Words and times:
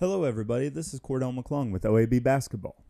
Hello, 0.00 0.24
everybody. 0.24 0.68
This 0.68 0.92
is 0.92 0.98
Cordell 0.98 1.32
McClung 1.32 1.70
with 1.70 1.84
OAB 1.84 2.20
Basketball. 2.20 2.84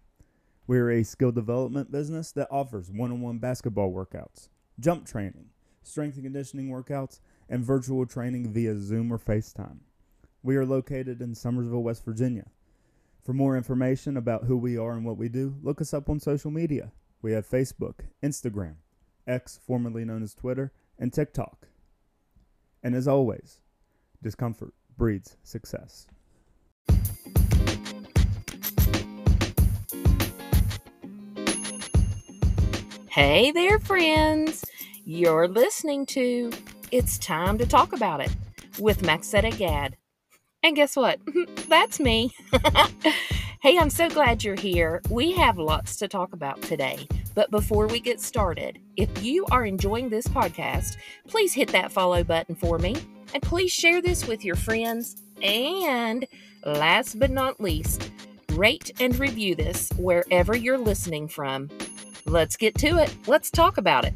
We're 0.67 0.91
a 0.91 1.05
skill 1.05 1.33
development 1.33 1.93
business 1.93 2.33
that 2.33 2.49
offers 2.51 2.91
one 2.91 3.13
on 3.13 3.21
one 3.21 3.37
basketball 3.37 3.93
workouts, 3.93 4.49
jump 4.81 5.07
training, 5.07 5.51
strength 5.83 6.15
and 6.15 6.25
conditioning 6.25 6.71
workouts, 6.71 7.21
and 7.47 7.63
virtual 7.63 8.07
training 8.07 8.55
via 8.55 8.81
Zoom 8.81 9.13
or 9.13 9.19
FaceTime. 9.19 9.81
We 10.43 10.57
are 10.57 10.65
located 10.65 11.21
in 11.21 11.35
Summersville, 11.35 11.83
West 11.83 12.07
Virginia. 12.07 12.47
For 13.23 13.35
more 13.35 13.55
information 13.55 14.17
about 14.17 14.45
who 14.45 14.57
we 14.57 14.79
are 14.79 14.93
and 14.93 15.05
what 15.05 15.19
we 15.19 15.29
do, 15.29 15.57
look 15.63 15.83
us 15.83 15.93
up 15.93 16.09
on 16.09 16.21
social 16.21 16.51
media. 16.51 16.91
We 17.21 17.33
have 17.33 17.47
Facebook, 17.47 17.97
Instagram, 18.23 18.77
X, 19.27 19.61
formerly 19.67 20.07
known 20.07 20.23
as 20.23 20.35
Twitter, 20.35 20.73
and 20.99 21.13
TikTok. 21.13 21.69
And 22.83 22.95
as 22.95 23.07
always, 23.07 23.61
discomfort 24.23 24.73
breeds 24.97 25.37
success. 25.43 26.07
Hey 33.15 33.53
there, 33.53 33.79
friends. 33.79 34.65
You're 35.05 35.47
listening 35.47 36.05
to 36.07 36.51
It's 36.91 37.17
Time 37.17 37.59
to 37.59 37.65
Talk 37.65 37.93
About 37.93 38.21
It 38.21 38.35
with 38.81 39.03
Maxetta 39.03 39.57
Gad. 39.57 39.97
And 40.65 40.75
guess 40.75 40.97
what? 40.97 41.21
That's 41.69 42.01
me. 42.01 42.35
hey, 43.63 43.79
I'm 43.79 43.91
so 43.91 44.09
glad 44.11 44.43
you're 44.43 44.57
here. 44.57 45.01
We 45.11 45.31
have 45.31 45.59
lots 45.59 45.97
to 45.99 46.09
talk 46.09 46.33
about 46.33 46.61
today. 46.63 47.07
But 47.37 47.53
before 47.53 47.87
we 47.87 48.01
get 48.01 48.21
started, 48.21 48.81
if 48.97 49.23
you 49.23 49.47
are 49.53 49.65
enjoying 49.65 50.09
this 50.09 50.27
podcast, 50.27 50.97
please 51.29 51.55
hit 51.55 51.69
that 51.69 51.93
follow 51.93 52.25
button 52.25 52.57
for 52.57 52.81
me. 52.81 52.97
And 53.33 53.41
please 53.45 53.71
share 53.71 54.03
this 54.03 54.27
with 54.27 54.45
your 54.45 54.57
friends. 54.57 55.23
And 55.41 56.27
last 56.67 57.21
but 57.21 57.31
not 57.31 57.61
least, 57.61 58.11
rate 58.55 58.91
and 58.99 59.17
review 59.21 59.55
this 59.55 59.89
wherever 59.99 60.57
you're 60.57 60.79
listening 60.79 61.29
from. 61.29 61.71
Let's 62.27 62.57
get 62.57 62.75
to 62.77 62.99
it. 62.99 63.15
Let's 63.27 63.51
talk 63.51 63.77
about 63.77 64.07
it. 64.07 64.15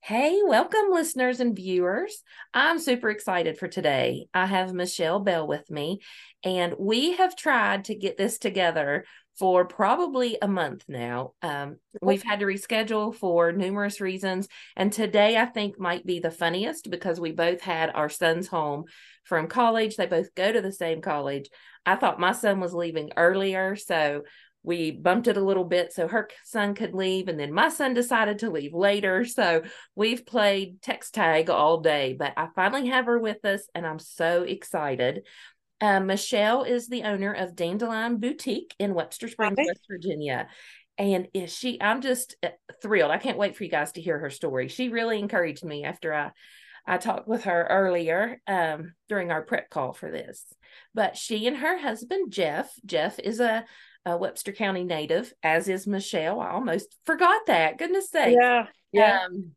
Hey, 0.00 0.40
welcome, 0.44 0.92
listeners 0.92 1.40
and 1.40 1.56
viewers. 1.56 2.22
I'm 2.54 2.78
super 2.78 3.10
excited 3.10 3.58
for 3.58 3.66
today. 3.66 4.28
I 4.32 4.46
have 4.46 4.72
Michelle 4.72 5.18
Bell 5.18 5.48
with 5.48 5.68
me, 5.68 5.98
and 6.44 6.74
we 6.78 7.14
have 7.16 7.34
tried 7.34 7.86
to 7.86 7.96
get 7.96 8.16
this 8.16 8.38
together 8.38 9.04
for 9.38 9.64
probably 9.64 10.38
a 10.40 10.48
month 10.48 10.84
now. 10.88 11.32
Um, 11.42 11.76
we've 12.00 12.22
had 12.22 12.40
to 12.40 12.46
reschedule 12.46 13.14
for 13.14 13.52
numerous 13.52 14.00
reasons, 14.00 14.48
and 14.76 14.92
today 14.92 15.36
I 15.36 15.46
think 15.46 15.78
might 15.78 16.06
be 16.06 16.20
the 16.20 16.30
funniest 16.30 16.90
because 16.90 17.20
we 17.20 17.32
both 17.32 17.60
had 17.60 17.90
our 17.94 18.08
sons 18.08 18.48
home 18.48 18.84
from 19.24 19.48
college. 19.48 19.96
They 19.96 20.06
both 20.06 20.34
go 20.34 20.52
to 20.52 20.60
the 20.60 20.72
same 20.72 21.00
college. 21.00 21.48
I 21.84 21.96
thought 21.96 22.20
my 22.20 22.32
son 22.32 22.60
was 22.60 22.74
leaving 22.74 23.10
earlier, 23.16 23.76
so 23.76 24.22
we 24.66 24.90
bumped 24.90 25.28
it 25.28 25.36
a 25.36 25.44
little 25.44 25.64
bit 25.64 25.92
so 25.92 26.08
her 26.08 26.28
son 26.44 26.74
could 26.74 26.92
leave 26.92 27.28
and 27.28 27.38
then 27.38 27.52
my 27.52 27.68
son 27.68 27.94
decided 27.94 28.40
to 28.40 28.50
leave 28.50 28.74
later 28.74 29.24
so 29.24 29.62
we've 29.94 30.26
played 30.26 30.82
text 30.82 31.14
tag 31.14 31.48
all 31.48 31.80
day 31.80 32.14
but 32.18 32.34
i 32.36 32.48
finally 32.56 32.88
have 32.88 33.06
her 33.06 33.18
with 33.18 33.42
us 33.44 33.62
and 33.74 33.86
i'm 33.86 34.00
so 34.00 34.42
excited 34.42 35.22
um, 35.80 36.06
michelle 36.06 36.62
is 36.64 36.88
the 36.88 37.02
owner 37.02 37.32
of 37.32 37.56
dandelion 37.56 38.18
boutique 38.18 38.74
in 38.78 38.94
webster 38.94 39.28
springs 39.28 39.56
Hi. 39.58 39.64
west 39.66 39.86
virginia 39.90 40.48
and 40.98 41.28
is 41.34 41.54
she 41.54 41.80
i'm 41.80 42.00
just 42.00 42.36
uh, 42.42 42.48
thrilled 42.82 43.10
i 43.10 43.18
can't 43.18 43.38
wait 43.38 43.56
for 43.56 43.64
you 43.64 43.70
guys 43.70 43.92
to 43.92 44.00
hear 44.00 44.18
her 44.18 44.30
story 44.30 44.68
she 44.68 44.88
really 44.88 45.18
encouraged 45.18 45.64
me 45.64 45.84
after 45.84 46.12
i 46.14 46.30
I 46.86 46.98
talked 46.98 47.26
with 47.26 47.44
her 47.44 47.66
earlier 47.68 48.40
um, 48.46 48.94
during 49.08 49.30
our 49.30 49.42
prep 49.42 49.70
call 49.70 49.92
for 49.92 50.10
this. 50.10 50.44
But 50.94 51.16
she 51.16 51.46
and 51.46 51.56
her 51.56 51.78
husband, 51.78 52.32
Jeff, 52.32 52.72
Jeff 52.84 53.18
is 53.18 53.40
a, 53.40 53.64
a 54.04 54.16
Webster 54.16 54.52
County 54.52 54.84
native, 54.84 55.32
as 55.42 55.68
is 55.68 55.86
Michelle. 55.86 56.40
I 56.40 56.50
almost 56.50 56.96
forgot 57.04 57.46
that. 57.46 57.78
Goodness 57.78 58.10
sake. 58.10 58.36
Yeah. 58.38 58.66
Yeah. 58.92 59.18
Um, 59.26 59.52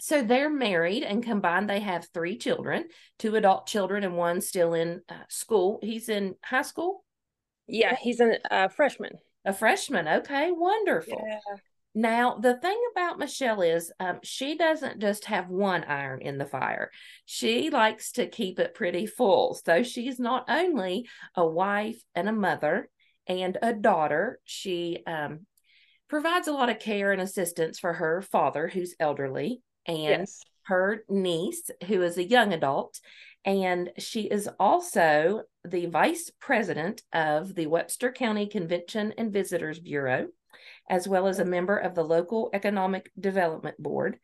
so 0.00 0.22
they're 0.22 0.50
married 0.50 1.02
and 1.02 1.22
combined 1.22 1.68
they 1.68 1.80
have 1.80 2.06
three 2.12 2.36
children 2.36 2.84
two 3.18 3.36
adult 3.36 3.66
children 3.66 4.04
and 4.04 4.16
one 4.16 4.40
still 4.40 4.74
in 4.74 5.00
uh, 5.08 5.14
school 5.28 5.78
he's 5.82 6.08
in 6.08 6.34
high 6.44 6.62
school 6.62 7.04
yeah 7.66 7.96
he's 8.00 8.20
a 8.20 8.38
uh, 8.52 8.68
freshman 8.68 9.12
a 9.44 9.52
freshman 9.52 10.08
okay 10.08 10.50
wonderful 10.50 11.22
yeah. 11.26 11.56
Now, 11.92 12.36
the 12.36 12.54
thing 12.54 12.80
about 12.92 13.18
Michelle 13.18 13.62
is 13.62 13.92
um, 13.98 14.20
she 14.22 14.56
doesn't 14.56 15.00
just 15.00 15.24
have 15.24 15.48
one 15.48 15.82
iron 15.82 16.22
in 16.22 16.38
the 16.38 16.46
fire. 16.46 16.90
She 17.24 17.68
likes 17.68 18.12
to 18.12 18.28
keep 18.28 18.60
it 18.60 18.74
pretty 18.74 19.06
full. 19.06 19.58
So 19.64 19.82
she's 19.82 20.20
not 20.20 20.44
only 20.48 21.08
a 21.34 21.44
wife 21.44 22.00
and 22.14 22.28
a 22.28 22.32
mother 22.32 22.88
and 23.26 23.58
a 23.60 23.72
daughter, 23.72 24.38
she 24.44 25.02
um, 25.04 25.46
provides 26.08 26.46
a 26.46 26.52
lot 26.52 26.70
of 26.70 26.78
care 26.78 27.10
and 27.10 27.20
assistance 27.20 27.80
for 27.80 27.94
her 27.94 28.22
father, 28.22 28.68
who's 28.68 28.94
elderly, 29.00 29.60
and 29.86 29.98
yes. 29.98 30.40
her 30.64 31.04
niece, 31.08 31.70
who 31.86 32.02
is 32.02 32.18
a 32.18 32.28
young 32.28 32.52
adult. 32.52 33.00
And 33.44 33.90
she 33.98 34.22
is 34.22 34.48
also 34.58 35.42
the 35.64 35.86
vice 35.86 36.30
president 36.40 37.02
of 37.12 37.54
the 37.54 37.66
Webster 37.66 38.12
County 38.12 38.46
Convention 38.46 39.14
and 39.16 39.32
Visitors 39.32 39.78
Bureau 39.78 40.28
as 40.88 41.06
well 41.06 41.26
as 41.26 41.38
a 41.38 41.44
member 41.44 41.76
of 41.76 41.94
the 41.94 42.02
local 42.02 42.50
economic 42.52 43.10
development 43.18 43.80
board 43.80 44.18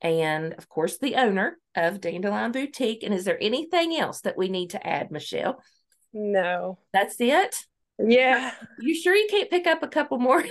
and 0.00 0.54
of 0.54 0.68
course 0.68 0.98
the 0.98 1.16
owner 1.16 1.58
of 1.76 2.00
dandelion 2.00 2.52
boutique 2.52 3.02
and 3.02 3.14
is 3.14 3.24
there 3.24 3.38
anything 3.40 3.96
else 3.96 4.20
that 4.22 4.38
we 4.38 4.48
need 4.48 4.70
to 4.70 4.86
add 4.86 5.10
michelle 5.10 5.60
no 6.12 6.78
that's 6.92 7.20
it 7.20 7.56
yeah 7.98 8.52
you 8.80 8.94
sure 8.94 9.14
you 9.14 9.26
can't 9.30 9.50
pick 9.50 9.66
up 9.66 9.82
a 9.82 9.88
couple 9.88 10.18
more 10.18 10.40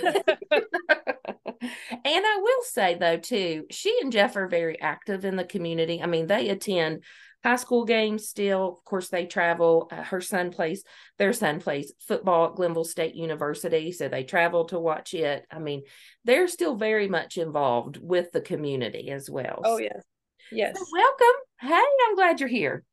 i 2.04 2.38
will 2.40 2.62
say 2.64 2.94
though 2.94 3.16
too 3.16 3.66
she 3.70 3.96
and 4.02 4.12
jeff 4.12 4.36
are 4.36 4.48
very 4.48 4.80
active 4.80 5.24
in 5.24 5.36
the 5.36 5.44
community 5.44 6.00
i 6.02 6.06
mean 6.06 6.26
they 6.26 6.48
attend 6.48 7.02
high 7.42 7.56
school 7.56 7.84
games 7.84 8.28
still. 8.28 8.68
Of 8.68 8.84
course, 8.84 9.08
they 9.08 9.26
travel. 9.26 9.88
Uh, 9.90 10.02
her 10.02 10.20
son 10.20 10.50
plays, 10.50 10.84
their 11.18 11.32
son 11.32 11.60
plays 11.60 11.92
football 12.06 12.46
at 12.46 12.54
Glenville 12.54 12.84
State 12.84 13.14
University. 13.14 13.92
So 13.92 14.08
they 14.08 14.24
travel 14.24 14.66
to 14.66 14.78
watch 14.78 15.14
it. 15.14 15.44
I 15.50 15.58
mean, 15.58 15.82
they're 16.24 16.48
still 16.48 16.76
very 16.76 17.08
much 17.08 17.36
involved 17.38 17.98
with 18.00 18.32
the 18.32 18.40
community 18.40 19.10
as 19.10 19.28
well. 19.28 19.60
Oh, 19.64 19.78
yes. 19.78 20.02
Yes. 20.50 20.78
So 20.78 20.84
welcome. 20.92 21.40
Hey, 21.60 21.84
I'm 22.08 22.14
glad 22.14 22.40
you're 22.40 22.48
here. 22.48 22.84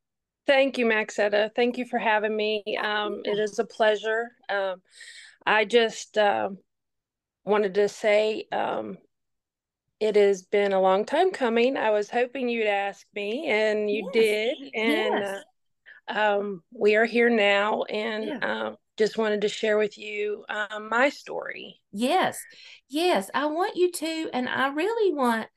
Thank 0.50 0.80
you, 0.80 0.88
Maxetta. 0.88 1.52
Thank 1.56 1.78
you 1.78 1.86
for 1.86 2.00
having 2.00 2.36
me. 2.36 2.64
Um, 2.82 3.22
it 3.24 3.38
is 3.38 3.60
a 3.60 3.66
pleasure. 3.66 4.32
Um, 4.50 4.82
I 5.46 5.64
just 5.64 6.18
uh, 6.18 6.50
wanted 7.46 7.76
to 7.76 7.88
say 7.88 8.46
um, 8.52 8.98
it 10.00 10.16
has 10.16 10.42
been 10.42 10.74
a 10.74 10.82
long 10.82 11.06
time 11.06 11.30
coming. 11.30 11.78
I 11.78 11.92
was 11.92 12.10
hoping 12.10 12.50
you'd 12.50 12.66
ask 12.66 13.06
me, 13.14 13.46
and 13.46 13.92
you 13.92 14.10
yes. 14.12 14.14
did. 14.14 14.58
And 14.74 15.20
yes. 15.20 15.44
uh, 16.08 16.20
um, 16.20 16.64
we 16.74 16.96
are 16.96 17.06
here 17.06 17.30
now, 17.30 17.84
and 17.84 18.26
yeah. 18.26 18.40
um, 18.42 18.78
just 18.98 19.20
wanted 19.20 19.42
to 19.42 19.50
share 19.50 19.78
with 19.78 20.00
you 20.00 20.46
um, 20.50 20.90
my 20.90 21.10
story. 21.10 21.80
Yes, 21.92 22.42
yes, 22.88 23.30
I 23.36 23.46
want 23.46 23.76
you 23.76 23.92
to, 23.92 24.30
and 24.34 24.50
I 24.50 24.70
really 24.70 25.14
want, 25.14 25.48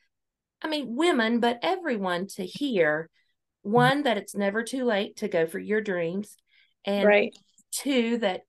I 0.61 0.69
mean, 0.69 0.97
women, 0.97 1.41
but 1.41 1.61
everyone 1.63 2.27
to 2.37 2.45
hear 2.45 3.09
Mm-hmm. 3.65 3.73
one 3.73 4.03
that 4.05 4.19
it's 4.19 4.35
never 4.35 4.63
too 4.63 4.85
late 4.85 5.17
to 5.19 5.29
go 5.29 5.47
for 5.47 5.59
your 5.59 5.81
dreams, 5.81 6.37
and 6.85 7.07
right. 7.07 7.37
two 7.71 8.19
that 8.19 8.43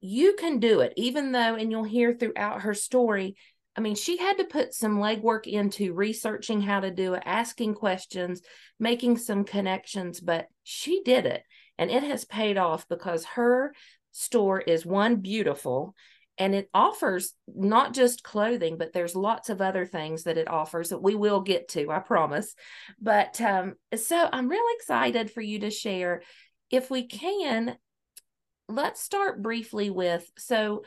you 0.00 0.34
can 0.38 0.58
do 0.58 0.80
it, 0.80 0.92
even 0.96 1.32
though, 1.32 1.54
and 1.54 1.70
you'll 1.70 1.84
hear 1.84 2.14
throughout 2.14 2.62
her 2.62 2.74
story 2.74 3.36
I 3.78 3.80
mean, 3.80 3.94
she 3.94 4.16
had 4.16 4.38
to 4.38 4.44
put 4.44 4.74
some 4.74 4.98
legwork 4.98 5.46
into 5.46 5.94
researching 5.94 6.60
how 6.60 6.80
to 6.80 6.90
do 6.90 7.14
it, 7.14 7.22
asking 7.24 7.74
questions, 7.74 8.42
making 8.80 9.18
some 9.18 9.44
connections, 9.44 10.18
but 10.18 10.48
she 10.64 11.00
did 11.04 11.26
it. 11.26 11.44
And 11.78 11.88
it 11.88 12.02
has 12.02 12.24
paid 12.24 12.58
off 12.58 12.88
because 12.88 13.24
her 13.24 13.72
store 14.10 14.60
is 14.60 14.84
one 14.84 15.16
beautiful 15.20 15.94
and 16.38 16.54
it 16.54 16.70
offers 16.72 17.34
not 17.46 17.92
just 17.92 18.22
clothing, 18.22 18.78
but 18.78 18.92
there's 18.92 19.16
lots 19.16 19.50
of 19.50 19.60
other 19.60 19.84
things 19.84 20.22
that 20.24 20.38
it 20.38 20.48
offers 20.48 20.90
that 20.90 21.02
we 21.02 21.14
will 21.14 21.40
get 21.40 21.68
to, 21.70 21.90
I 21.90 21.98
promise. 21.98 22.54
But 23.00 23.40
um, 23.40 23.74
so 23.96 24.28
I'm 24.32 24.48
really 24.48 24.76
excited 24.78 25.30
for 25.30 25.40
you 25.40 25.60
to 25.60 25.70
share. 25.70 26.22
If 26.70 26.90
we 26.90 27.06
can, 27.06 27.76
let's 28.68 29.02
start 29.02 29.42
briefly 29.42 29.90
with 29.90 30.30
so 30.38 30.84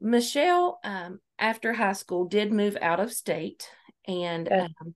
Michelle, 0.00 0.78
um, 0.84 1.20
after 1.38 1.72
high 1.72 1.92
school, 1.92 2.26
did 2.26 2.52
move 2.52 2.76
out 2.80 3.00
of 3.00 3.12
state. 3.12 3.68
And 4.06 4.50
um, 4.50 4.94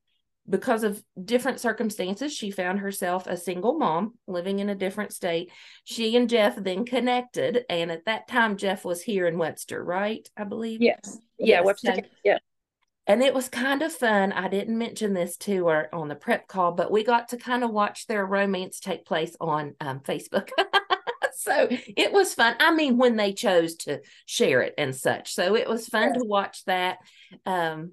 because 0.49 0.85
of 0.85 1.03
different 1.23 1.61
circumstances, 1.61 2.35
she 2.35 2.51
found 2.51 2.81
herself 2.81 3.27
a 3.27 3.37
single 3.37 3.79
mom 3.79 4.15
living 4.27 4.59
in 4.59 4.69
a 4.69 4.75
different 4.75 5.13
state. 5.13 5.51
She 5.85 6.17
and 6.17 6.29
Jeff 6.29 6.57
then 6.57 6.85
connected. 6.85 7.65
And 7.71 7.91
at 7.91 8.05
that 8.05 8.29
time, 8.29 8.57
Jeff 8.57 8.85
was 8.85 9.03
here 9.03 9.27
in 9.27 9.39
Webster, 9.39 9.83
right? 9.83 10.29
I 10.37 10.45
believe. 10.45 10.83
Yes. 10.83 11.19
Yeah, 11.39 11.57
yes. 11.57 11.65
Webster. 11.65 11.97
Yeah. 12.25 12.39
and 13.07 13.23
it 13.23 13.33
was 13.33 13.49
kind 13.49 13.81
of 13.81 13.93
fun. 13.93 14.33
I 14.33 14.49
didn't 14.49 14.77
mention 14.77 15.15
this 15.15 15.37
to 15.39 15.69
her 15.69 15.95
on 15.95 16.09
the 16.09 16.15
prep 16.15 16.47
call, 16.47 16.73
but 16.73 16.93
we 16.93 17.05
got 17.05 17.29
to 17.29 17.39
kind 17.39 17.65
of 17.65 17.71
watch 17.71 18.07
their 18.07 18.27
romance 18.27 18.81
take 18.81 19.07
place 19.07 19.35
on 19.41 19.75
um, 19.81 20.01
Facebook. 20.01 20.51
so 21.37 21.69
it 21.71 22.13
was 22.13 22.35
fun. 22.35 22.55
I 22.61 22.75
mean, 22.75 22.99
when 22.99 23.17
they 23.17 23.33
chose 23.33 23.77
to 23.77 24.01
share 24.27 24.61
it 24.61 24.75
and 24.77 24.95
such. 24.95 25.35
So 25.35 25.57
it 25.57 25.69
was 25.69 25.89
fun 25.89 26.13
to 26.15 26.25
watch 26.25 26.65
that, 26.67 26.99
um, 27.47 27.93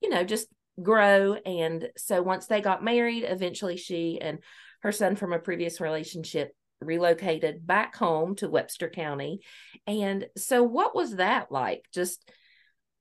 you 0.00 0.08
know, 0.08 0.22
just 0.24 0.46
grow. 0.82 1.34
And 1.34 1.88
so 1.96 2.22
once 2.22 2.46
they 2.46 2.60
got 2.60 2.84
married, 2.84 3.24
eventually 3.24 3.76
she 3.76 4.20
and 4.20 4.38
her 4.80 4.92
son 4.92 5.16
from 5.16 5.32
a 5.32 5.38
previous 5.38 5.80
relationship 5.80 6.54
relocated 6.80 7.66
back 7.66 7.94
home 7.94 8.34
to 8.36 8.48
Webster 8.48 8.88
County. 8.88 9.40
And 9.86 10.26
so, 10.36 10.62
what 10.62 10.94
was 10.94 11.16
that 11.16 11.52
like? 11.52 11.84
Just, 11.92 12.30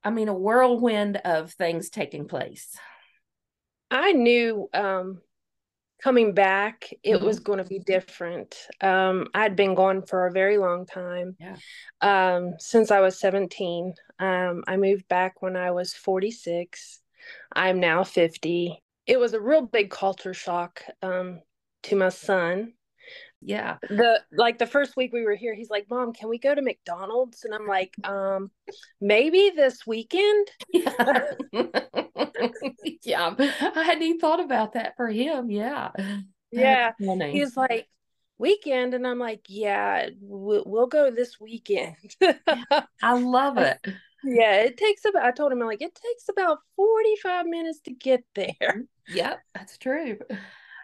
I 0.04 0.12
mean, 0.12 0.28
a 0.28 0.34
whirlwind 0.34 1.18
of 1.18 1.54
things 1.54 1.90
taking 1.90 2.28
place. 2.28 2.78
I 3.92 4.12
knew 4.12 4.70
um, 4.74 5.20
coming 6.02 6.34
back, 6.34 6.90
it 7.04 7.16
mm-hmm. 7.16 7.26
was 7.26 7.40
going 7.40 7.60
to 7.60 7.66
be 7.66 7.80
different. 7.80 8.56
Um, 8.82 9.28
I'd 9.34 9.56
been 9.56 9.76
gone 9.76 10.04
for 10.04 10.28
a 10.28 10.32
very 10.32 10.58
long 10.58 10.86
time. 10.86 11.36
Yeah. 11.40 11.56
Um, 12.02 12.54
since 12.60 12.92
I 12.92 13.02
was 13.02 13.20
17. 13.20 13.94
Um, 14.20 14.64
I 14.68 14.78
moved 14.78 15.08
back 15.08 15.42
when 15.42 15.56
I 15.56 15.72
was 15.72 15.94
46. 15.94 17.02
I'm 17.54 17.80
now 17.80 18.04
50. 18.04 18.82
It 19.06 19.20
was 19.20 19.34
a 19.34 19.42
real 19.42 19.62
big 19.62 19.90
culture 19.90 20.34
shock 20.34 20.84
um, 21.02 21.42
to 21.84 21.96
my 21.96 22.10
son. 22.10 22.74
Yeah. 23.42 23.78
The 23.82 24.22
like 24.34 24.58
the 24.58 24.68
first 24.68 24.98
week 24.98 25.14
we 25.14 25.24
were 25.24 25.36
here 25.36 25.56
he's 25.56 25.70
like 25.70 25.90
mom 25.90 26.12
can 26.12 26.28
we 26.28 26.38
go 26.38 26.54
to 26.54 26.62
mcdonald's? 26.62 27.46
And 27.46 27.54
i'm 27.54 27.66
like 27.66 27.96
um 28.04 28.52
maybe 29.00 29.52
this 29.56 29.88
weekend? 29.88 30.48
Yeah, 30.74 31.24
yeah. 33.04 33.34
i 33.38 33.84
hadn't 33.84 34.04
even 34.04 34.20
thought 34.20 34.44
about 34.44 34.74
that 34.74 34.96
for 34.98 35.08
him. 35.08 35.50
Yeah. 35.50 35.92
Yeah. 36.52 36.92
he's 37.00 37.56
like 37.56 37.88
weekend? 38.38 38.94
And 38.94 39.08
i'm 39.08 39.20
like 39.20 39.46
yeah 39.48 40.10
we'll, 40.20 40.64
we'll 40.66 40.88
go 40.88 41.10
this 41.10 41.40
weekend. 41.40 41.96
I 43.02 43.14
love 43.14 43.58
it 43.58 43.80
yeah 44.24 44.56
it 44.56 44.78
takes 44.78 45.06
about 45.06 45.24
i 45.24 45.32
told 45.32 45.52
him 45.52 45.62
I'm 45.62 45.68
like 45.68 45.82
it 45.82 45.96
takes 45.96 46.30
about 46.30 46.60
45 46.76 47.46
minutes 47.46 47.80
to 47.82 47.92
get 47.92 48.24
there 48.36 48.84
yep 49.08 49.40
that's 49.54 49.78
true 49.78 50.18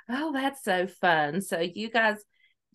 oh 0.10 0.32
that's 0.34 0.64
so 0.64 0.88
fun 0.88 1.42
so 1.42 1.60
you 1.60 1.90
guys 1.90 2.24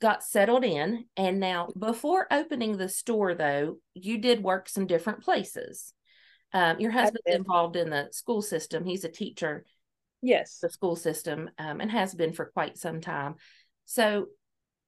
got 0.00 0.24
settled 0.24 0.64
in. 0.64 1.04
And 1.16 1.38
now, 1.38 1.68
before 1.78 2.26
opening 2.32 2.76
the 2.76 2.88
store, 2.88 3.34
though, 3.34 3.76
you 3.94 4.18
did 4.18 4.42
work 4.42 4.68
some 4.68 4.86
different 4.86 5.22
places. 5.22 5.92
Um, 6.52 6.80
your 6.80 6.90
husband's 6.90 7.36
involved 7.36 7.76
in 7.76 7.90
the 7.90 8.08
school 8.10 8.42
system. 8.42 8.84
He's 8.84 9.04
a 9.04 9.10
teacher. 9.10 9.64
Yes. 10.22 10.58
The 10.60 10.70
school 10.70 10.96
system 10.96 11.50
um, 11.58 11.80
and 11.80 11.90
has 11.90 12.14
been 12.14 12.32
for 12.32 12.46
quite 12.46 12.76
some 12.76 13.00
time. 13.00 13.36
So, 13.84 14.26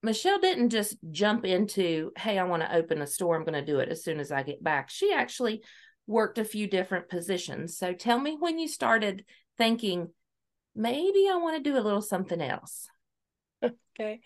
Michelle 0.02 0.38
didn't 0.38 0.70
just 0.70 0.96
jump 1.10 1.44
into, 1.44 2.10
hey, 2.16 2.38
I 2.38 2.44
want 2.44 2.62
to 2.62 2.75
open 2.75 3.02
a 3.02 3.06
store. 3.06 3.37
I'm 3.37 3.44
going 3.44 3.54
to 3.54 3.64
do 3.64 3.78
it 3.78 3.88
as 3.88 4.02
soon 4.02 4.19
as 4.19 4.32
I 4.32 4.43
get 4.43 4.62
back. 4.62 4.90
She 4.90 5.12
actually 5.12 5.62
worked 6.06 6.38
a 6.38 6.44
few 6.44 6.66
different 6.66 7.08
positions. 7.08 7.78
So, 7.78 7.93
tell 7.93 8.19
me 8.19 8.37
when 8.38 8.58
you 8.58 8.69
started 8.69 9.25
thinking, 9.58 10.08
maybe 10.75 11.28
I 11.31 11.37
want 11.37 11.56
to 11.56 11.70
do 11.70 11.78
a 11.78 11.81
little 11.81 12.02
something 12.02 12.40
else. 12.40 12.88
Okay. 13.94 14.20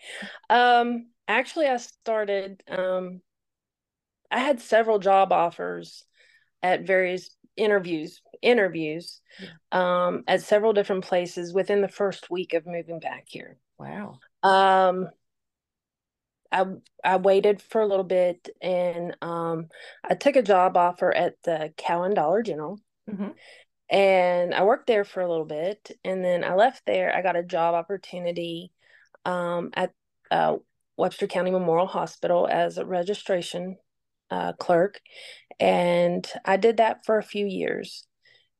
Um, 0.49 1.07
actually, 1.27 1.67
I 1.67 1.77
started, 1.77 2.63
um, 2.69 3.21
I 4.31 4.39
had 4.39 4.61
several 4.61 4.97
job 4.97 5.31
offers 5.31 6.05
at 6.63 6.87
various 6.87 7.29
interviews, 7.55 8.21
interviews, 8.41 9.21
yeah. 9.39 9.49
um, 10.07 10.23
at 10.27 10.41
several 10.41 10.73
different 10.73 11.03
places 11.03 11.53
within 11.53 11.81
the 11.81 11.87
first 11.87 12.31
week 12.31 12.53
of 12.53 12.65
moving 12.65 12.99
back 12.99 13.25
here. 13.27 13.57
Wow. 13.77 14.19
Um, 14.41 15.09
I 16.51 16.65
I 17.03 17.17
waited 17.17 17.61
for 17.61 17.81
a 17.81 17.87
little 17.87 18.03
bit 18.03 18.49
and 18.61 19.15
um, 19.21 19.67
I 20.03 20.15
took 20.15 20.35
a 20.35 20.41
job 20.41 20.77
offer 20.77 21.13
at 21.13 21.35
the 21.43 21.73
Cowen 21.77 22.13
Dollar 22.13 22.41
General. 22.41 22.79
Mm-hmm. 23.09 23.29
And 23.89 24.53
I 24.53 24.63
worked 24.63 24.87
there 24.87 25.05
for 25.05 25.21
a 25.21 25.29
little 25.29 25.45
bit 25.45 25.91
and 26.03 26.23
then 26.23 26.43
I 26.43 26.55
left 26.55 26.85
there. 26.85 27.15
I 27.15 27.21
got 27.21 27.37
a 27.37 27.43
job 27.43 27.73
opportunity 27.73 28.71
um, 29.25 29.71
at 29.73 29.93
uh, 30.29 30.57
Webster 30.97 31.27
County 31.27 31.51
Memorial 31.51 31.87
Hospital 31.87 32.47
as 32.51 32.77
a 32.77 32.85
registration 32.85 33.77
uh, 34.29 34.53
clerk. 34.53 34.99
And 35.59 36.29
I 36.43 36.57
did 36.57 36.77
that 36.77 37.05
for 37.05 37.17
a 37.17 37.23
few 37.23 37.45
years 37.45 38.05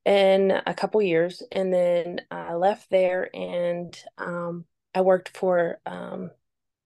and 0.05 0.63
a 0.65 0.73
couple 0.73 1.01
years. 1.01 1.43
And 1.51 1.73
then 1.73 2.21
I 2.31 2.53
left 2.53 2.89
there 2.89 3.29
and 3.35 3.97
um, 4.17 4.65
I 4.95 5.01
worked 5.01 5.37
for 5.37 5.79
um, 5.85 6.31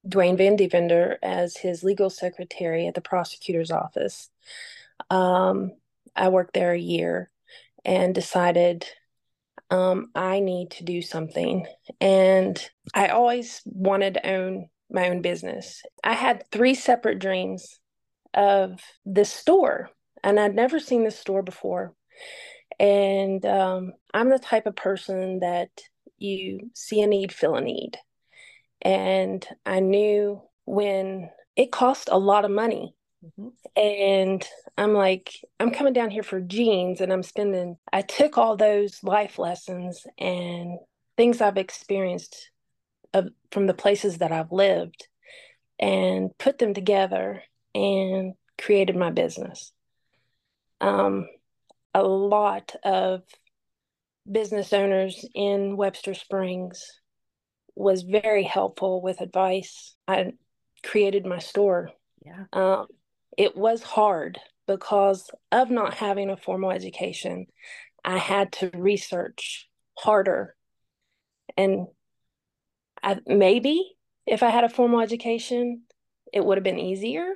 Dwayne 0.07 0.37
Van 0.37 0.57
Devender 0.57 1.17
as 1.21 1.57
his 1.57 1.83
legal 1.83 2.09
secretary 2.09 2.87
at 2.87 2.95
the 2.95 3.01
prosecutor's 3.01 3.71
office. 3.71 4.29
Um, 5.09 5.71
I 6.15 6.29
worked 6.29 6.53
there 6.53 6.73
a 6.73 6.79
year 6.79 7.29
and 7.85 8.13
decided 8.13 8.85
um, 9.69 10.11
I 10.13 10.39
need 10.39 10.71
to 10.71 10.83
do 10.83 11.01
something. 11.01 11.65
And 11.99 12.63
I 12.93 13.07
always 13.07 13.61
wanted 13.65 14.15
to 14.15 14.29
own 14.29 14.69
my 14.89 15.09
own 15.09 15.21
business. 15.21 15.81
I 16.03 16.13
had 16.13 16.43
three 16.51 16.75
separate 16.75 17.19
dreams 17.19 17.79
of 18.33 18.81
this 19.05 19.31
store, 19.31 19.89
and 20.23 20.39
I'd 20.39 20.55
never 20.55 20.79
seen 20.79 21.03
this 21.03 21.17
store 21.17 21.41
before. 21.41 21.93
And 22.79 23.45
um, 23.45 23.93
I'm 24.13 24.29
the 24.29 24.39
type 24.39 24.65
of 24.65 24.75
person 24.75 25.39
that 25.39 25.69
you 26.17 26.69
see 26.73 27.01
a 27.01 27.07
need, 27.07 27.31
fill 27.31 27.55
a 27.55 27.61
need. 27.61 27.97
And 28.81 29.45
I 29.65 29.79
knew 29.79 30.41
when 30.65 31.29
it 31.55 31.71
cost 31.71 32.09
a 32.11 32.17
lot 32.17 32.45
of 32.45 32.51
money 32.51 32.95
Mm-hmm. 33.23 33.49
And 33.79 34.47
I'm 34.77 34.93
like, 34.93 35.33
I'm 35.59 35.71
coming 35.71 35.93
down 35.93 36.09
here 36.09 36.23
for 36.23 36.41
jeans 36.41 37.01
and 37.01 37.13
I'm 37.13 37.23
spending, 37.23 37.77
I 37.91 38.01
took 38.01 38.37
all 38.37 38.57
those 38.57 39.03
life 39.03 39.37
lessons 39.37 40.05
and 40.17 40.79
things 41.17 41.41
I've 41.41 41.57
experienced 41.57 42.49
of, 43.13 43.29
from 43.51 43.67
the 43.67 43.73
places 43.73 44.19
that 44.19 44.31
I've 44.31 44.51
lived 44.51 45.07
and 45.79 46.31
put 46.37 46.57
them 46.57 46.73
together 46.73 47.43
and 47.75 48.33
created 48.59 48.95
my 48.95 49.11
business. 49.11 49.71
Um, 50.79 51.27
a 51.93 52.03
lot 52.03 52.75
of 52.83 53.21
business 54.29 54.73
owners 54.73 55.25
in 55.35 55.77
Webster 55.77 56.13
Springs 56.13 56.83
was 57.75 58.03
very 58.03 58.43
helpful 58.43 59.01
with 59.01 59.21
advice. 59.21 59.95
I 60.07 60.33
created 60.83 61.25
my 61.25 61.39
store. 61.39 61.91
Yeah. 62.25 62.45
Um, 62.53 62.87
it 63.37 63.55
was 63.55 63.81
hard 63.81 64.39
because 64.67 65.29
of 65.51 65.69
not 65.69 65.95
having 65.95 66.29
a 66.29 66.37
formal 66.37 66.71
education. 66.71 67.47
I 68.03 68.17
had 68.17 68.51
to 68.53 68.71
research 68.73 69.69
harder. 69.97 70.55
And 71.57 71.87
I, 73.03 73.19
maybe 73.25 73.95
if 74.25 74.43
I 74.43 74.49
had 74.49 74.63
a 74.63 74.69
formal 74.69 75.01
education, 75.01 75.83
it 76.31 76.43
would 76.43 76.57
have 76.57 76.63
been 76.63 76.79
easier. 76.79 77.33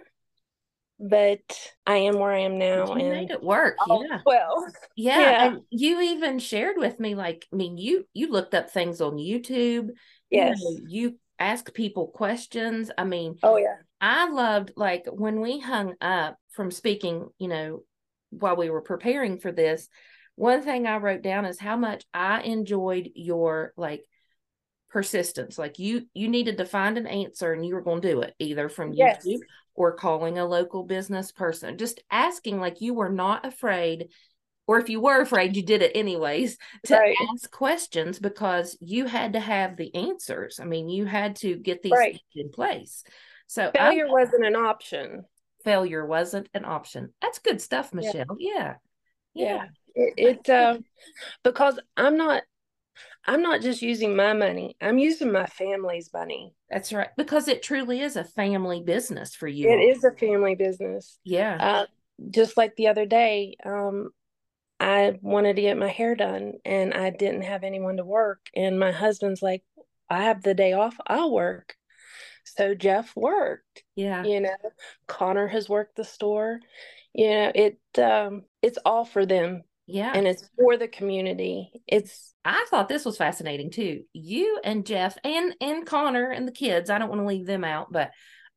But 0.98 1.74
I 1.86 1.98
am 1.98 2.20
where 2.20 2.32
I 2.32 2.40
am 2.40 2.58
now. 2.58 2.86
You 2.86 2.94
and 2.94 3.10
made 3.10 3.32
it 3.32 3.44
work. 3.44 3.76
Yeah. 3.86 4.22
Well, 4.26 4.66
yeah. 4.96 5.20
yeah. 5.20 5.46
And 5.46 5.62
you 5.70 6.00
even 6.00 6.40
shared 6.40 6.78
with 6.78 7.02
me, 7.02 7.16
like, 7.16 7.46
I 7.52 7.56
mean, 7.58 7.78
you 7.78 8.08
you 8.14 8.32
looked 8.32 8.54
up 8.54 8.70
things 8.70 9.02
on 9.02 9.18
YouTube. 9.18 9.90
Yes. 10.36 10.60
You, 10.60 10.72
know, 10.72 10.86
you 10.88 11.20
ask 11.40 11.74
people 11.74 12.08
questions. 12.08 12.92
I 12.98 13.04
mean, 13.04 13.38
oh 13.44 13.58
yeah. 13.58 13.76
I 14.02 14.30
loved 14.30 14.74
like 14.76 15.06
when 15.10 15.42
we 15.42 15.60
hung 15.60 15.96
up 16.02 16.38
from 16.52 16.72
speaking, 16.72 17.28
you 17.40 17.48
know, 17.48 17.84
while 18.30 18.56
we 18.56 18.70
were 18.70 18.82
preparing 18.82 19.40
for 19.40 19.52
this, 19.52 19.88
one 20.36 20.62
thing 20.62 20.86
I 20.86 20.98
wrote 20.98 21.22
down 21.22 21.46
is 21.46 21.60
how 21.60 21.78
much 21.78 22.04
I 22.14 22.42
enjoyed 22.42 23.10
your 23.16 23.74
like 23.78 24.04
persistence. 24.90 25.58
Like 25.58 25.80
you 25.80 26.08
you 26.14 26.28
needed 26.28 26.58
to 26.58 26.66
find 26.66 26.98
an 26.98 27.08
answer 27.08 27.54
and 27.54 27.66
you 27.66 27.76
were 27.76 27.82
going 27.82 28.02
to 28.02 28.12
do 28.12 28.22
it 28.22 28.34
either 28.40 28.70
from 28.70 28.94
yes. 28.94 29.26
YouTube 29.26 29.40
or 29.74 29.94
calling 29.94 30.38
a 30.38 30.46
local 30.46 30.84
business 30.84 31.32
person. 31.32 31.78
Just 31.78 32.02
asking 32.12 32.60
like 32.60 32.82
you 32.82 32.94
were 32.94 33.10
not 33.10 33.46
afraid 33.46 34.10
or 34.68 34.80
if 34.80 34.90
you 34.90 35.00
were 35.00 35.22
afraid 35.22 35.56
you 35.56 35.64
did 35.64 35.82
it 35.82 35.92
anyways 35.96 36.58
to 36.86 36.96
right. 36.96 37.16
ask 37.34 37.50
questions 37.52 38.20
because 38.20 38.78
you 38.82 39.06
had 39.06 39.34
to 39.34 39.40
have 39.40 39.78
the 39.78 39.94
answers. 39.96 40.60
I 40.60 40.66
mean, 40.66 40.90
you 40.90 41.06
had 41.06 41.36
to 41.38 41.56
get 41.56 41.82
these 41.82 41.92
right. 41.92 42.20
in 42.34 42.50
place. 42.50 43.04
So 43.48 43.72
failure 43.76 44.08
I, 44.08 44.12
wasn't 44.12 44.46
an 44.46 44.56
option. 44.56 45.26
Failure 45.64 46.06
wasn't 46.06 46.50
an 46.54 46.66
option. 46.66 47.14
That's 47.22 47.40
good 47.40 47.62
stuff, 47.62 47.94
Michelle. 47.94 48.38
Yeah. 48.40 48.76
Yeah. 49.34 49.46
yeah. 49.46 49.66
It, 49.96 50.14
it 50.18 50.50
uh, 50.50 50.80
because 51.44 51.80
I'm 51.96 52.18
not 52.18 52.44
I'm 53.28 53.42
not 53.42 53.62
just 53.62 53.82
using 53.82 54.16
my 54.16 54.34
money. 54.34 54.76
I'm 54.82 54.98
using 54.98 55.32
my 55.32 55.46
family's 55.46 56.12
money. 56.14 56.54
That's 56.70 56.94
right. 56.94 57.10
Because 57.18 57.48
it 57.48 57.64
truly 57.64 58.02
is 58.02 58.16
a 58.16 58.24
family 58.24 58.82
business 58.82 59.36
for 59.36 59.48
you. 59.48 59.70
It 59.70 59.82
is 59.82 60.04
a 60.04 60.12
family 60.12 60.56
business. 60.56 61.18
Yeah. 61.24 61.58
Uh, 61.60 61.86
just 62.30 62.56
like 62.56 62.76
the 62.76 62.88
other 62.88 63.06
day, 63.06 63.56
um, 63.66 64.10
I 64.80 65.18
wanted 65.22 65.56
to 65.56 65.62
get 65.62 65.78
my 65.78 65.88
hair 65.88 66.16
done 66.16 66.54
and 66.66 66.94
I 66.94 67.10
didn't 67.10 67.44
have 67.44 67.64
anyone 67.64 67.98
to 67.98 68.06
work. 68.06 68.50
And 68.56 68.80
my 68.80 68.92
husband's 68.92 69.42
like, 69.42 69.64
I 70.10 70.24
have 70.24 70.44
the 70.44 70.54
day 70.54 70.74
off, 70.74 70.96
I'll 71.08 71.32
work. 71.32 71.76
So 72.44 72.76
Jeff 72.76 73.16
worked. 73.16 73.84
Yeah. 73.96 74.24
You 74.24 74.42
know, 74.42 74.56
Connor 75.08 75.48
has 75.48 75.68
worked 75.68 75.96
the 75.96 76.04
store. 76.04 76.60
You 77.14 77.30
know, 77.30 77.52
it 77.56 77.80
um 77.98 78.44
it's 78.62 78.78
all 78.86 79.06
for 79.06 79.26
them. 79.26 79.64
Yeah. 79.88 80.12
And 80.14 80.28
it's 80.28 80.48
for 80.58 80.78
the 80.78 80.88
community. 80.88 81.72
It's 81.88 82.34
I 82.44 82.66
thought 82.70 82.90
this 82.90 83.06
was 83.06 83.18
fascinating 83.18 83.72
too. 83.72 84.04
You 84.14 84.60
and 84.64 84.86
Jeff 84.86 85.18
and 85.24 85.56
and 85.62 85.86
Connor 85.86 86.30
and 86.30 86.48
the 86.48 86.52
kids, 86.52 86.90
I 86.90 86.98
don't 86.98 87.10
want 87.10 87.22
to 87.22 87.28
leave 87.28 87.46
them 87.48 87.64
out, 87.64 87.92
but 87.92 88.12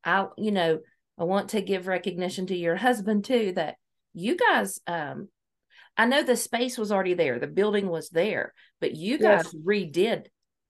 I 0.05 0.27
you 0.37 0.51
know, 0.51 0.81
I 1.19 1.25
want 1.25 1.51
to 1.51 1.63
give 1.63 1.87
recognition 1.87 2.47
to 2.49 2.57
your 2.57 2.77
husband 2.77 3.25
too 3.25 3.53
that 3.57 3.77
you 4.15 4.37
guys 4.37 4.81
um 4.87 5.29
I 5.99 6.07
know 6.07 6.23
the 6.23 6.37
space 6.37 6.79
was 6.79 6.93
already 6.93 7.15
there, 7.15 7.41
the 7.41 7.49
building 7.49 7.89
was 7.89 8.09
there, 8.09 8.55
but 8.81 8.95
you 8.95 9.19
guys 9.19 9.53
yes. 9.53 9.55
redid 9.55 10.27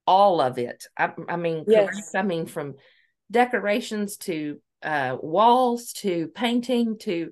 all 0.06 0.40
of 0.40 0.56
it. 0.56 0.86
I, 0.96 1.12
I 1.28 1.36
mean, 1.36 1.66
yes. 1.68 2.14
I 2.14 2.22
mean, 2.22 2.46
from 2.46 2.76
decorations 3.30 4.16
to 4.16 4.58
uh, 4.82 5.18
walls 5.20 5.92
to 5.98 6.28
painting 6.28 6.96
to, 7.00 7.30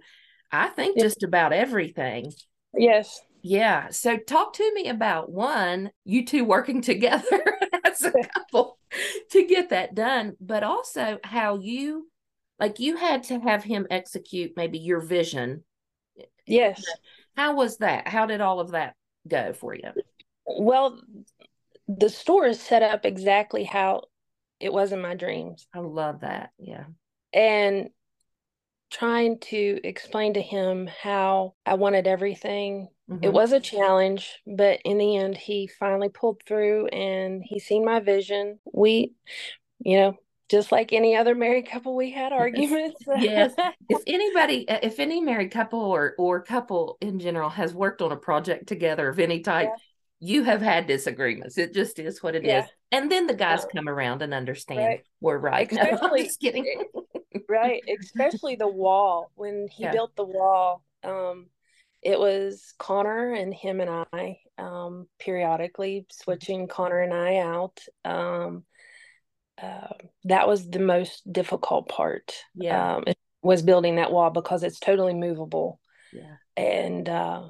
I 0.53 0.69
think, 0.69 0.97
yes. 0.97 1.05
just 1.05 1.23
about 1.23 1.55
everything. 1.55 2.33
Yes. 2.75 3.19
Yeah. 3.43 3.89
So, 3.91 4.19
talk 4.19 4.53
to 4.55 4.75
me 4.75 4.89
about 4.89 5.33
one, 5.33 5.91
you 6.05 6.27
two 6.27 6.45
working 6.45 6.83
together 6.83 7.59
as 7.83 8.03
a 8.03 8.13
couple 8.35 8.79
to 9.31 9.47
get 9.47 9.71
that 9.71 9.95
done, 9.95 10.37
but 10.39 10.63
also 10.63 11.19
how 11.25 11.59
you, 11.59 12.11
like, 12.61 12.79
you 12.79 12.97
had 12.97 13.23
to 13.25 13.41
have 13.41 13.65
him 13.65 13.87
execute 13.91 14.53
maybe 14.55 14.79
your 14.79 15.01
vision. 15.01 15.65
Yes. 16.47 16.85
How 17.37 17.55
was 17.55 17.79
that? 17.79 18.09
How 18.09 18.27
did 18.27 18.41
all 18.41 18.61
of 18.61 18.73
that 18.73 18.95
go 19.29 19.53
for 19.53 19.75
you? 19.75 19.91
Well, 20.47 21.01
the 21.89 22.09
store 22.09 22.47
is 22.47 22.61
set 22.61 22.83
up 22.83 23.05
exactly 23.05 23.65
how 23.65 24.03
it 24.61 24.73
was 24.73 24.93
in 24.93 25.01
my 25.01 25.15
dreams. 25.15 25.67
I 25.75 25.81
love 25.81 26.21
that. 26.21 26.51
Yeah. 26.59 26.85
And 27.33 27.91
trying 28.91 29.39
to 29.41 29.81
explain 29.85 30.35
to 30.35 30.43
him 30.43 30.89
how 31.03 31.55
I 31.65 31.75
wanted 31.75 32.07
everything. 32.07 32.89
Mm-hmm. 33.11 33.25
It 33.25 33.33
was 33.33 33.53
a 33.53 33.61
challenge, 33.61 34.39
but 34.47 34.81
in 34.85 34.99
the 34.99 35.17
end, 35.17 35.37
he 35.37 35.69
finally 35.79 36.09
pulled 36.09 36.43
through 36.47 36.87
and 36.89 37.43
he 37.45 37.59
seen 37.59 37.85
my 37.85 38.01
vision. 38.01 38.59
We, 38.73 39.13
you 39.81 39.99
know, 39.99 40.17
just 40.49 40.71
like 40.71 40.93
any 40.93 41.17
other 41.17 41.35
married 41.35 41.69
couple 41.69 41.95
we 41.97 42.11
had 42.11 42.33
arguments 42.33 43.01
yes 43.19 43.53
if 43.89 44.03
anybody 44.07 44.65
if 44.69 44.99
any 44.99 45.21
married 45.21 45.51
couple 45.51 45.81
or 45.81 46.15
or 46.19 46.43
couple 46.43 46.97
in 47.01 47.19
general 47.19 47.51
has 47.51 47.75
worked 47.75 48.03
on 48.03 48.13
a 48.13 48.17
project 48.17 48.67
together 48.67 49.09
of 49.09 49.19
any 49.19 49.41
type 49.41 49.69
yeah. 49.69 50.29
you 50.29 50.45
have 50.45 50.63
had 50.63 50.87
disagreements 50.87 51.59
it 51.59 51.75
just 51.75 51.99
is 51.99 52.23
what 52.23 52.35
it 52.35 52.45
yeah. 52.45 52.65
is. 52.65 52.71
and 52.93 53.11
then 53.11 53.27
the 53.27 53.35
guys 53.35 53.65
yeah. 53.65 53.79
come 53.79 53.89
around 53.89 54.23
and 54.23 54.33
understand 54.33 54.81
right. 54.81 55.05
we're 55.21 55.39
right 55.39 55.71
especially, 55.73 56.21
no, 56.21 56.25
just 56.25 56.41
kidding 56.41 56.85
right 57.49 57.83
especially 58.01 58.57
the 58.57 58.69
wall 58.69 59.31
when 59.35 59.69
he 59.71 59.89
built 59.89 60.15
the 60.17 60.25
wall 60.25 60.83
um 61.05 61.47
it 62.03 62.21
was 62.21 62.73
connor 62.79 63.33
and 63.33 63.53
him 63.53 63.81
and 63.81 64.07
i 64.13 64.39
um 64.59 65.07
periodically 65.19 66.07
switching 66.11 66.69
connor 66.69 67.01
and 67.01 67.13
i 67.13 67.39
out 67.39 67.81
um 68.05 68.65
uh, 69.61 69.95
that 70.25 70.49
was 70.49 70.69
the 70.69 70.79
most 70.79 71.31
difficult 71.31 71.89
part. 71.89 72.35
Yeah, 72.55 72.97
um, 72.97 73.05
was 73.43 73.63
building 73.63 73.97
that 73.97 74.13
wall 74.13 74.31
because 74.31 74.63
it's 74.63 74.81
totally 74.81 75.15
movable. 75.15 75.81
Yeah, 76.13 76.37
and 76.57 77.09
uh, 77.09 77.49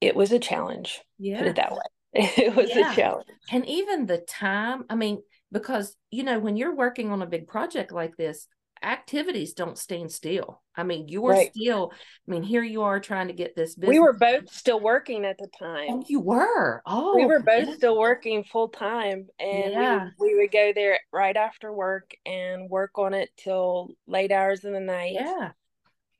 it 0.00 0.14
was 0.14 0.32
a 0.32 0.38
challenge. 0.38 1.00
Yeah, 1.18 1.38
put 1.38 1.46
it 1.48 1.56
that 1.56 1.72
way. 1.72 1.78
it 2.12 2.54
was 2.54 2.70
yeah. 2.74 2.92
a 2.92 2.94
challenge, 2.94 3.28
and 3.50 3.66
even 3.66 4.06
the 4.06 4.18
time. 4.18 4.84
I 4.90 4.94
mean, 4.94 5.22
because 5.52 5.94
you 6.10 6.22
know 6.22 6.38
when 6.38 6.56
you're 6.56 6.74
working 6.74 7.10
on 7.10 7.22
a 7.22 7.26
big 7.26 7.46
project 7.46 7.92
like 7.92 8.16
this, 8.16 8.46
activities 8.82 9.52
don't 9.52 9.78
stand 9.78 10.12
still. 10.12 10.62
I 10.76 10.82
mean, 10.82 11.08
you're 11.08 11.30
right. 11.30 11.50
still, 11.54 11.92
I 11.92 12.30
mean, 12.30 12.42
here 12.42 12.62
you 12.62 12.82
are 12.82 13.00
trying 13.00 13.28
to 13.28 13.32
get 13.32 13.56
this 13.56 13.74
business. 13.74 13.94
We 13.94 13.98
were 13.98 14.12
both 14.12 14.52
still 14.52 14.80
working 14.80 15.24
at 15.24 15.38
the 15.38 15.48
time. 15.58 15.88
Oh, 15.90 16.04
you 16.08 16.20
were? 16.20 16.82
Oh, 16.86 17.16
we 17.16 17.26
were 17.26 17.40
both 17.40 17.68
yeah. 17.68 17.74
still 17.74 17.98
working 17.98 18.44
full 18.44 18.68
time. 18.68 19.26
And 19.40 19.72
yeah. 19.72 20.08
we, 20.18 20.34
we 20.34 20.40
would 20.40 20.52
go 20.52 20.72
there 20.74 21.00
right 21.12 21.36
after 21.36 21.72
work 21.72 22.12
and 22.24 22.70
work 22.70 22.98
on 22.98 23.14
it 23.14 23.30
till 23.36 23.90
late 24.06 24.32
hours 24.32 24.64
in 24.64 24.72
the 24.72 24.80
night. 24.80 25.14
Yeah. 25.14 25.50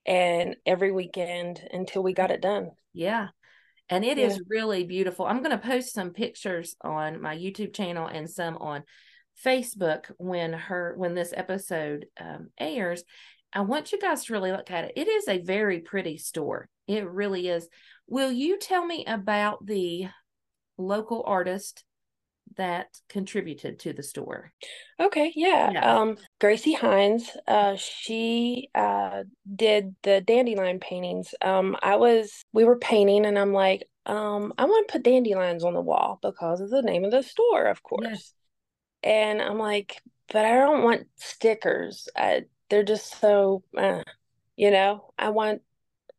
And 0.07 0.57
every 0.67 0.91
weekend 0.91 1.61
until 1.73 2.03
we 2.03 2.13
got 2.13 2.31
it 2.31 2.41
done. 2.41 2.71
Yeah. 2.93 3.29
And 3.91 4.05
it 4.05 4.19
yeah. 4.19 4.27
is 4.27 4.43
really 4.49 4.85
beautiful. 4.85 5.25
I'm 5.25 5.43
going 5.43 5.51
to 5.51 5.59
post 5.59 5.95
some 5.95 6.11
pictures 6.11 6.77
on 6.83 7.23
my 7.23 7.37
YouTube 7.37 7.75
channel 7.75 8.07
and 8.07 8.29
some 8.29 8.57
on 8.57 8.83
Facebook 9.45 10.11
when 10.19 10.53
her 10.53 10.95
when 10.97 11.15
this 11.15 11.33
episode 11.37 12.07
um, 12.21 12.49
airs. 12.59 13.05
I 13.53 13.63
want 13.63 13.93
you 13.93 13.99
guys 13.99 14.25
to 14.25 14.33
really 14.33 14.53
look 14.53 14.71
at 14.71 14.85
it. 14.85 14.93
It 14.97 15.09
is 15.09 15.27
a 15.27 15.39
very 15.39 15.81
pretty 15.81 16.19
store. 16.19 16.69
It 16.87 17.09
really 17.09 17.49
is. 17.49 17.69
Will 18.07 18.31
you 18.31 18.59
tell 18.59 18.85
me 18.85 19.05
about 19.07 19.65
the 19.65 20.09
local 20.77 21.23
artist 21.27 21.85
that 22.57 22.89
contributed 23.09 23.79
to 23.81 23.93
the 23.93 24.03
store? 24.03 24.53
Okay, 25.01 25.33
yeah. 25.35 25.71
yeah. 25.73 25.97
Um, 25.97 26.17
Gracie 26.41 26.73
Hines, 26.73 27.31
uh, 27.47 27.77
she 27.77 28.69
uh, 28.75 29.25
did 29.55 29.95
the 30.03 30.21
dandelion 30.21 30.79
paintings. 30.79 31.35
Um, 31.41 31.77
I 31.83 31.97
was, 31.97 32.45
we 32.53 32.65
were 32.65 32.79
painting, 32.79 33.27
and 33.27 33.39
I'm 33.39 33.53
like, 33.53 33.87
um, 34.07 34.53
I 34.57 34.65
want 34.65 34.89
to 34.89 34.93
put 34.93 35.05
dandelions 35.05 35.65
on 35.65 35.75
the 35.75 35.81
wall 35.81 36.19
because 36.23 36.61
of 36.61 36.71
the 36.71 36.83
name 36.83 37.05
of 37.05 37.11
the 37.11 37.23
store, 37.23 37.65
of 37.65 37.83
course. 37.83 38.07
Yes. 38.09 38.33
And 39.03 39.41
I'm 39.41 39.59
like, 39.59 40.03
but 40.33 40.45
I 40.45 40.55
don't 40.55 40.83
want 40.83 41.07
stickers. 41.17 42.09
I, 42.17 42.45
they're 42.69 42.83
just 42.83 43.19
so, 43.21 43.63
uh, 43.77 44.03
you 44.57 44.71
know, 44.71 45.13
I 45.19 45.31
want 45.31 45.63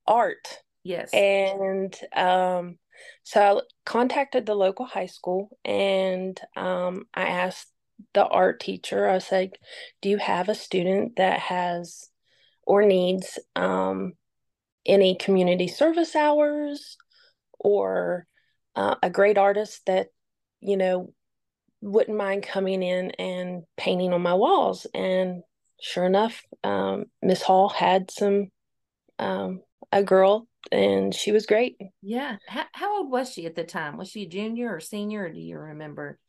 art. 0.07 0.59
Yes. 0.83 1.13
And 1.13 1.95
um, 2.15 2.77
so 3.23 3.41
I 3.41 3.61
contacted 3.85 4.45
the 4.45 4.55
local 4.55 4.85
high 4.85 5.07
school 5.07 5.57
and 5.63 6.39
um, 6.55 7.05
I 7.13 7.23
asked 7.23 7.67
the 8.13 8.25
art 8.25 8.59
teacher, 8.59 9.07
I 9.07 9.19
said, 9.19 9.51
do 10.01 10.09
you 10.09 10.17
have 10.17 10.49
a 10.49 10.55
student 10.55 11.17
that 11.17 11.39
has 11.39 12.09
or 12.63 12.85
needs 12.85 13.37
um, 13.55 14.13
any 14.85 15.15
community 15.15 15.67
service 15.67 16.15
hours 16.15 16.97
or 17.59 18.25
uh, 18.75 18.95
a 19.03 19.09
great 19.09 19.37
artist 19.37 19.85
that, 19.85 20.07
you 20.61 20.77
know, 20.77 21.13
wouldn't 21.81 22.17
mind 22.17 22.43
coming 22.43 22.83
in 22.83 23.11
and 23.11 23.63
painting 23.77 24.13
on 24.13 24.21
my 24.21 24.33
walls. 24.33 24.85
And 24.93 25.43
sure 25.81 26.05
enough, 26.05 26.41
um, 26.63 27.05
Miss 27.21 27.41
Hall 27.41 27.69
had 27.69 28.11
some 28.11 28.49
um, 29.17 29.61
a 29.91 30.03
girl, 30.03 30.47
and 30.71 31.13
she 31.13 31.31
was 31.31 31.45
great. 31.45 31.77
Yeah. 32.01 32.37
How, 32.47 32.65
how 32.73 32.97
old 32.97 33.11
was 33.11 33.31
she 33.33 33.45
at 33.45 33.55
the 33.55 33.63
time? 33.63 33.97
Was 33.97 34.09
she 34.09 34.23
a 34.23 34.29
junior 34.29 34.73
or 34.73 34.79
senior? 34.79 35.23
Or 35.23 35.29
do 35.29 35.39
you 35.39 35.57
remember? 35.57 36.19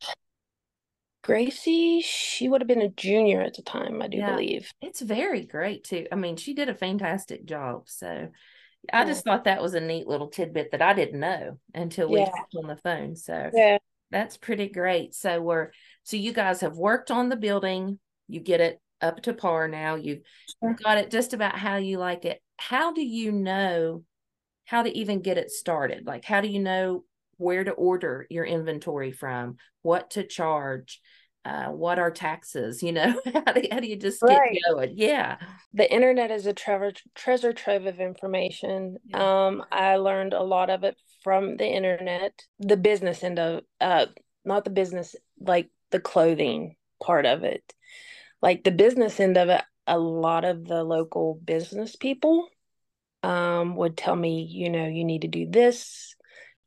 Gracie, 1.23 2.01
she 2.01 2.49
would 2.49 2.61
have 2.61 2.67
been 2.67 2.81
a 2.81 2.89
junior 2.89 3.41
at 3.41 3.53
the 3.53 3.61
time, 3.61 4.01
I 4.01 4.07
do 4.07 4.17
yeah, 4.17 4.31
believe. 4.31 4.71
It's 4.81 5.01
very 5.01 5.45
great 5.45 5.83
too. 5.83 6.07
I 6.11 6.15
mean, 6.15 6.35
she 6.35 6.55
did 6.55 6.67
a 6.67 6.73
fantastic 6.73 7.45
job. 7.45 7.83
So 7.85 8.29
I 8.91 9.05
just 9.05 9.23
thought 9.23 9.43
that 9.43 9.61
was 9.61 9.75
a 9.75 9.79
neat 9.79 10.07
little 10.07 10.29
tidbit 10.29 10.71
that 10.71 10.81
I 10.81 10.93
didn't 10.93 11.19
know 11.19 11.59
until 11.75 12.09
we 12.09 12.19
yeah. 12.19 12.25
talked 12.25 12.55
on 12.55 12.67
the 12.67 12.75
phone. 12.77 13.15
So 13.15 13.51
yeah, 13.53 13.77
that's 14.11 14.37
pretty 14.37 14.67
great. 14.67 15.15
So 15.15 15.41
we're 15.41 15.71
so 16.03 16.17
you 16.17 16.33
guys 16.33 16.61
have 16.61 16.75
worked 16.75 17.11
on 17.11 17.29
the 17.29 17.35
building. 17.35 17.99
You 18.27 18.39
get 18.41 18.61
it 18.61 18.81
up 19.01 19.21
to 19.23 19.33
par 19.33 19.67
now. 19.67 19.95
You've 19.95 20.21
got 20.83 20.97
it 20.97 21.09
just 21.09 21.33
about 21.33 21.57
how 21.57 21.77
you 21.77 21.97
like 21.97 22.25
it. 22.25 22.41
How 22.57 22.93
do 22.93 23.01
you 23.01 23.31
know 23.31 24.03
how 24.65 24.83
to 24.83 24.97
even 24.97 25.21
get 25.21 25.37
it 25.37 25.49
started? 25.49 26.05
Like 26.05 26.25
how 26.25 26.41
do 26.41 26.47
you 26.47 26.59
know 26.59 27.03
where 27.37 27.63
to 27.63 27.71
order 27.71 28.27
your 28.29 28.45
inventory 28.45 29.11
from, 29.11 29.57
what 29.81 30.11
to 30.11 30.23
charge? 30.23 31.01
Uh, 31.43 31.67
what 31.69 31.97
are 31.97 32.11
taxes? 32.11 32.83
You 32.83 32.91
know, 32.91 33.19
how 33.33 33.53
do, 33.53 33.63
how 33.71 33.79
do 33.79 33.87
you 33.87 33.95
just 33.95 34.21
right. 34.21 34.53
get 34.53 34.61
going? 34.69 34.93
Yeah. 34.95 35.37
The 35.73 35.91
internet 35.91 36.29
is 36.29 36.45
a 36.45 36.53
treasure 36.53 36.93
treasure 37.15 37.53
trove 37.53 37.85
of 37.85 37.99
information. 37.99 38.97
Yeah. 39.05 39.47
Um, 39.47 39.63
I 39.71 39.95
learned 39.95 40.33
a 40.33 40.43
lot 40.43 40.69
of 40.69 40.83
it 40.83 40.97
from 41.23 41.57
the 41.57 41.67
internet, 41.67 42.43
the 42.59 42.77
business 42.77 43.23
end 43.23 43.39
of 43.39 43.63
uh 43.79 44.07
not 44.45 44.63
the 44.65 44.69
business 44.69 45.15
like 45.39 45.69
the 45.89 45.99
clothing 45.99 46.75
part 47.03 47.25
of 47.25 47.43
it. 47.43 47.73
Like 48.41 48.63
the 48.63 48.71
business 48.71 49.19
end 49.19 49.37
of 49.37 49.49
it, 49.49 49.63
a 49.87 49.97
lot 49.97 50.45
of 50.45 50.65
the 50.67 50.83
local 50.83 51.39
business 51.43 51.95
people 51.95 52.47
um 53.23 53.75
would 53.77 53.97
tell 53.97 54.15
me, 54.15 54.43
you 54.43 54.69
know, 54.69 54.85
you 54.85 55.05
need 55.05 55.23
to 55.23 55.27
do 55.27 55.49
this, 55.49 56.15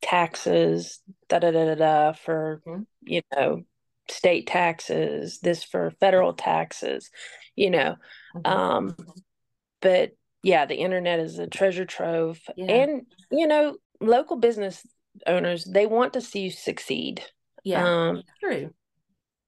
taxes, 0.03 1.01
da 1.29 1.39
da 1.39 1.53
da 1.53 1.65
da 1.67 1.75
da 1.77 2.13
for 2.13 2.61
mm-hmm. 2.67 2.83
you 3.03 3.23
know, 3.37 3.63
state 4.15 4.47
taxes, 4.47 5.41
this 5.41 5.65
for 5.65 5.91
federal 6.01 6.33
taxes, 6.33 7.11
you 7.57 7.71
know. 7.71 7.97
Mm-hmm. 8.37 8.53
Um 8.53 8.97
but 9.81 10.13
yeah, 10.43 10.67
the 10.67 10.77
internet 10.77 11.21
is 11.21 11.39
a 11.39 11.47
treasure 11.47 11.87
trove. 11.87 12.39
Yeah. 12.57 12.67
And, 12.67 13.03
you 13.31 13.47
know, 13.47 13.77
local 14.01 14.37
business 14.37 14.87
owners, 15.27 15.65
they 15.65 15.87
want 15.87 16.13
to 16.15 16.21
see 16.21 16.41
you 16.41 16.51
succeed. 16.51 17.23
Yeah, 17.65 18.09
Um, 18.09 18.23
true. 18.43 18.75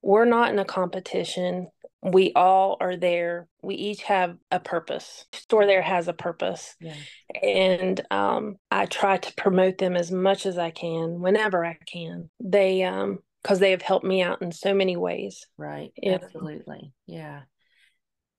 we're 0.01 0.25
not 0.25 0.51
in 0.51 0.59
a 0.59 0.65
competition. 0.65 1.69
We 2.03 2.33
all 2.35 2.79
are 2.81 2.97
there. 2.97 3.47
We 3.63 3.75
each 3.75 4.05
have 4.05 4.37
a 4.51 4.59
purpose. 4.59 5.27
Store 5.33 5.67
there 5.67 5.83
has 5.83 6.09
a 6.09 6.15
purpose. 6.15 6.77
Yeah. 6.81 6.95
And 7.43 8.01
um, 8.11 8.57
I 8.71 8.87
try 8.87 9.19
to 9.19 9.35
promote 9.35 9.77
them 9.77 9.97
as 9.97 10.11
much 10.11 10.47
as 10.47 10.57
I 10.57 10.71
can, 10.71 11.21
whenever 11.21 11.65
I 11.65 11.77
can. 11.87 12.31
They 12.41 12.85
um 12.85 13.19
because 13.47 13.61
they 13.61 13.71
have 13.71 13.83
helped 13.83 14.05
me 14.05 14.23
out 14.23 14.43
in 14.43 14.51
so 14.51 14.75
many 14.75 14.97
ways. 14.97 15.47
Right. 15.57 15.93
Yeah. 15.97 16.15
Absolutely. 16.15 16.93
Yeah. 17.07 17.43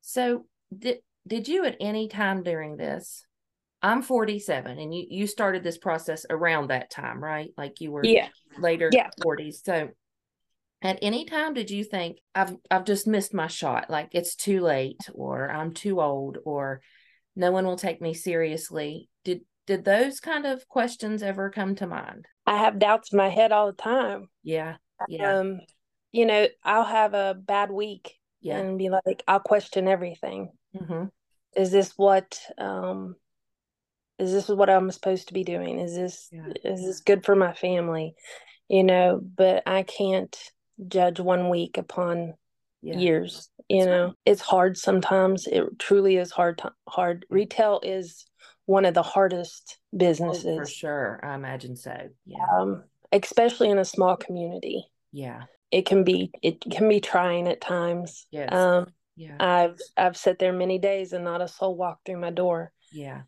So 0.01 0.45
did 0.77 0.97
did 1.25 1.47
you 1.47 1.63
at 1.63 1.77
any 1.79 2.09
time 2.09 2.43
during 2.43 2.75
this? 2.75 3.25
I'm 3.81 4.01
47 4.01 4.77
and 4.77 4.93
you 4.93 5.05
you 5.09 5.25
started 5.25 5.63
this 5.63 5.77
process 5.77 6.25
around 6.29 6.67
that 6.71 6.89
time, 6.89 7.23
right? 7.23 7.51
Like 7.57 7.79
you 7.79 7.91
were 7.91 8.03
Yeah. 8.03 8.27
later 8.59 8.89
Yeah. 8.91 9.09
40s. 9.23 9.63
So 9.63 9.91
at 10.81 10.99
any 11.01 11.23
time 11.23 11.53
did 11.53 11.71
you 11.71 11.85
think 11.85 12.17
I've 12.35 12.57
I've 12.69 12.85
just 12.85 13.07
missed 13.07 13.33
my 13.33 13.47
shot, 13.47 13.89
like 13.89 14.09
it's 14.11 14.35
too 14.35 14.59
late 14.59 14.99
or 15.13 15.49
I'm 15.49 15.73
too 15.73 16.01
old 16.01 16.37
or 16.43 16.81
no 17.33 17.51
one 17.51 17.65
will 17.65 17.77
take 17.77 18.01
me 18.01 18.13
seriously? 18.13 19.09
Did 19.23 19.45
did 19.67 19.85
those 19.85 20.19
kind 20.19 20.45
of 20.45 20.67
questions 20.67 21.23
ever 21.23 21.49
come 21.49 21.75
to 21.75 21.87
mind? 21.87 22.25
I 22.45 22.57
have 22.57 22.77
doubts 22.79 23.13
in 23.13 23.17
my 23.17 23.29
head 23.29 23.53
all 23.53 23.67
the 23.67 23.73
time. 23.81 24.27
Yeah. 24.43 24.75
Yeah. 25.07 25.39
Um, 25.39 25.61
you 26.11 26.25
know, 26.25 26.47
I'll 26.63 26.83
have 26.83 27.13
a 27.13 27.35
bad 27.35 27.71
week 27.71 28.15
yeah. 28.41 28.59
and 28.59 28.77
be 28.77 28.89
like, 28.89 29.23
I'll 29.27 29.39
question 29.39 29.87
everything. 29.87 30.51
hmm 30.77 31.05
Is 31.55 31.71
this 31.71 31.93
what 31.97 32.39
um 32.57 33.15
is 34.19 34.31
this 34.31 34.47
what 34.47 34.69
I'm 34.69 34.89
supposed 34.91 35.27
to 35.27 35.33
be 35.33 35.43
doing? 35.43 35.79
Is 35.79 35.95
this 35.95 36.29
Yeah. 36.31 36.53
is 36.63 36.81
this 36.83 37.01
good 37.01 37.25
for 37.25 37.35
my 37.35 37.53
family? 37.53 38.15
You 38.67 38.83
know, 38.83 39.21
but 39.21 39.63
I 39.65 39.83
can't 39.83 40.35
judge 40.87 41.19
one 41.19 41.49
week 41.49 41.77
upon 41.77 42.33
Yeah. 42.81 42.99
years. 42.99 43.49
You 43.69 43.79
That's 43.79 43.87
right. 43.89 43.95
know, 43.95 44.13
it's 44.25 44.41
hard 44.41 44.77
sometimes. 44.77 45.47
It 45.47 45.63
truly 45.79 46.17
is 46.17 46.31
hard. 46.31 46.59
To, 46.59 46.71
hard. 46.87 47.25
Retail 47.29 47.79
is 47.83 48.25
one 48.65 48.85
of 48.85 48.93
the 48.93 49.03
hardest 49.03 49.79
Oh, 49.93 49.97
businesses, 49.97 50.57
for 50.57 50.65
sure. 50.65 51.19
I 51.23 51.35
imagine 51.35 51.75
so. 51.75 51.95
Yeah. 52.25 52.45
um, 52.57 52.83
especially 53.11 53.69
in 53.69 53.79
a 53.79 53.85
small 53.85 54.15
community. 54.17 54.85
Yeah. 55.11 55.43
It 55.71 55.85
can 55.85 56.03
be 56.03 56.31
it 56.41 56.61
can 56.61 56.87
be 56.89 56.99
trying 57.01 57.47
at 57.47 57.61
times. 57.61 58.27
Yes. 58.31 58.51
Um, 58.53 58.87
Yeah. 59.15 59.35
I've 59.39 59.79
I've 59.97 60.17
sat 60.17 60.39
there 60.39 60.53
many 60.53 60.79
days 60.79 61.13
and 61.13 61.23
not 61.23 61.41
a 61.41 61.47
soul 61.47 61.75
walked 61.75 62.05
through 62.05 62.19
my 62.19 62.31
door. 62.31 62.71
Yeah. 62.91 63.23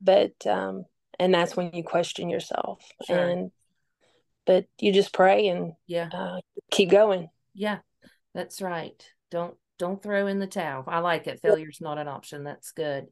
But 0.00 0.32
um, 0.46 0.84
and 1.18 1.32
that's 1.32 1.56
when 1.56 1.70
you 1.72 1.84
question 1.84 2.28
yourself 2.30 2.84
Sure. 3.06 3.16
and 3.28 3.50
but 4.46 4.66
you 4.78 4.92
just 4.92 5.12
pray 5.12 5.48
and 5.48 5.72
Yeah. 5.86 6.08
uh, 6.12 6.40
keep 6.70 6.90
going. 6.90 7.28
Yeah. 7.54 7.78
That's 8.34 8.60
right. 8.60 9.00
Don't 9.30 9.56
don't 9.78 10.02
throw 10.02 10.26
in 10.26 10.38
the 10.38 10.46
towel. 10.46 10.84
I 10.86 10.98
like 11.00 11.26
it. 11.26 11.40
Failure's 11.40 11.80
not 11.80 11.98
an 11.98 12.08
option. 12.08 12.44
That's 12.44 12.72
good. 12.72 13.06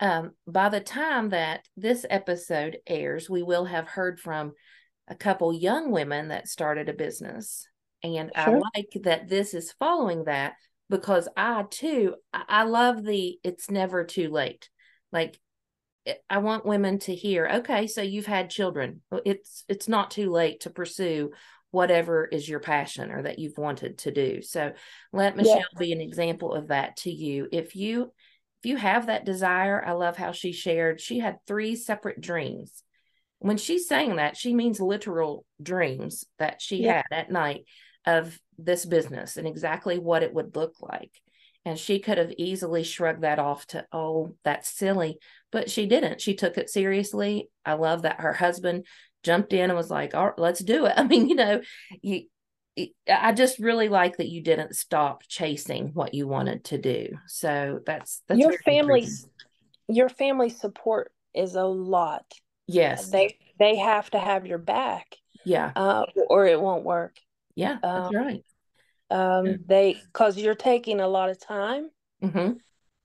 Um, 0.00 0.32
by 0.46 0.68
the 0.68 0.80
time 0.80 1.30
that 1.30 1.66
this 1.76 2.06
episode 2.08 2.78
airs, 2.86 3.28
we 3.28 3.42
will 3.42 3.64
have 3.64 3.88
heard 3.88 4.20
from 4.20 4.52
a 5.08 5.14
couple 5.14 5.52
young 5.52 5.90
women 5.90 6.28
that 6.28 6.48
started 6.48 6.88
a 6.88 6.94
business. 6.94 7.66
And 8.02 8.30
Sure. 8.34 8.60
I 8.62 8.78
like 8.78 9.02
that 9.02 9.28
this 9.28 9.54
is 9.54 9.72
following 9.72 10.24
that 10.24 10.54
because 10.88 11.28
I 11.36 11.64
too, 11.68 12.14
I 12.32 12.64
love 12.64 13.02
the 13.04 13.38
it's 13.42 13.70
never 13.70 14.04
too 14.04 14.30
late. 14.30 14.68
Like 15.12 15.38
eh, 16.06 16.14
I 16.30 16.38
want 16.38 16.64
women 16.66 16.98
to 17.00 17.14
hear, 17.14 17.48
okay, 17.56 17.86
so 17.86 18.02
you've 18.02 18.26
had 18.26 18.50
children. 18.50 19.02
It's 19.24 19.64
it's 19.68 19.88
not 19.88 20.10
too 20.10 20.30
late 20.30 20.60
to 20.60 20.70
pursue 20.70 21.32
whatever 21.70 22.24
is 22.24 22.48
your 22.48 22.60
passion 22.60 23.10
or 23.10 23.22
that 23.22 23.38
you've 23.38 23.58
wanted 23.58 23.98
to 23.98 24.10
do. 24.10 24.40
So 24.42 24.72
let 25.12 25.36
Yeah. 25.36 25.42
Michelle 25.42 25.78
be 25.78 25.92
an 25.92 26.00
example 26.00 26.54
of 26.54 26.68
that 26.68 26.96
to 26.98 27.10
you. 27.10 27.48
If 27.52 27.76
you 27.76 28.12
if 28.62 28.70
you 28.70 28.76
have 28.76 29.06
that 29.06 29.24
desire, 29.24 29.84
I 29.84 29.92
love 29.92 30.16
how 30.16 30.32
she 30.32 30.52
shared 30.52 31.00
she 31.00 31.18
had 31.18 31.38
three 31.46 31.76
separate 31.76 32.20
dreams. 32.20 32.82
When 33.40 33.56
she's 33.56 33.86
saying 33.88 34.16
that, 34.16 34.36
she 34.36 34.54
means 34.54 34.80
literal 34.80 35.44
dreams 35.62 36.24
that 36.38 36.60
she 36.60 36.82
Yeah. 36.82 37.02
had 37.10 37.20
at 37.26 37.30
night 37.30 37.64
of 38.06 38.38
this 38.58 38.84
business 38.84 39.36
and 39.36 39.46
exactly 39.46 39.98
what 39.98 40.22
it 40.22 40.34
would 40.34 40.56
look 40.56 40.80
like. 40.80 41.12
And 41.64 41.78
she 41.78 41.98
could 41.98 42.18
have 42.18 42.32
easily 42.38 42.82
shrugged 42.82 43.22
that 43.22 43.38
off 43.38 43.66
to, 43.68 43.84
oh, 43.92 44.34
that's 44.42 44.68
silly. 44.70 45.18
But 45.52 45.70
she 45.70 45.86
didn't. 45.86 46.20
She 46.20 46.34
took 46.34 46.56
it 46.56 46.70
seriously. 46.70 47.50
I 47.64 47.74
love 47.74 48.02
that 48.02 48.20
her 48.20 48.32
husband 48.32 48.86
jumped 49.22 49.52
in 49.52 49.70
and 49.70 49.76
was 49.76 49.90
like, 49.90 50.14
all 50.14 50.26
right, 50.26 50.38
let's 50.38 50.60
do 50.60 50.86
it. 50.86 50.94
I 50.96 51.04
mean, 51.04 51.28
you 51.28 51.34
know, 51.34 51.60
you, 52.00 52.22
I 53.12 53.32
just 53.32 53.58
really 53.58 53.88
like 53.88 54.16
that 54.18 54.28
you 54.28 54.42
didn't 54.42 54.76
stop 54.76 55.24
chasing 55.28 55.90
what 55.94 56.14
you 56.14 56.28
wanted 56.28 56.64
to 56.66 56.78
do. 56.78 57.08
So 57.26 57.80
that's 57.84 58.22
that's 58.28 58.40
Your 58.40 58.52
family's 58.58 59.26
your 59.88 60.08
family 60.08 60.48
support 60.48 61.10
is 61.34 61.54
a 61.54 61.64
lot. 61.64 62.24
Yes, 62.68 63.08
They 63.10 63.36
they 63.58 63.76
have 63.76 64.10
to 64.10 64.18
have 64.18 64.46
your 64.46 64.58
back, 64.58 65.16
yeah, 65.44 65.72
uh, 65.74 66.04
or 66.28 66.46
it 66.46 66.60
won't 66.60 66.84
work. 66.84 67.16
yeah, 67.54 67.78
that's 67.82 68.08
um, 68.08 68.16
right. 68.16 68.44
Um, 69.10 69.46
Yeah. 69.46 69.56
they 69.66 69.96
because 70.12 70.36
you're 70.38 70.54
taking 70.54 71.00
a 71.00 71.08
lot 71.08 71.30
of 71.30 71.40
time 71.40 71.90
hmm 72.22 72.52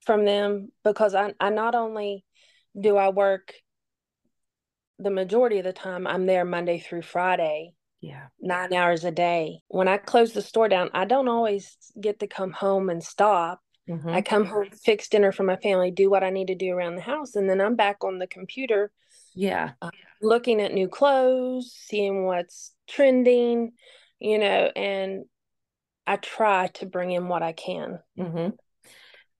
from 0.04 0.24
them 0.24 0.70
because 0.82 1.14
I 1.14 1.34
I 1.40 1.50
not 1.50 1.74
only 1.74 2.24
do 2.78 2.96
I 2.96 3.08
work 3.08 3.54
the 4.98 5.10
majority 5.10 5.58
of 5.58 5.64
the 5.64 5.72
time 5.72 6.06
I'm 6.06 6.26
there 6.26 6.44
Monday 6.44 6.78
through 6.78 7.02
Friday, 7.02 7.72
Yeah, 8.00 8.26
nine 8.40 8.72
hours 8.72 9.04
a 9.04 9.10
day. 9.10 9.60
When 9.68 9.88
I 9.88 9.96
close 9.96 10.32
the 10.32 10.42
store 10.42 10.68
down, 10.68 10.90
I 10.94 11.04
don't 11.04 11.28
always 11.28 11.76
get 12.00 12.20
to 12.20 12.26
come 12.26 12.52
home 12.52 12.90
and 12.90 13.02
stop. 13.02 13.60
hmm 13.88 14.14
I 14.14 14.22
come 14.22 14.46
home, 14.46 14.70
fix 14.70 15.08
dinner 15.08 15.32
for 15.32 15.42
my 15.42 15.56
family, 15.56 15.90
do 15.90 16.10
what 16.10 16.22
I 16.24 16.30
need 16.30 16.48
to 16.48 16.54
do 16.54 16.70
around 16.72 16.94
the 16.96 17.02
house, 17.02 17.34
and 17.34 17.48
then 17.48 17.60
I'm 17.60 17.76
back 17.76 18.04
on 18.04 18.18
the 18.18 18.26
computer 18.26 18.92
yeah, 19.34 19.72
looking 20.20 20.60
at 20.60 20.72
new 20.72 20.88
clothes, 20.88 21.72
seeing 21.86 22.24
what's 22.24 22.72
trending, 22.88 23.72
you 24.18 24.38
know, 24.38 24.70
and 24.74 25.24
I 26.06 26.16
try 26.16 26.68
to 26.74 26.86
bring 26.86 27.10
in 27.12 27.28
what 27.28 27.42
I 27.42 27.52
can. 27.52 28.00
hmm 28.16 28.48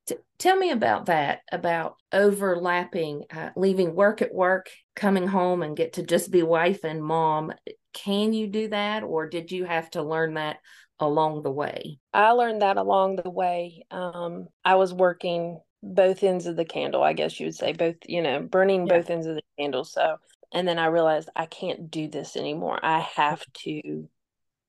T- 0.06 0.16
tell 0.38 0.56
me 0.56 0.70
about 0.70 1.06
that, 1.06 1.40
about 1.50 1.96
overlapping, 2.12 3.24
uh, 3.32 3.50
leaving 3.56 3.94
work 3.94 4.20
at 4.20 4.34
work, 4.34 4.68
coming 4.94 5.26
home 5.26 5.62
and 5.62 5.76
get 5.76 5.94
to 5.94 6.02
just 6.02 6.30
be 6.30 6.42
wife 6.42 6.84
and 6.84 7.02
mom. 7.02 7.52
Can 7.94 8.34
you 8.34 8.46
do 8.46 8.68
that, 8.68 9.02
or 9.02 9.28
did 9.28 9.50
you 9.50 9.64
have 9.64 9.88
to 9.90 10.02
learn 10.02 10.34
that 10.34 10.58
along 11.00 11.42
the 11.42 11.50
way? 11.50 11.98
I 12.12 12.32
learned 12.32 12.60
that 12.62 12.76
along 12.76 13.16
the 13.16 13.30
way. 13.30 13.86
Um, 13.90 14.48
I 14.64 14.74
was 14.74 14.92
working 14.92 15.60
both 15.84 16.22
ends 16.22 16.46
of 16.46 16.56
the 16.56 16.64
candle, 16.64 17.02
I 17.02 17.12
guess 17.12 17.38
you 17.38 17.46
would 17.46 17.54
say, 17.54 17.72
both, 17.72 17.96
you 18.06 18.22
know, 18.22 18.40
burning 18.40 18.86
Yeah. 18.86 18.98
both 18.98 19.10
ends 19.10 19.26
of 19.26 19.36
the 19.36 19.42
candle. 19.58 19.84
So, 19.84 20.16
and 20.52 20.66
then 20.66 20.78
I 20.78 20.86
realized 20.86 21.28
I 21.36 21.46
can't 21.46 21.90
do 21.90 22.08
this 22.08 22.36
anymore. 22.36 22.80
I 22.82 23.00
have 23.00 23.44
to 23.64 24.08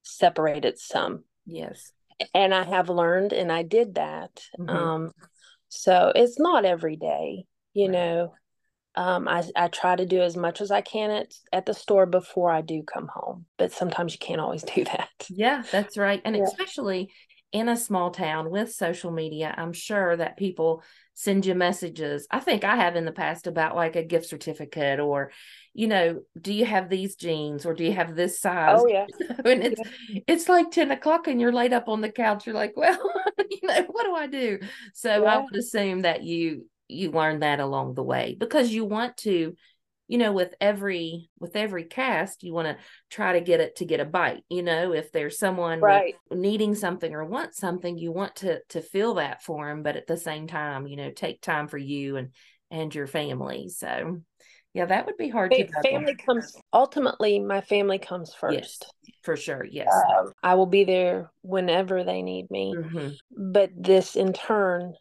separate 0.04 0.66
it 0.66 0.80
some. 0.80 1.24
Yes. 1.46 1.94
And 2.34 2.54
I 2.54 2.64
have 2.64 2.90
learned, 2.90 3.34
and 3.34 3.52
I 3.52 3.64
did 3.64 3.96
that. 3.96 4.42
Mhm. 4.58 4.70
Um, 4.72 5.12
so 5.70 6.12
it's 6.16 6.40
not 6.40 6.66
every 6.66 6.96
day, 6.96 7.46
you 7.74 7.88
Right. 7.88 7.94
know. 7.94 8.34
Um, 8.96 9.28
I 9.28 9.44
I 9.56 9.68
try 9.68 9.96
to 9.96 10.06
do 10.06 10.22
as 10.22 10.38
much 10.38 10.62
as 10.62 10.72
I 10.72 10.82
can 10.82 11.12
at 11.12 11.34
at 11.52 11.66
the 11.66 11.74
store 11.74 12.06
before 12.06 12.52
I 12.52 12.62
do 12.62 12.84
come 12.84 13.10
home, 13.14 13.46
but 13.58 13.74
sometimes 13.74 14.14
you 14.14 14.20
can't 14.20 14.42
always 14.42 14.64
do 14.76 14.86
that. 14.86 15.30
Yeah, 15.30 15.64
that's 15.72 15.98
right. 15.98 16.22
And 16.24 16.36
Yeah. 16.36 16.46
especially 16.46 17.12
in 17.52 17.70
a 17.70 17.78
small 17.78 18.12
town 18.12 18.50
with 18.50 18.74
social 18.74 19.12
media, 19.12 19.54
I'm 19.58 19.74
sure 19.74 20.16
that 20.18 20.38
people 20.38 20.84
send 21.16 21.46
you 21.46 21.56
messages. 21.56 22.28
I 22.30 22.40
think 22.40 22.64
I 22.64 22.76
have 22.76 22.96
in 22.96 23.06
the 23.06 23.12
past 23.12 23.48
about 23.48 23.76
like 23.76 23.96
a 23.96 24.04
gift 24.04 24.28
certificate 24.28 25.00
or, 25.00 25.32
you 25.74 25.88
know, 25.88 26.22
do 26.40 26.54
you 26.54 26.66
have 26.66 26.90
these 26.90 27.16
jeans 27.16 27.66
or 27.66 27.74
do 27.74 27.86
you 27.86 27.94
have 27.94 28.16
this 28.16 28.40
size? 28.40 28.80
Oh 28.82 28.88
yeah, 28.88 29.08
and 29.46 29.64
it's 29.64 29.82
it's 30.28 30.50
like 30.50 30.72
10 30.72 30.92
o'clock 30.92 31.28
and 31.28 31.40
you're 31.40 31.54
laid 31.54 31.74
up 31.74 31.88
on 31.88 32.02
the 32.02 32.12
couch. 32.12 32.46
You're 32.46 32.56
like, 32.56 32.74
well, 32.76 33.00
you 33.50 33.68
know, 33.68 33.84
what 33.84 34.04
do 34.04 34.14
I 34.14 34.28
do? 34.28 34.60
So 34.94 35.26
I 35.26 35.38
would 35.38 35.56
assume 35.56 36.02
that 36.02 36.24
you 36.24 36.68
you 36.88 37.12
learn 37.12 37.40
that 37.40 37.60
along 37.60 37.96
the 37.96 38.04
way 38.04 38.36
because 38.40 38.72
you 38.72 38.86
want 38.86 39.18
to, 39.18 39.56
you 40.08 40.18
know, 40.18 40.32
with 40.32 40.54
every 40.62 41.30
with 41.40 41.56
every 41.56 41.84
cast, 41.84 42.44
you 42.44 42.54
want 42.54 42.68
to 42.68 42.78
try 43.10 43.34
to 43.34 43.42
get 43.42 43.60
it 43.60 43.78
to 43.78 43.86
get 43.86 44.00
a 44.00 44.06
bite. 44.06 44.44
You 44.50 44.64
know, 44.64 44.94
if 44.94 45.12
there's 45.12 45.40
someone 45.40 45.80
right. 45.80 46.16
needing 46.32 46.76
something 46.76 47.14
or 47.14 47.26
wants 47.26 47.58
something, 47.58 47.98
you 47.98 48.12
want 48.12 48.38
to 48.38 48.60
to 48.70 48.82
feel 48.82 49.16
that 49.16 49.42
for 49.42 49.68
them, 49.68 49.84
but 49.84 49.96
at 49.96 50.08
the 50.08 50.18
same 50.18 50.48
time, 50.48 50.88
you 50.88 50.96
know, 50.96 51.12
take 51.12 51.42
time 51.42 51.68
for 51.68 51.78
you 51.78 52.18
and 52.18 52.30
and 52.70 52.94
your 52.94 53.08
family. 53.08 53.70
So 53.70 54.22
yeah, 54.74 54.86
that 54.86 55.06
would 55.06 55.18
be 55.18 55.30
hard 55.30 55.52
to 55.52 55.68
Fa- 55.68 55.84
family 55.84 56.16
comes 56.16 56.56
ultimately. 56.74 57.40
My 57.40 57.62
family 57.62 57.98
comes 57.98 58.30
Yes, 58.30 58.40
first. 58.40 58.94
for 59.24 59.38
sure. 59.38 59.64
Yes. 59.64 59.88
Um, 59.90 60.34
I 60.44 60.56
will 60.56 60.66
be 60.66 60.84
there 60.84 61.32
whenever 61.42 62.04
they 62.04 62.22
need 62.22 62.52
me. 62.52 62.76
Mhm. 62.78 63.16
But 63.32 63.72
this, 63.76 64.16
in 64.16 64.34
turn, 64.34 64.94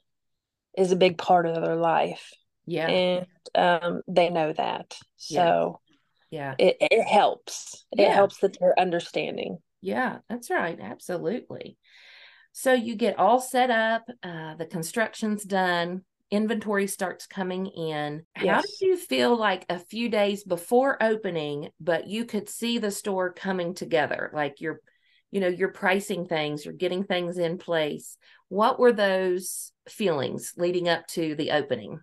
is 0.78 0.92
a 0.92 0.96
big 0.96 1.18
part 1.18 1.46
of 1.46 1.56
their 1.56 1.76
life. 1.76 2.32
Yeah. 2.66 2.88
And 2.88 3.26
um, 3.54 4.02
they 4.08 4.30
know 4.30 4.52
that. 4.52 4.96
So 5.16 5.80
yeah. 6.30 6.54
it, 6.58 6.76
it 6.80 7.04
helps. 7.04 7.84
It 7.92 8.10
helps 8.10 8.38
that 8.38 8.56
they're 8.58 8.78
understanding. 8.78 9.58
Yeah, 9.80 10.18
that's 10.28 10.50
right. 10.50 10.78
Absolutely. 10.80 11.76
So 12.52 12.72
you 12.72 12.94
get 12.94 13.18
all 13.18 13.40
set 13.40 13.70
up, 13.70 14.08
uh, 14.22 14.54
the 14.54 14.66
construction's 14.66 15.44
done, 15.44 16.04
inventory 16.30 16.86
starts 16.86 17.26
coming 17.26 17.66
in. 17.66 18.24
How 18.34 18.60
did 18.60 18.70
you 18.80 18.96
feel 18.96 19.36
like 19.36 19.66
a 19.68 19.78
few 19.78 20.08
days 20.08 20.44
before 20.44 21.02
opening, 21.02 21.68
but 21.80 22.06
you 22.06 22.24
could 22.24 22.48
see 22.48 22.78
the 22.78 22.90
store 22.90 23.32
coming 23.32 23.74
together? 23.74 24.30
Like 24.32 24.60
you're, 24.60 24.80
you 25.30 25.40
know, 25.40 25.48
you're 25.48 25.72
pricing 25.72 26.26
things, 26.26 26.64
you're 26.64 26.74
getting 26.74 27.04
things 27.04 27.38
in 27.38 27.58
place. 27.58 28.16
What 28.48 28.78
were 28.78 28.92
those 28.92 29.72
feelings 29.88 30.54
leading 30.56 30.88
up 30.88 31.06
to 31.08 31.34
the 31.34 31.50
opening? 31.50 32.00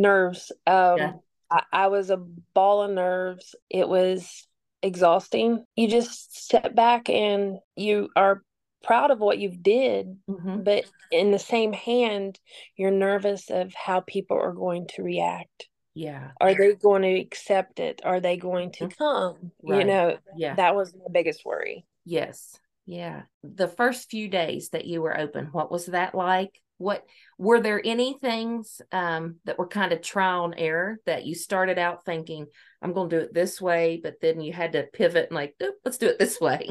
Nerves. 0.00 0.52
Um, 0.66 0.98
Yeah. 0.98 1.12
I, 1.50 1.62
I 1.72 1.86
was 1.88 2.10
a 2.10 2.16
ball 2.16 2.82
of 2.82 2.90
nerves. 2.92 3.54
It 3.68 3.88
was 3.88 4.46
exhausting. 4.82 5.64
You 5.76 5.88
just 5.88 6.36
step 6.38 6.74
back 6.74 7.08
and 7.10 7.58
you 7.76 8.08
are 8.16 8.42
proud 8.82 9.10
of 9.10 9.18
what 9.18 9.38
you've 9.38 9.62
did, 9.62 10.16
Mhm. 10.28 10.64
but 10.64 10.84
in 11.10 11.32
the 11.32 11.38
same 11.38 11.72
hand, 11.72 12.38
you're 12.76 12.90
nervous 12.90 13.50
of 13.50 13.74
how 13.74 14.00
people 14.00 14.38
are 14.38 14.52
going 14.52 14.86
to 14.94 15.02
react. 15.02 15.68
Yeah. 15.92 16.30
Are 16.40 16.54
they 16.54 16.74
going 16.74 17.02
to 17.02 17.20
accept 17.20 17.80
it? 17.80 18.00
Are 18.04 18.20
they 18.20 18.36
going 18.36 18.70
to 18.72 18.86
Mhm. 18.86 18.96
come? 18.96 19.52
You 19.62 19.84
know, 19.84 20.18
Yeah. 20.36 20.54
that 20.54 20.74
was 20.76 20.94
my 20.94 21.06
biggest 21.10 21.44
worry. 21.44 21.84
Yes. 22.06 22.58
Yeah. 22.86 23.24
The 23.42 23.68
first 23.68 24.08
few 24.08 24.28
days 24.28 24.70
that 24.70 24.86
you 24.86 25.02
were 25.02 25.18
open, 25.18 25.46
what 25.52 25.70
was 25.70 25.86
that 25.86 26.14
like? 26.14 26.62
What 26.80 27.04
were 27.36 27.60
there 27.60 27.82
any 27.84 28.14
things 28.14 28.80
um, 28.90 29.36
that 29.44 29.58
were 29.58 29.66
kind 29.66 29.92
of 29.92 30.00
trial 30.00 30.46
and 30.46 30.54
error 30.56 30.98
that 31.04 31.26
you 31.26 31.34
started 31.34 31.78
out 31.78 32.06
thinking, 32.06 32.46
I'm 32.80 32.94
going 32.94 33.10
to 33.10 33.18
do 33.18 33.22
it 33.24 33.34
this 33.34 33.60
way, 33.60 34.00
but 34.02 34.14
then 34.22 34.40
you 34.40 34.54
had 34.54 34.72
to 34.72 34.84
pivot 34.84 35.26
and 35.28 35.34
like, 35.36 35.54
"Oop, 35.62 35.74
let's 35.84 35.98
do 35.98 36.06
it 36.08 36.18
this 36.18 36.40
way. 36.40 36.70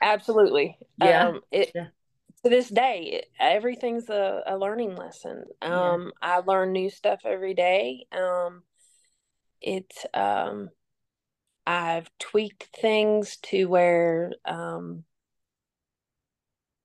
Absolutely. 0.00 0.78
Yeah. 0.98 1.26
Um, 1.26 1.40
it, 1.50 1.72
Yeah. 1.74 1.86
To 2.44 2.50
this 2.50 2.68
day, 2.68 3.24
everything's 3.40 4.08
a, 4.08 4.42
a 4.46 4.56
learning 4.56 4.94
lesson. 4.94 5.42
Yeah. 5.60 5.92
Um, 5.92 6.12
I 6.22 6.38
learn 6.38 6.70
new 6.70 6.88
stuff 6.88 7.22
every 7.24 7.54
day. 7.54 8.06
Um, 8.12 8.62
it's 9.60 10.06
um, 10.14 10.70
I've 11.66 12.08
tweaked 12.20 12.68
things 12.80 13.38
to 13.38 13.66
where 13.66 14.32
um, 14.44 15.02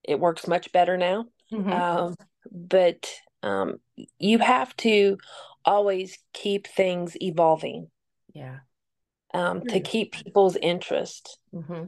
it 0.02 0.18
works 0.18 0.48
much 0.48 0.72
better 0.72 0.96
now. 0.96 1.26
Mhm. 1.52 1.72
Um, 1.72 2.16
but 2.50 3.10
um, 3.42 3.76
you 4.18 4.38
have 4.38 4.76
to 4.78 5.18
always 5.64 6.18
keep 6.32 6.66
things 6.66 7.16
evolving 7.20 7.88
yeah. 8.32 8.58
um, 9.32 9.62
to 9.66 9.80
keep 9.80 10.12
people's 10.12 10.56
interest, 10.56 11.38
hmm 11.52 11.84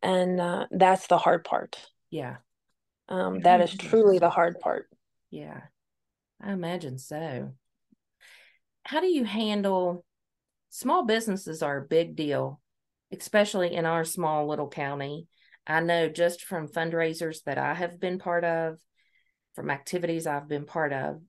and 0.00 0.40
uh, 0.40 0.66
that's 0.70 1.08
the 1.08 1.18
hard 1.18 1.42
part. 1.42 1.76
Yeah. 2.08 2.36
Um, 3.08 3.40
that 3.40 3.60
is 3.60 3.74
truly 3.74 4.20
the 4.20 4.30
hard 4.30 4.60
part. 4.60 4.88
Yeah. 5.30 5.62
I 6.40 6.52
imagine 6.52 6.98
so. 6.98 7.52
How 8.84 9.00
do 9.00 9.08
you 9.08 9.24
handle 9.24 10.04
small 10.70 11.04
businesses 11.04 11.62
are 11.62 11.78
a 11.78 11.86
big 11.86 12.16
deal, 12.16 12.60
especially 13.12 13.74
in 13.74 13.86
our 13.86 14.04
small 14.04 14.46
little 14.46 14.68
county. 14.68 15.26
I 15.66 15.80
know 15.80 16.08
just 16.08 16.44
from 16.44 16.68
fundraisers 16.68 17.42
that 17.44 17.58
I 17.58 17.74
have 17.74 18.00
been 18.00 18.18
part 18.18 18.44
of, 18.44 18.78
from 19.58 19.70
activities 19.70 20.24
I've 20.28 20.46
been 20.46 20.66
part 20.66 20.92
of, 20.92 21.20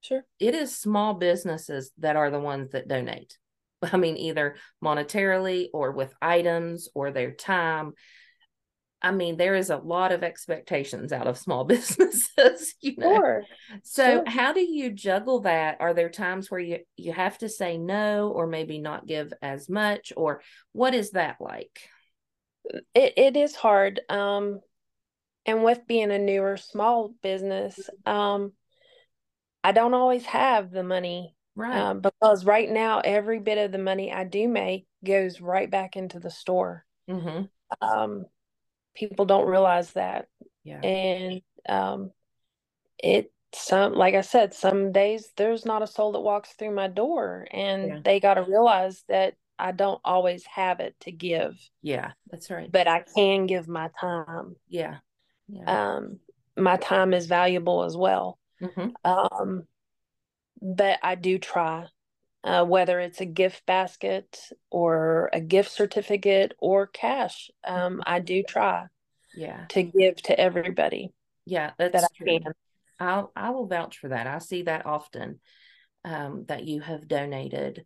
Sure. 0.00 0.24
it 0.38 0.54
is 0.54 0.72
small 0.78 1.14
businesses 1.14 1.90
that 1.98 2.14
are 2.14 2.30
the 2.30 2.38
ones 2.38 2.70
that 2.70 2.86
donate. 2.86 3.36
I 3.82 3.96
mean, 3.96 4.16
either 4.16 4.54
monetarily 4.82 5.66
or 5.74 5.90
with 5.90 6.14
items 6.22 6.88
or 6.94 7.10
their 7.10 7.32
time. 7.32 7.94
I 9.02 9.10
mean, 9.10 9.36
there 9.36 9.56
is 9.56 9.70
a 9.70 9.78
lot 9.78 10.12
of 10.12 10.22
expectations 10.22 11.12
out 11.12 11.26
of 11.26 11.38
small 11.38 11.64
businesses, 11.74 12.76
you 12.80 12.94
know. 12.98 13.16
Sure. 13.16 13.42
So 13.82 14.04
Sure. 14.04 14.30
how 14.30 14.52
do 14.52 14.60
you 14.60 14.92
juggle 14.92 15.40
that? 15.40 15.78
Are 15.80 15.92
there 15.92 16.08
times 16.08 16.48
where 16.52 16.60
you 16.60 16.78
you 16.96 17.12
have 17.12 17.36
to 17.38 17.48
say 17.48 17.76
no 17.76 18.28
or 18.30 18.46
maybe 18.46 18.78
not 18.78 19.06
give 19.08 19.32
as 19.42 19.68
much 19.68 20.12
or 20.16 20.40
what 20.70 20.94
is 20.94 21.10
that 21.10 21.38
like? 21.40 21.80
It 22.94 23.14
it 23.16 23.36
is 23.36 23.56
hard. 23.56 24.00
Um, 24.08 24.60
and 25.46 25.64
with 25.64 25.86
being 25.86 26.10
a 26.10 26.18
newer 26.18 26.56
small 26.56 27.14
business, 27.22 27.88
um, 28.04 28.52
I 29.64 29.72
don't 29.72 29.94
always 29.94 30.24
have 30.26 30.70
the 30.70 30.82
money. 30.84 31.34
Right. 31.54 31.74
Um, 31.74 32.00
because 32.00 32.44
right 32.44 32.68
now 32.68 33.00
every 33.02 33.38
bit 33.38 33.56
of 33.56 33.72
the 33.72 33.78
money 33.78 34.12
I 34.12 34.24
do 34.24 34.46
make 34.46 34.86
goes 35.04 35.40
right 35.40 35.70
back 35.70 35.96
into 35.96 36.20
the 36.20 36.30
store. 36.30 36.84
mm-hmm. 37.08 37.44
Um, 37.80 38.26
people 38.94 39.24
don't 39.24 39.48
realize 39.48 39.92
that. 39.92 40.26
Yeah. 40.64 40.80
And 40.80 41.40
um, 41.68 42.10
it 43.02 43.32
some 43.54 43.94
like 43.94 44.14
I 44.14 44.20
said, 44.20 44.52
some 44.52 44.92
days 44.92 45.30
there's 45.36 45.64
not 45.64 45.82
a 45.82 45.86
soul 45.86 46.12
that 46.12 46.20
walks 46.20 46.52
through 46.52 46.74
my 46.74 46.88
door, 46.88 47.46
and 47.50 47.86
Yeah. 47.88 47.98
they 48.04 48.20
got 48.20 48.34
to 48.34 48.42
realize 48.42 49.02
that 49.08 49.34
I 49.58 49.72
don't 49.72 50.00
always 50.04 50.44
have 50.46 50.80
it 50.80 50.94
to 51.00 51.12
give, 51.12 51.58
Yeah, 51.80 52.12
that's 52.30 52.50
right. 52.50 52.70
but 52.70 52.86
I 52.86 53.04
can 53.16 53.46
give 53.46 53.66
my 53.66 53.88
time. 53.98 54.56
yeah. 54.68 54.98
Yeah. 55.48 55.96
Um, 55.96 56.18
my 56.56 56.76
time 56.76 57.12
is 57.14 57.26
valuable 57.26 57.84
as 57.84 57.96
well. 57.96 58.38
hmm 58.60 58.88
Um, 59.04 59.64
but 60.60 60.98
I 61.02 61.14
do 61.14 61.38
try, 61.38 61.86
uh, 62.42 62.64
whether 62.64 62.98
it's 62.98 63.20
a 63.20 63.26
gift 63.26 63.64
basket 63.66 64.38
or 64.70 65.30
a 65.32 65.40
gift 65.40 65.70
certificate 65.70 66.54
or 66.58 66.86
cash. 66.86 67.50
Um, 67.64 68.02
I 68.06 68.20
do 68.20 68.42
try 68.42 68.86
Yeah. 69.34 69.66
to 69.70 69.82
give 69.82 70.16
to 70.22 70.38
everybody 70.38 71.12
Yeah, 71.44 71.72
that 71.78 71.92
that's 71.92 72.04
I 72.04 72.08
true. 72.16 72.38
can. 72.40 72.52
I'll 72.98 73.30
I 73.36 73.50
will 73.50 73.66
vouch 73.66 73.98
for 73.98 74.08
that. 74.08 74.26
I 74.26 74.38
see 74.38 74.62
that 74.62 74.86
often 74.86 75.40
um, 76.04 76.44
that 76.48 76.64
you 76.64 76.80
have 76.80 77.06
donated. 77.06 77.84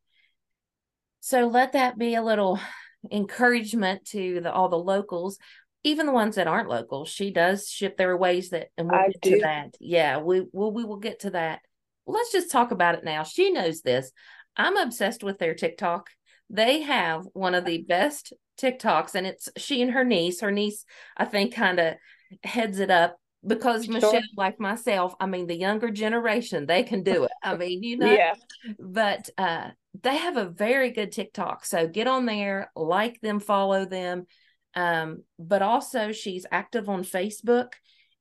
So 1.21 1.47
let 1.49 1.73
that 1.73 1.99
be 1.99 2.15
a 2.15 2.23
little 2.23 2.61
encouragement 3.11 4.05
to 4.07 4.41
the 4.41 4.53
all 4.53 4.69
the 4.69 4.79
locals, 4.79 5.39
even 5.85 6.07
the 6.07 6.13
ones 6.13 6.37
that 6.37 6.47
aren't 6.47 6.69
local. 6.69 7.05
She 7.05 7.31
does 7.31 7.69
ship. 7.69 7.97
There 7.97 8.11
are 8.11 8.17
ways 8.17 8.51
that, 8.51 8.69
and 8.77 8.91
we'll 8.91 9.01
I 9.01 9.07
get 9.09 9.23
to 9.23 9.31
do. 9.31 9.41
that. 9.41 9.75
Yeah, 9.81 10.19
we 10.19 10.43
will. 10.53 10.73
We 10.73 10.85
will 10.85 10.99
get 10.99 11.21
to 11.21 11.31
that. 11.31 11.61
Let's 12.07 12.33
just 12.33 12.51
talk 12.51 12.71
about 12.71 12.97
it 12.97 13.05
now. 13.05 13.23
She 13.23 13.51
knows 13.51 13.83
this. 13.83 14.11
I'm 14.57 14.77
obsessed 14.77 15.23
with 15.23 15.39
their 15.39 15.55
TikTok. 15.55 16.09
They 16.51 16.83
have 16.83 17.25
one 17.33 17.55
of 17.55 17.65
the 17.65 17.79
best 17.83 18.33
TikToks, 18.61 19.15
and 19.15 19.27
it's 19.27 19.49
she 19.57 19.81
and 19.83 19.93
her 19.93 20.05
niece. 20.05 20.41
Her 20.41 20.51
niece, 20.51 20.85
I 21.17 21.25
think, 21.25 21.55
kind 21.55 21.79
of 21.79 21.95
heads 22.43 22.79
it 22.79 22.91
up 22.91 23.17
because 23.47 23.85
Sure. 23.87 23.95
Michelle, 23.95 24.21
like 24.37 24.61
myself, 24.61 25.15
I 25.19 25.27
mean, 25.27 25.47
the 25.47 25.57
younger 25.57 25.91
generation, 25.91 26.67
they 26.67 26.83
can 26.83 27.03
do 27.03 27.25
it. 27.25 27.31
I 27.43 27.57
mean, 27.57 27.83
you 27.83 27.97
know, 27.99 28.13
Yeah. 28.13 28.35
but 28.79 29.31
uh, 29.39 29.69
they 30.03 30.17
have 30.17 30.37
a 30.37 30.45
very 30.45 30.91
good 30.91 31.11
TikTok. 31.13 31.65
So 31.65 31.87
get 31.87 32.07
on 32.07 32.27
there, 32.27 32.71
like 32.77 33.21
them, 33.23 33.41
follow 33.41 33.87
them. 33.87 34.27
Um, 34.75 35.25
but 35.39 35.63
also, 35.63 36.13
she's 36.13 36.47
active 36.51 36.89
on 36.89 37.03
Facebook. 37.03 37.73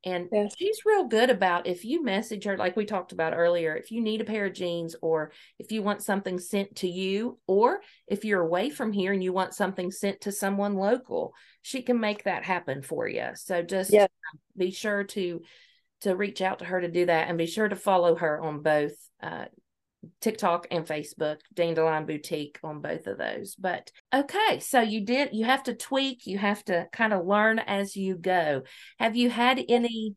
And 0.05 0.29
Yes. 0.31 0.55
she's 0.57 0.85
real 0.85 1.07
good 1.07 1.29
about 1.29 1.67
if 1.67 1.83
you 1.83 2.01
message 2.01 2.45
her, 2.45 2.55
like 2.57 2.77
we 2.77 2.85
talked 2.85 3.11
about 3.11 3.33
earlier, 3.35 3.75
if 3.75 3.91
you 3.91 3.99
need 3.99 4.21
a 4.21 4.23
pair 4.23 4.45
of 4.45 4.53
jeans 4.53 4.95
or 5.01 5.33
if 5.59 5.73
you 5.73 5.81
want 5.83 6.01
something 6.01 6.39
sent 6.39 6.77
to 6.77 6.87
you, 6.87 7.37
or 7.47 7.81
if 8.07 8.23
you're 8.23 8.39
away 8.39 8.69
from 8.69 8.93
here 8.93 9.11
and 9.11 9.21
you 9.21 9.33
want 9.33 9.53
something 9.53 9.91
sent 9.91 10.21
to 10.21 10.31
someone 10.31 10.75
local, 10.75 11.33
she 11.63 11.81
can 11.81 11.99
make 11.99 12.23
that 12.23 12.45
happen 12.45 12.81
for 12.81 13.09
you. 13.09 13.31
So 13.35 13.61
just 13.61 13.91
Yes. 13.91 14.07
be 14.55 14.71
sure 14.71 15.03
to 15.03 15.41
to 16.01 16.15
reach 16.15 16.41
out 16.41 16.59
to 16.59 16.65
her 16.65 16.79
to 16.79 16.87
do 16.87 17.05
that 17.07 17.27
and 17.27 17.37
be 17.37 17.45
sure 17.45 17.67
to 17.67 17.75
follow 17.75 18.15
her 18.15 18.39
on 18.39 18.61
both 18.61 18.93
uh, 19.21 19.45
TikTok 20.21 20.67
and 20.71 20.85
Facebook, 20.85 21.39
Dandelion 21.53 22.05
Boutique 22.05 22.59
on 22.63 22.81
both 22.81 23.07
of 23.07 23.17
those. 23.17 23.55
But 23.55 23.91
okay, 24.13 24.59
so 24.59 24.81
you 24.81 25.05
did, 25.05 25.29
you 25.33 25.45
have 25.45 25.63
to 25.63 25.73
tweak, 25.73 26.25
you 26.25 26.37
have 26.37 26.63
to 26.65 26.87
kind 26.91 27.13
of 27.13 27.25
learn 27.25 27.59
as 27.59 27.95
you 27.95 28.15
go. 28.15 28.63
Have 28.99 29.15
you 29.15 29.29
had 29.29 29.63
any 29.67 30.15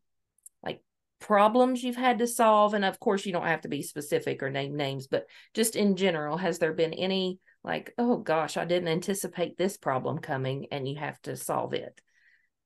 like 0.63 0.81
problems 1.19 1.83
you've 1.83 1.95
had 1.95 2.19
to 2.19 2.27
solve? 2.27 2.73
And 2.73 2.85
of 2.85 2.99
course, 2.99 3.25
you 3.25 3.33
don't 3.33 3.47
have 3.47 3.61
to 3.61 3.69
be 3.69 3.81
specific 3.81 4.41
or 4.41 4.49
name 4.49 4.75
names, 4.75 5.07
but 5.07 5.25
just 5.53 5.75
in 5.75 5.95
general, 5.95 6.37
has 6.37 6.59
there 6.59 6.73
been 6.73 6.93
any 6.93 7.39
like, 7.63 7.93
oh 7.97 8.17
gosh, 8.17 8.57
I 8.57 8.65
didn't 8.65 8.89
anticipate 8.89 9.57
this 9.57 9.77
problem 9.77 10.19
coming 10.19 10.67
and 10.71 10.87
you 10.87 10.95
have 10.97 11.21
to 11.23 11.35
solve 11.35 11.73
it? 11.73 11.99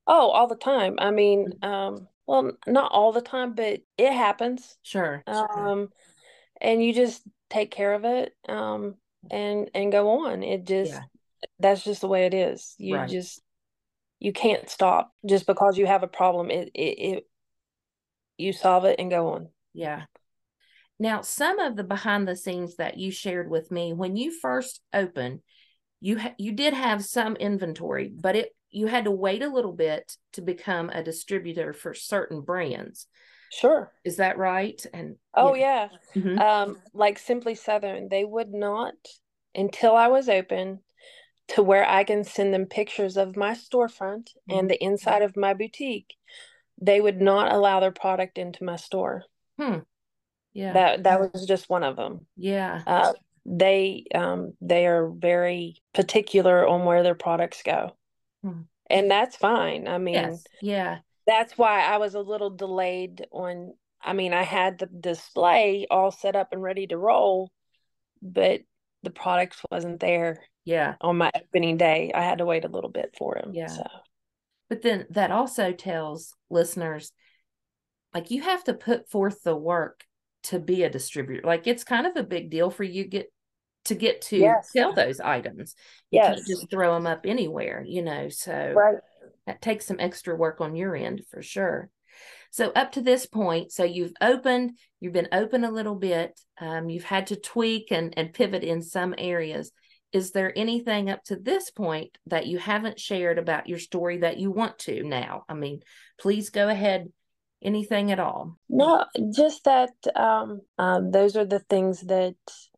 Oh, 0.06 0.30
all 0.30 0.46
the 0.46 0.56
time. 0.56 0.96
I 0.98 1.10
mean, 1.10 1.52
um, 1.62 2.08
well, 2.26 2.52
not 2.66 2.92
all 2.92 3.12
the 3.12 3.20
time, 3.20 3.54
but 3.54 3.80
it 3.96 4.12
happens. 4.12 4.76
Sure. 4.82 5.22
sure. 5.26 5.88
And 6.60 6.82
you 6.82 6.92
just 6.92 7.22
take 7.50 7.70
care 7.70 7.94
of 7.94 8.04
it, 8.04 8.34
um, 8.48 8.96
and 9.30 9.70
and 9.74 9.92
go 9.92 10.26
on. 10.26 10.42
It 10.42 10.64
just 10.64 10.92
Yeah. 10.92 11.02
that's 11.58 11.84
just 11.84 12.00
the 12.00 12.08
way 12.08 12.26
it 12.26 12.34
is. 12.34 12.74
You 12.78 12.96
Right. 12.96 13.08
just 13.08 13.40
you 14.18 14.32
can't 14.32 14.68
stop 14.68 15.12
just 15.26 15.46
because 15.46 15.78
you 15.78 15.86
have 15.86 16.02
a 16.02 16.08
problem. 16.08 16.50
It 16.50 16.70
it, 16.74 16.98
it 16.98 17.28
you 18.36 18.52
solve 18.52 18.84
it 18.84 18.98
and 18.98 19.10
go 19.10 19.28
on. 19.28 19.48
Yeah. 19.74 20.04
Now, 20.98 21.20
some 21.20 21.60
of 21.60 21.76
the 21.76 21.84
behind 21.84 22.26
the 22.26 22.34
scenes 22.34 22.76
that 22.76 22.98
you 22.98 23.10
shared 23.10 23.48
with 23.48 23.70
me 23.70 23.92
when 23.92 24.16
you 24.16 24.32
first 24.32 24.80
opened, 24.92 25.40
you 26.00 26.18
ha- 26.18 26.34
you 26.38 26.52
did 26.52 26.74
have 26.74 27.04
some 27.04 27.36
inventory, 27.36 28.08
but 28.08 28.34
it 28.36 28.54
you 28.70 28.86
had 28.86 29.04
to 29.04 29.10
wait 29.10 29.42
a 29.42 29.48
little 29.48 29.72
bit 29.72 30.16
to 30.32 30.42
become 30.42 30.90
a 30.90 31.02
distributor 31.02 31.72
for 31.72 31.94
certain 31.94 32.42
brands. 32.42 33.06
Sure. 33.50 33.92
Is 34.04 34.16
that 34.16 34.38
right? 34.38 34.84
And 34.92 35.16
oh 35.34 35.54
yeah, 35.54 35.88
yeah. 36.14 36.22
Mm-hmm. 36.22 36.38
Um, 36.38 36.78
like 36.92 37.18
Simply 37.18 37.54
Southern, 37.54 38.08
they 38.08 38.24
would 38.24 38.52
not 38.52 38.94
until 39.54 39.96
I 39.96 40.08
was 40.08 40.28
open 40.28 40.80
to 41.48 41.62
where 41.62 41.88
I 41.88 42.04
can 42.04 42.24
send 42.24 42.52
them 42.52 42.66
pictures 42.66 43.16
of 43.16 43.36
my 43.36 43.52
storefront 43.52 44.28
mm-hmm. 44.28 44.58
and 44.58 44.70
the 44.70 44.82
inside 44.82 45.22
of 45.22 45.36
my 45.36 45.54
boutique. 45.54 46.14
They 46.80 47.00
would 47.00 47.20
not 47.20 47.52
allow 47.52 47.80
their 47.80 47.90
product 47.90 48.38
into 48.38 48.64
my 48.64 48.76
store. 48.76 49.24
Hmm. 49.58 49.78
Yeah. 50.52 50.72
That 50.72 51.02
that 51.04 51.20
was 51.20 51.46
just 51.46 51.68
one 51.68 51.82
of 51.84 51.96
them. 51.96 52.26
Yeah. 52.36 52.82
Uh, 52.86 53.12
they 53.44 54.04
um 54.14 54.52
they 54.60 54.86
are 54.86 55.08
very 55.08 55.82
particular 55.94 56.66
on 56.66 56.84
where 56.84 57.02
their 57.02 57.14
products 57.14 57.62
go. 57.64 57.96
Hmm. 58.42 58.62
And 58.90 59.10
that's 59.10 59.36
fine. 59.36 59.88
I 59.88 59.98
mean, 59.98 60.14
yes. 60.14 60.44
yeah. 60.62 60.98
That's 61.28 61.56
why 61.56 61.82
I 61.84 61.98
was 61.98 62.14
a 62.14 62.20
little 62.20 62.50
delayed 62.50 63.26
on 63.30 63.74
I 64.02 64.12
mean, 64.12 64.32
I 64.32 64.42
had 64.42 64.78
the 64.78 64.86
display 64.86 65.86
all 65.90 66.10
set 66.10 66.36
up 66.36 66.52
and 66.52 66.62
ready 66.62 66.86
to 66.86 66.96
roll, 66.96 67.50
but 68.22 68.60
the 69.02 69.10
product 69.10 69.56
wasn't 69.70 70.00
there. 70.00 70.42
Yeah. 70.64 70.94
On 71.00 71.18
my 71.18 71.30
opening 71.34 71.76
day, 71.76 72.12
I 72.14 72.22
had 72.22 72.38
to 72.38 72.44
wait 72.44 72.64
a 72.64 72.68
little 72.68 72.90
bit 72.90 73.14
for 73.18 73.36
him. 73.36 73.52
Yeah. 73.54 73.66
So. 73.66 73.86
But 74.68 74.82
then 74.82 75.06
that 75.10 75.30
also 75.30 75.72
tells 75.72 76.34
listeners 76.50 77.12
like 78.14 78.30
you 78.30 78.42
have 78.42 78.64
to 78.64 78.74
put 78.74 79.10
forth 79.10 79.42
the 79.42 79.56
work 79.56 80.04
to 80.44 80.58
be 80.58 80.82
a 80.82 80.90
distributor. 80.90 81.46
Like 81.46 81.66
it's 81.66 81.84
kind 81.84 82.06
of 82.06 82.16
a 82.16 82.22
big 82.22 82.50
deal 82.50 82.70
for 82.70 82.84
you 82.84 83.04
get 83.04 83.32
to 83.86 83.94
get 83.94 84.22
to 84.22 84.36
yes. 84.36 84.70
sell 84.72 84.92
those 84.92 85.20
items. 85.20 85.74
You 86.10 86.20
yes. 86.20 86.34
can't 86.34 86.46
just 86.46 86.70
throw 86.70 86.94
them 86.94 87.06
up 87.06 87.24
anywhere, 87.24 87.82
you 87.86 88.02
know. 88.02 88.28
So 88.28 88.72
right. 88.76 88.98
That 89.48 89.62
takes 89.62 89.86
some 89.86 89.98
extra 89.98 90.36
work 90.36 90.60
on 90.60 90.76
your 90.76 90.94
end 90.94 91.22
for 91.30 91.40
sure. 91.40 91.88
So 92.50 92.70
up 92.76 92.92
to 92.92 93.00
this 93.00 93.24
point, 93.24 93.72
so 93.72 93.82
you've 93.82 94.12
opened, 94.20 94.72
you've 95.00 95.14
been 95.14 95.28
open 95.32 95.64
a 95.64 95.70
little 95.70 95.94
bit, 95.94 96.38
um, 96.60 96.90
you've 96.90 97.04
had 97.04 97.28
to 97.28 97.36
tweak 97.36 97.90
and, 97.90 98.12
and 98.16 98.34
pivot 98.34 98.62
in 98.62 98.82
some 98.82 99.14
areas. 99.16 99.72
Is 100.12 100.32
there 100.32 100.52
anything 100.54 101.08
up 101.08 101.24
to 101.24 101.36
this 101.36 101.70
point 101.70 102.18
that 102.26 102.46
you 102.46 102.58
haven't 102.58 103.00
shared 103.00 103.38
about 103.38 103.68
your 103.68 103.78
story 103.78 104.18
that 104.18 104.38
you 104.38 104.50
want 104.50 104.78
to 104.80 105.02
now? 105.02 105.44
I 105.48 105.54
mean, 105.54 105.80
please 106.20 106.50
go 106.50 106.68
ahead 106.68 107.10
anything 107.60 108.12
at 108.12 108.20
all 108.20 108.56
no 108.68 109.04
just 109.34 109.64
that 109.64 109.90
um, 110.14 110.60
um, 110.78 111.10
those 111.10 111.36
are 111.36 111.44
the 111.44 111.58
things 111.58 112.02
that 112.02 112.36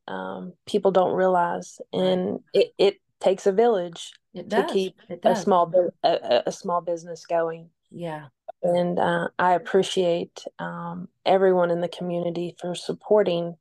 um, 0.08 0.54
people 0.66 0.90
don't 0.90 1.12
realize 1.12 1.82
and 1.92 2.38
it, 2.54 2.72
it 2.78 2.94
takes 3.20 3.46
a 3.46 3.52
village 3.52 4.10
to 4.34 4.66
keep 4.72 4.96
a 5.24 5.36
small 5.36 5.72
a, 6.02 6.42
a, 6.46 6.52
small 6.52 6.80
business 6.80 7.26
going. 7.26 7.70
Yeah. 7.90 8.26
And 8.62 8.98
uh, 8.98 9.28
i 9.38 9.54
appreciate 9.54 10.44
um, 10.58 11.08
everyone 11.24 11.70
in 11.70 11.80
the 11.80 11.88
community 11.88 12.56
for 12.60 12.74
supporting 12.74 13.56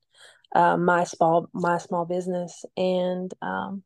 uh, 0.55 0.77
my 0.77 1.03
small 1.03 1.49
my 1.53 1.77
small 1.77 2.05
business. 2.05 2.65
And 2.77 3.33
um, 3.41 3.83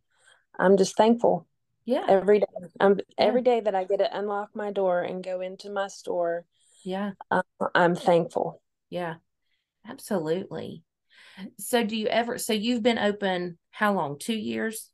i'm 0.59 0.77
just 0.77 0.97
thankful 0.97 1.47
yeah. 1.85 2.05
every 2.07 2.39
day. 2.39 2.45
I'm 2.79 2.97
yeah. 2.97 3.03
every 3.17 3.41
day 3.41 3.61
that 3.61 3.75
i 3.75 3.83
get 3.83 3.99
to 3.99 4.17
unlock 4.17 4.55
my 4.55 4.71
door 4.71 5.01
and 5.01 5.23
go 5.23 5.41
into 5.41 5.69
my 5.69 5.87
store 5.87 6.45
yeah. 6.83 7.11
uh, 7.31 7.43
i'm 7.75 7.95
thankful. 7.95 8.61
Yeah. 8.89 9.15
Absolutely. 9.87 10.83
So 11.57 11.83
do 11.83 11.97
you 11.97 12.07
ever 12.07 12.37
so 12.37 12.53
you've 12.53 12.83
been 12.83 12.99
open 12.99 13.57
how 13.71 13.93
long? 13.93 14.19
Two 14.19 14.35
years? 14.35 14.89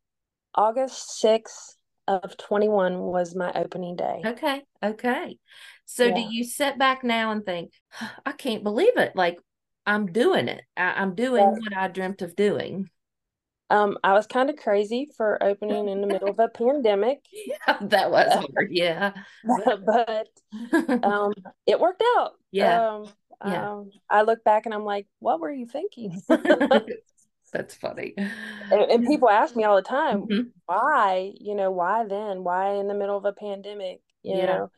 August 0.55 1.21
6th 1.23 1.75
of 2.09 2.35
21 2.37 2.99
was 2.99 3.35
my 3.35 3.51
opening 3.53 3.95
day 3.95 4.21
okay 4.25 4.63
okay 4.83 5.37
so 5.85 6.05
yeah. 6.05 6.15
do 6.15 6.21
you 6.21 6.43
sit 6.43 6.77
back 6.77 7.03
now 7.03 7.31
and 7.31 7.45
think 7.45 7.71
i 8.25 8.31
can't 8.31 8.63
believe 8.63 8.97
it 8.97 9.15
like 9.15 9.39
i'm 9.85 10.07
doing 10.11 10.47
it 10.47 10.63
I, 10.75 11.01
am 11.01 11.15
doing 11.15 11.43
yeah. 11.43 11.51
what 11.51 11.77
i 11.77 11.87
dreamt 11.87 12.21
of 12.21 12.35
doing 12.35 12.89
um, 13.71 13.97
I 14.03 14.13
was 14.13 14.25
kind 14.25 14.49
of 14.49 14.55
crazy 14.55 15.09
for 15.15 15.41
opening 15.43 15.89
in 15.89 16.01
the 16.01 16.07
middle 16.07 16.29
of 16.29 16.39
a 16.39 16.47
pandemic. 16.47 17.19
Yeah, 17.45 17.77
that 17.81 18.11
was 18.11 18.33
hard. 18.33 18.69
Yeah, 18.71 19.13
but 19.43 20.27
um, 21.03 21.33
it 21.65 21.79
worked 21.79 22.03
out. 22.17 22.31
Yeah. 22.51 22.95
Um, 22.95 23.05
yeah. 23.45 23.71
Um, 23.71 23.91
I 24.09 24.23
look 24.23 24.43
back 24.43 24.65
and 24.65 24.73
I'm 24.73 24.85
like, 24.85 25.05
what 25.19 25.39
were 25.39 25.51
you 25.51 25.67
thinking? 25.67 26.19
That's 27.51 27.75
funny. 27.75 28.13
And, 28.17 28.91
and, 28.91 29.07
people 29.07 29.29
ask 29.29 29.55
me 29.55 29.63
all 29.63 29.75
the 29.75 29.81
time, 29.81 30.21
mm-hmm. 30.21 30.49
why? 30.65 31.31
You 31.39 31.55
know, 31.55 31.71
why 31.71 32.05
then? 32.05 32.43
Why 32.43 32.75
in 32.75 32.87
the 32.87 32.93
middle 32.93 33.17
of 33.17 33.25
a 33.25 33.33
pandemic? 33.33 34.01
You 34.21 34.37
yeah. 34.37 34.45
know, 34.45 34.71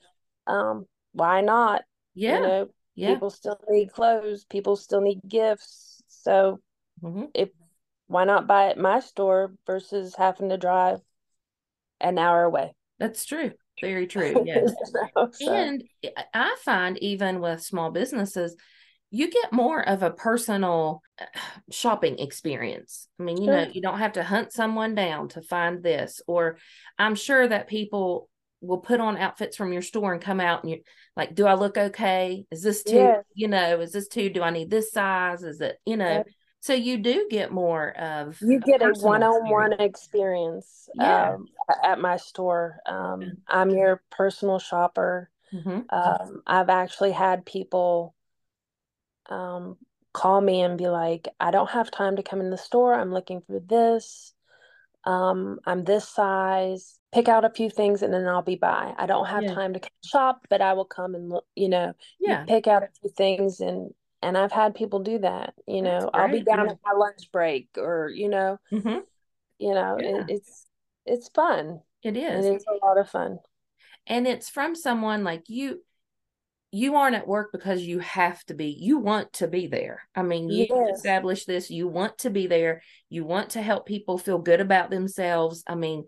um, 0.47 0.85
why 1.11 1.41
not? 1.41 1.83
Yeah. 2.13 2.35
You 2.35 2.41
know, 2.41 2.67
yeah. 2.95 3.13
people 3.13 3.29
still 3.29 3.59
need 3.69 3.91
clothes. 3.91 4.45
People 4.45 4.75
still 4.75 5.01
need 5.01 5.19
gifts. 5.27 6.01
So 6.07 6.59
mm-hmm. 7.03 7.25
if 7.33 7.49
why 8.07 8.25
not 8.25 8.47
buy 8.47 8.69
at 8.69 8.77
my 8.77 8.99
store 8.99 9.53
versus 9.65 10.15
having 10.15 10.49
to 10.49 10.57
drive 10.57 10.99
an 11.99 12.17
hour 12.17 12.43
away? 12.43 12.73
That's 12.99 13.25
true. 13.25 13.51
Very 13.79 14.05
true. 14.15 14.43
Yes. 14.45 14.71
so. 15.33 15.53
And 15.53 15.83
I 16.33 16.55
find 16.63 16.97
even 16.99 17.39
with 17.39 17.61
small 17.61 17.91
businesses, 17.91 18.55
you 19.11 19.29
get 19.29 19.51
more 19.51 19.87
of 19.87 20.03
a 20.03 20.09
personal 20.09 21.03
uh, 21.19 21.25
shopping 21.69 22.17
experience. 22.19 23.07
I 23.19 23.23
mean, 23.23 23.37
you 23.37 23.45
sure. 23.45 23.65
know, 23.65 23.71
you 23.71 23.81
don't 23.81 23.99
have 23.99 24.13
to 24.13 24.23
hunt 24.23 24.53
someone 24.53 24.95
down 24.95 25.27
to 25.29 25.41
find 25.41 25.83
this, 25.83 26.21
or 26.27 26.57
I'm 26.97 27.15
sure 27.15 27.47
that 27.47 27.67
people 27.67 28.29
will 28.61 28.77
put 28.77 28.99
on 28.99 29.17
outfits 29.17 29.57
from 29.57 29.73
your 29.73 29.81
store 29.81 30.13
and 30.13 30.21
come 30.21 30.39
out 30.39 30.63
and 30.63 30.71
you 30.71 30.81
like, 31.15 31.35
do 31.35 31.45
I 31.45 31.55
look 31.55 31.77
okay? 31.77 32.45
Is 32.51 32.63
this 32.63 32.83
too, 32.83 32.95
yes. 32.95 33.23
you 33.33 33.47
know, 33.47 33.81
is 33.81 33.91
this 33.91 34.07
too, 34.07 34.29
do 34.29 34.41
I 34.41 34.49
need 34.51 34.69
this 34.69 34.91
size? 34.91 35.43
Is 35.43 35.61
it, 35.61 35.77
you 35.85 35.97
know. 35.97 36.23
So 36.63 36.73
you 36.73 36.99
do 36.99 37.27
get 37.27 37.51
more 37.51 37.89
of 37.97 38.37
you 38.39 38.59
get 38.59 38.83
a 38.83 38.93
one-on-one 38.99 39.81
experience, 39.81 40.87
yeah. 40.93 41.33
um, 41.33 41.47
at 41.83 41.99
my 41.99 42.17
store. 42.17 42.77
Um, 42.85 43.37
I'm 43.47 43.71
your 43.71 44.03
personal 44.11 44.59
shopper. 44.59 45.31
Mm-hmm. 45.51 45.79
Um, 45.89 46.43
I've 46.45 46.69
actually 46.69 47.13
had 47.13 47.47
people 47.47 48.13
um, 49.31 49.77
call 50.13 50.41
me 50.41 50.61
and 50.61 50.77
be 50.77 50.87
like, 50.87 51.27
"I 51.39 51.51
don't 51.51 51.69
have 51.71 51.89
time 51.89 52.17
to 52.17 52.23
come 52.23 52.41
in 52.41 52.49
the 52.49 52.57
store. 52.57 52.93
I'm 52.93 53.13
looking 53.13 53.41
for 53.41 53.59
this. 53.59 54.33
Um, 55.03 55.59
I'm 55.65 55.83
this 55.83 56.07
size. 56.07 56.99
Pick 57.11 57.27
out 57.27 57.43
a 57.43 57.49
few 57.49 57.69
things 57.69 58.03
and 58.03 58.13
then 58.13 58.27
I'll 58.27 58.41
be 58.41 58.55
by. 58.55 58.93
I 58.97 59.05
don't 59.05 59.25
have 59.25 59.43
yeah. 59.43 59.53
time 59.53 59.73
to 59.73 59.81
shop, 60.05 60.45
but 60.49 60.61
I 60.61 60.73
will 60.73 60.85
come 60.85 61.15
and 61.15 61.29
look. 61.29 61.45
You 61.55 61.69
know, 61.69 61.93
yeah. 62.19 62.41
You 62.41 62.45
pick 62.45 62.67
out 62.67 62.83
a 62.83 62.89
few 63.01 63.09
things 63.09 63.59
and 63.59 63.91
and 64.21 64.37
I've 64.37 64.51
had 64.51 64.75
people 64.75 64.99
do 64.99 65.19
that. 65.19 65.53
You 65.67 65.81
know, 65.81 66.09
I'll 66.13 66.31
be 66.31 66.41
down 66.41 66.65
yeah. 66.65 66.71
at 66.71 66.79
my 66.85 66.93
lunch 66.93 67.31
break, 67.31 67.69
or 67.77 68.09
you 68.09 68.29
know, 68.29 68.59
mm-hmm. 68.71 68.99
you 69.57 69.73
know, 69.73 69.97
yeah. 69.99 70.17
it, 70.17 70.25
it's 70.29 70.65
it's 71.05 71.29
fun. 71.29 71.81
It 72.03 72.17
is. 72.17 72.45
It's 72.45 72.65
a 72.67 72.85
lot 72.85 72.97
of 72.97 73.09
fun, 73.09 73.39
and 74.07 74.27
it's 74.27 74.49
from 74.49 74.75
someone 74.75 75.23
like 75.23 75.49
you. 75.49 75.81
You 76.71 76.95
aren't 76.95 77.15
at 77.15 77.27
work 77.27 77.51
because 77.51 77.81
you 77.81 77.99
have 77.99 78.43
to 78.45 78.53
be. 78.53 78.75
You 78.79 78.97
want 78.97 79.33
to 79.33 79.47
be 79.47 79.67
there. 79.67 80.03
I 80.15 80.23
mean, 80.23 80.49
you 80.49 80.67
yes. 80.69 80.97
establish 80.97 81.45
this. 81.45 81.69
You 81.69 81.87
want 81.87 82.19
to 82.19 82.29
be 82.29 82.47
there. 82.47 82.81
You 83.09 83.25
want 83.25 83.51
to 83.51 83.61
help 83.61 83.85
people 83.85 84.17
feel 84.17 84.39
good 84.39 84.61
about 84.61 84.89
themselves. 84.89 85.63
I 85.67 85.75
mean, 85.75 86.05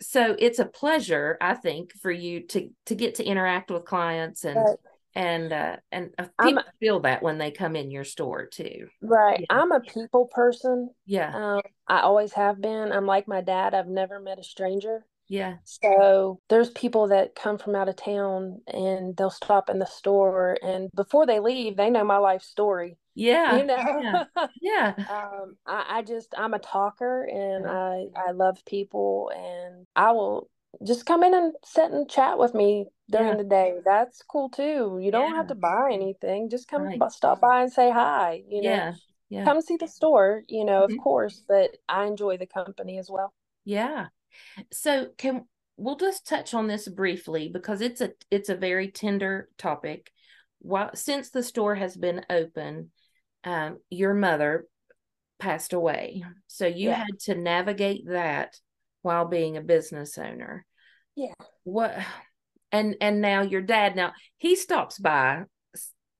so 0.00 0.36
it's 0.38 0.58
a 0.58 0.66
pleasure, 0.66 1.38
I 1.40 1.54
think, 1.54 1.92
for 2.00 2.10
you 2.10 2.46
to 2.48 2.68
to 2.86 2.94
get 2.94 3.16
to 3.16 3.24
interact 3.24 3.70
with 3.70 3.84
clients 3.84 4.44
and. 4.44 4.56
Right 4.56 4.76
and 5.14 5.52
uh 5.52 5.76
and 5.90 6.14
uh, 6.18 6.26
people 6.40 6.62
a, 6.62 6.72
feel 6.78 7.00
that 7.00 7.22
when 7.22 7.38
they 7.38 7.50
come 7.50 7.74
in 7.74 7.90
your 7.90 8.04
store 8.04 8.46
too 8.46 8.86
right 9.00 9.40
yeah. 9.40 9.46
i'm 9.50 9.72
a 9.72 9.80
people 9.80 10.26
person 10.26 10.90
yeah 11.06 11.54
um, 11.54 11.60
i 11.88 12.00
always 12.00 12.32
have 12.32 12.60
been 12.60 12.92
i'm 12.92 13.06
like 13.06 13.26
my 13.26 13.40
dad 13.40 13.74
i've 13.74 13.88
never 13.88 14.20
met 14.20 14.38
a 14.38 14.44
stranger 14.44 15.04
yeah 15.28 15.56
so 15.64 16.40
there's 16.48 16.70
people 16.70 17.08
that 17.08 17.34
come 17.34 17.58
from 17.58 17.74
out 17.74 17.88
of 17.88 17.96
town 17.96 18.60
and 18.66 19.16
they'll 19.16 19.30
stop 19.30 19.68
in 19.68 19.78
the 19.78 19.86
store 19.86 20.56
and 20.62 20.90
before 20.94 21.26
they 21.26 21.40
leave 21.40 21.76
they 21.76 21.90
know 21.90 22.04
my 22.04 22.18
life 22.18 22.42
story 22.42 22.96
yeah 23.14 23.56
you 23.56 23.64
know 23.64 23.76
yeah, 23.76 24.24
yeah. 24.60 24.94
um 25.10 25.56
I, 25.66 25.98
I 25.98 26.02
just 26.02 26.34
i'm 26.36 26.54
a 26.54 26.58
talker 26.58 27.24
and 27.24 27.66
i 27.66 28.04
i 28.16 28.30
love 28.32 28.58
people 28.64 29.30
and 29.36 29.86
i 29.94 30.12
will 30.12 30.48
just 30.86 31.06
come 31.06 31.22
in 31.22 31.34
and 31.34 31.54
sit 31.64 31.90
and 31.90 32.08
chat 32.08 32.38
with 32.38 32.54
me 32.54 32.86
during 33.10 33.28
yeah. 33.28 33.36
the 33.36 33.44
day. 33.44 33.78
That's 33.84 34.22
cool 34.22 34.48
too. 34.48 34.98
You 35.00 35.10
don't 35.10 35.30
yeah. 35.30 35.36
have 35.36 35.48
to 35.48 35.54
buy 35.54 35.90
anything. 35.92 36.50
Just 36.50 36.68
come 36.68 36.82
right. 36.82 37.00
stop 37.10 37.40
by 37.40 37.62
and 37.62 37.72
say 37.72 37.90
hi. 37.90 38.42
You 38.48 38.62
know, 38.62 38.70
yeah. 38.70 38.92
yeah. 39.30 39.44
come 39.44 39.60
see 39.60 39.76
the 39.76 39.88
store. 39.88 40.42
You 40.48 40.64
know, 40.64 40.82
mm-hmm. 40.82 40.92
of 40.92 41.02
course, 41.02 41.42
but 41.48 41.76
I 41.88 42.06
enjoy 42.06 42.36
the 42.36 42.46
company 42.46 42.98
as 42.98 43.08
well. 43.10 43.32
Yeah. 43.64 44.06
So 44.72 45.08
can 45.16 45.44
we'll 45.76 45.96
just 45.96 46.26
touch 46.26 46.54
on 46.54 46.66
this 46.66 46.88
briefly 46.88 47.48
because 47.52 47.80
it's 47.80 48.00
a 48.00 48.10
it's 48.30 48.48
a 48.48 48.56
very 48.56 48.90
tender 48.90 49.48
topic. 49.58 50.10
While 50.60 50.90
since 50.94 51.30
the 51.30 51.42
store 51.42 51.74
has 51.76 51.96
been 51.96 52.24
open, 52.28 52.90
um, 53.44 53.78
your 53.90 54.14
mother 54.14 54.66
passed 55.38 55.72
away. 55.72 56.24
So 56.48 56.66
you 56.66 56.88
Yeah. 56.90 56.94
had 57.04 57.18
to 57.26 57.34
navigate 57.36 58.06
that 58.08 58.58
while 59.02 59.26
being 59.26 59.56
a 59.56 59.60
business 59.62 60.18
owner. 60.18 60.66
Yeah. 61.14 61.34
What 61.64 61.96
and 62.72 62.96
and 63.00 63.20
now 63.20 63.42
your 63.42 63.62
dad 63.62 63.96
now 63.96 64.12
he 64.38 64.56
stops 64.56 64.98
by 64.98 65.44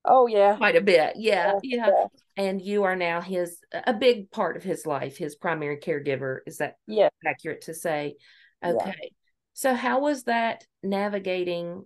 Oh 0.05 0.27
yeah. 0.27 0.55
quite 0.55 0.77
a 0.77 0.81
bit. 0.81 1.13
Yeah. 1.17 1.53
Yeah, 1.61 1.87
Yeah. 1.87 2.05
And 2.39 2.61
you 2.61 2.83
are 2.83 2.95
now 2.95 3.19
his 3.19 3.59
a 3.73 3.93
big 3.93 4.31
part 4.31 4.55
of 4.55 4.63
his 4.63 4.85
life, 4.85 5.17
his 5.17 5.35
primary 5.35 5.77
caregiver. 5.77 6.39
Is 6.47 6.59
that 6.59 6.75
Yeah. 6.87 7.09
accurate 7.27 7.63
to 7.63 7.73
say? 7.73 8.15
Yeah. 8.63 8.69
Okay. 8.71 9.11
So 9.53 9.73
how 9.73 9.99
was 9.99 10.23
that 10.23 10.65
navigating 10.81 11.85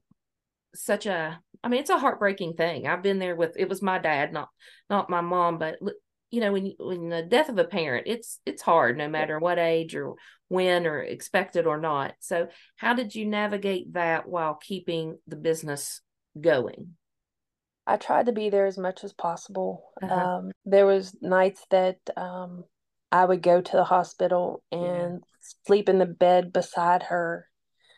such 0.75 1.07
a 1.07 1.41
I 1.63 1.69
mean 1.69 1.79
it's 1.79 1.89
a 1.89 1.97
heartbreaking 1.97 2.53
thing. 2.53 2.85
I've 2.85 3.01
been 3.01 3.17
there 3.17 3.35
with 3.35 3.57
it 3.57 3.67
was 3.67 3.81
my 3.81 3.97
dad, 3.97 4.31
not 4.31 4.49
not 4.91 5.09
my 5.09 5.21
mom, 5.21 5.57
but 5.57 5.79
you 6.29 6.39
know 6.39 6.51
when 6.51 6.67
you, 6.67 6.75
when 6.77 7.09
the 7.09 7.23
death 7.23 7.49
of 7.49 7.57
a 7.57 7.63
parent, 7.63 8.05
it's 8.05 8.39
it's 8.45 8.61
hard 8.61 8.95
no 8.95 9.07
matter 9.09 9.39
what 9.39 9.57
age 9.57 9.95
or 9.95 10.13
when 10.49 10.85
or 10.85 10.99
expected 11.01 11.65
or 11.65 11.79
not. 11.79 12.13
So 12.19 12.49
how 12.75 12.93
did 12.93 13.15
you 13.15 13.25
navigate 13.25 13.93
that 13.93 14.27
while 14.27 14.53
keeping 14.53 15.17
the 15.25 15.35
business 15.35 16.01
going? 16.39 16.95
I 17.85 17.97
tried 17.97 18.27
to 18.27 18.31
be 18.31 18.49
there 18.49 18.65
as 18.65 18.77
much 18.77 19.03
as 19.03 19.13
possible. 19.13 19.91
Uh-huh. 20.01 20.13
Um, 20.13 20.51
there 20.65 20.85
was 20.85 21.15
nights 21.21 21.65
that 21.69 21.97
um, 22.15 22.63
I 23.11 23.25
would 23.25 23.41
go 23.41 23.61
to 23.61 23.71
the 23.71 23.83
hospital 23.83 24.63
Yeah. 24.71 24.77
and 24.77 25.23
sleep 25.65 25.89
in 25.89 25.99
the 25.99 26.05
bed 26.05 26.53
beside 26.53 27.03
her 27.03 27.49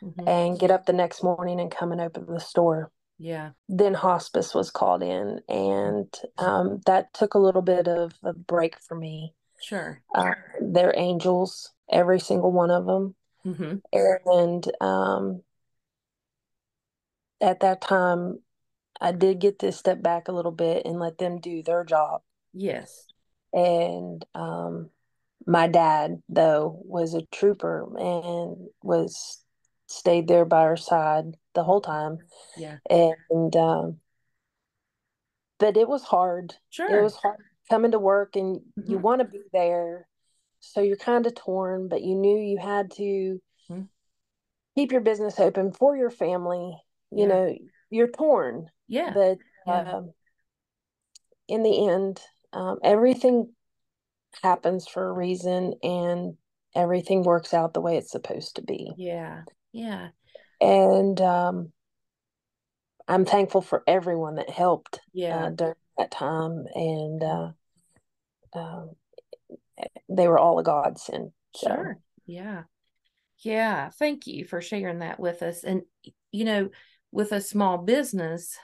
Mhm. 0.02 0.28
and 0.28 0.60
get 0.60 0.71
up 0.71 0.86
the 0.86 0.93
next 0.93 1.24
morning 1.24 1.60
and 1.60 1.71
come 1.71 1.91
and 1.91 2.02
open 2.02 2.26
the 2.26 2.39
store. 2.39 2.91
Yeah. 3.17 3.52
Then 3.69 3.93
hospice 3.93 4.54
was 4.54 4.71
called 4.71 5.02
in, 5.02 5.41
and 5.48 6.13
um, 6.38 6.82
that 6.86 7.13
took 7.13 7.34
a 7.34 7.39
little 7.39 7.62
bit 7.62 7.88
of 7.88 8.13
a 8.24 8.34
break 8.34 8.80
for 8.80 8.95
me. 8.95 9.34
Sure. 9.62 10.02
Uh, 10.13 10.34
they're 10.62 10.93
angels, 10.95 11.71
every 11.89 12.19
single 12.19 12.52
one 12.52 12.71
of 12.71 12.86
them. 12.86 13.15
hmm 13.43 13.78
And 13.93 14.71
um, 14.82 15.43
at 17.41 17.62
that 17.62 17.82
time, 17.82 18.39
I 19.05 19.11
did 19.11 19.37
get 19.37 19.59
to 19.59 19.71
step 19.71 20.01
back 20.01 20.27
a 20.27 20.31
little 20.31 20.51
bit 20.51 20.83
and 20.83 20.99
let 20.99 21.19
them 21.19 21.39
do 21.39 21.61
their 21.61 21.83
job. 21.83 22.23
Yes. 22.53 23.05
And 23.53 24.25
um, 24.33 24.89
my 25.45 25.67
dad, 25.67 26.23
though, 26.27 26.81
was 26.83 27.13
a 27.13 27.21
trooper 27.31 27.87
and 27.99 28.67
was 28.81 29.43
stayed 29.85 30.27
there 30.27 30.43
by 30.43 30.61
our 30.61 30.75
side 30.75 31.37
the 31.53 31.63
whole 31.63 31.81
time. 31.81 32.17
Yeah. 32.57 32.77
And 32.89 33.55
um, 33.55 33.97
but 35.59 35.77
it 35.77 35.87
was 35.87 36.03
hard. 36.03 36.55
Sure. 36.71 36.89
It 36.89 37.03
was 37.03 37.15
hard 37.15 37.37
coming 37.69 37.91
to 37.91 37.99
work, 37.99 38.35
and 38.35 38.59
you 38.75 38.97
Mhm. 38.97 39.01
want 39.01 39.19
to 39.19 39.25
be 39.25 39.41
there, 39.53 40.07
so 40.61 40.81
you're 40.81 40.97
kind 40.97 41.27
of 41.27 41.35
torn. 41.35 41.89
But 41.89 42.01
you 42.01 42.15
knew 42.15 42.39
you 42.39 42.57
had 42.57 42.89
to 42.93 43.39
Mhm. 43.69 43.87
keep 44.73 44.91
your 44.91 45.01
business 45.01 45.39
open 45.39 45.73
for 45.73 45.95
your 45.95 46.09
family. 46.09 46.75
You 47.11 47.27
Yeah. 47.27 47.27
know, 47.27 47.57
you're 47.95 48.12
torn, 48.12 48.69
Yeah. 48.88 49.13
but 49.13 49.38
Yeah. 49.65 49.91
um, 49.93 50.13
in 51.47 51.63
the 51.63 51.88
end, 51.89 52.21
um, 52.53 52.79
everything 52.84 53.53
happens 54.43 54.88
for 54.88 55.08
a 55.08 55.13
reason, 55.13 55.73
and 55.81 56.36
everything 56.75 57.23
works 57.23 57.53
out 57.53 57.73
the 57.73 57.81
way 57.81 57.97
it's 57.97 58.12
supposed 58.12 58.58
to 58.58 58.62
be. 58.62 58.91
Yeah. 58.97 59.43
Yeah. 59.71 60.10
And 60.60 61.19
um, 61.21 61.71
I'm 63.08 63.25
thankful 63.25 63.62
for 63.62 63.84
everyone 63.88 64.36
that 64.36 64.49
helped 64.49 64.99
Yeah. 65.13 65.45
uh, 65.45 65.49
during 65.49 65.75
that 65.97 66.12
time, 66.12 66.65
and 66.73 67.23
uh, 67.23 67.51
um, 68.53 68.91
they 70.10 70.27
were 70.27 70.39
all 70.39 70.60
a 70.60 70.63
godsend. 70.63 71.31
So, 71.55 71.69
Sure. 71.69 71.97
Yeah. 72.25 72.63
Yeah. 73.39 73.89
Thank 73.89 74.27
you 74.27 74.45
for 74.45 74.62
sharing 74.62 74.99
that 74.99 75.19
with 75.19 75.41
us. 75.43 75.63
And, 75.63 75.84
you 76.31 76.45
know, 76.45 76.69
with 77.15 77.32
a 77.32 77.39
small 77.39 77.78
business, 77.78 78.58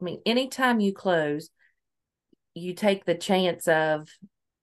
I 0.00 0.04
mean, 0.04 0.20
anytime 0.26 0.80
you 0.80 0.92
close, 0.92 1.48
you 2.54 2.74
take 2.74 3.06
the 3.06 3.14
chance 3.14 3.66
of, 3.66 4.06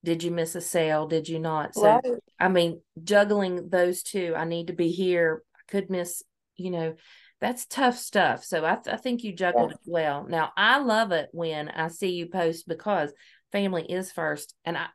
did 0.03 0.21
you 0.21 0.29
miss 0.29 0.53
a 0.53 0.61
sale? 0.61 1.07
Did 1.07 1.27
you 1.27 1.39
not? 1.39 1.73
So, 1.73 1.81
right, 1.81 2.03
I 2.39 2.47
mean, 2.47 2.81
juggling 3.03 3.69
those 3.69 4.03
two, 4.03 4.35
I 4.37 4.45
need 4.45 4.67
to 4.67 4.73
be 4.73 4.91
here. 4.91 5.41
I 5.55 5.71
could 5.71 5.89
miss, 5.89 6.21
you 6.57 6.69
know, 6.69 6.93
that's 7.41 7.65
tough 7.65 7.97
stuff. 7.97 8.43
So 8.43 8.63
I, 8.63 8.75
th- 8.75 8.93
I 8.93 8.97
think 8.97 9.23
you 9.23 9.33
juggled 9.33 9.71
Yeah. 9.71 9.75
it 9.77 9.81
well. 9.87 10.27
Now, 10.29 10.51
I 10.55 10.77
love 10.77 11.11
it 11.11 11.29
when 11.31 11.69
I 11.69 11.87
see 11.87 12.11
you 12.11 12.27
post 12.27 12.67
because 12.67 13.11
family 13.51 13.83
is 13.83 14.11
first. 14.11 14.53
And 14.63 14.77
I, 14.77 14.85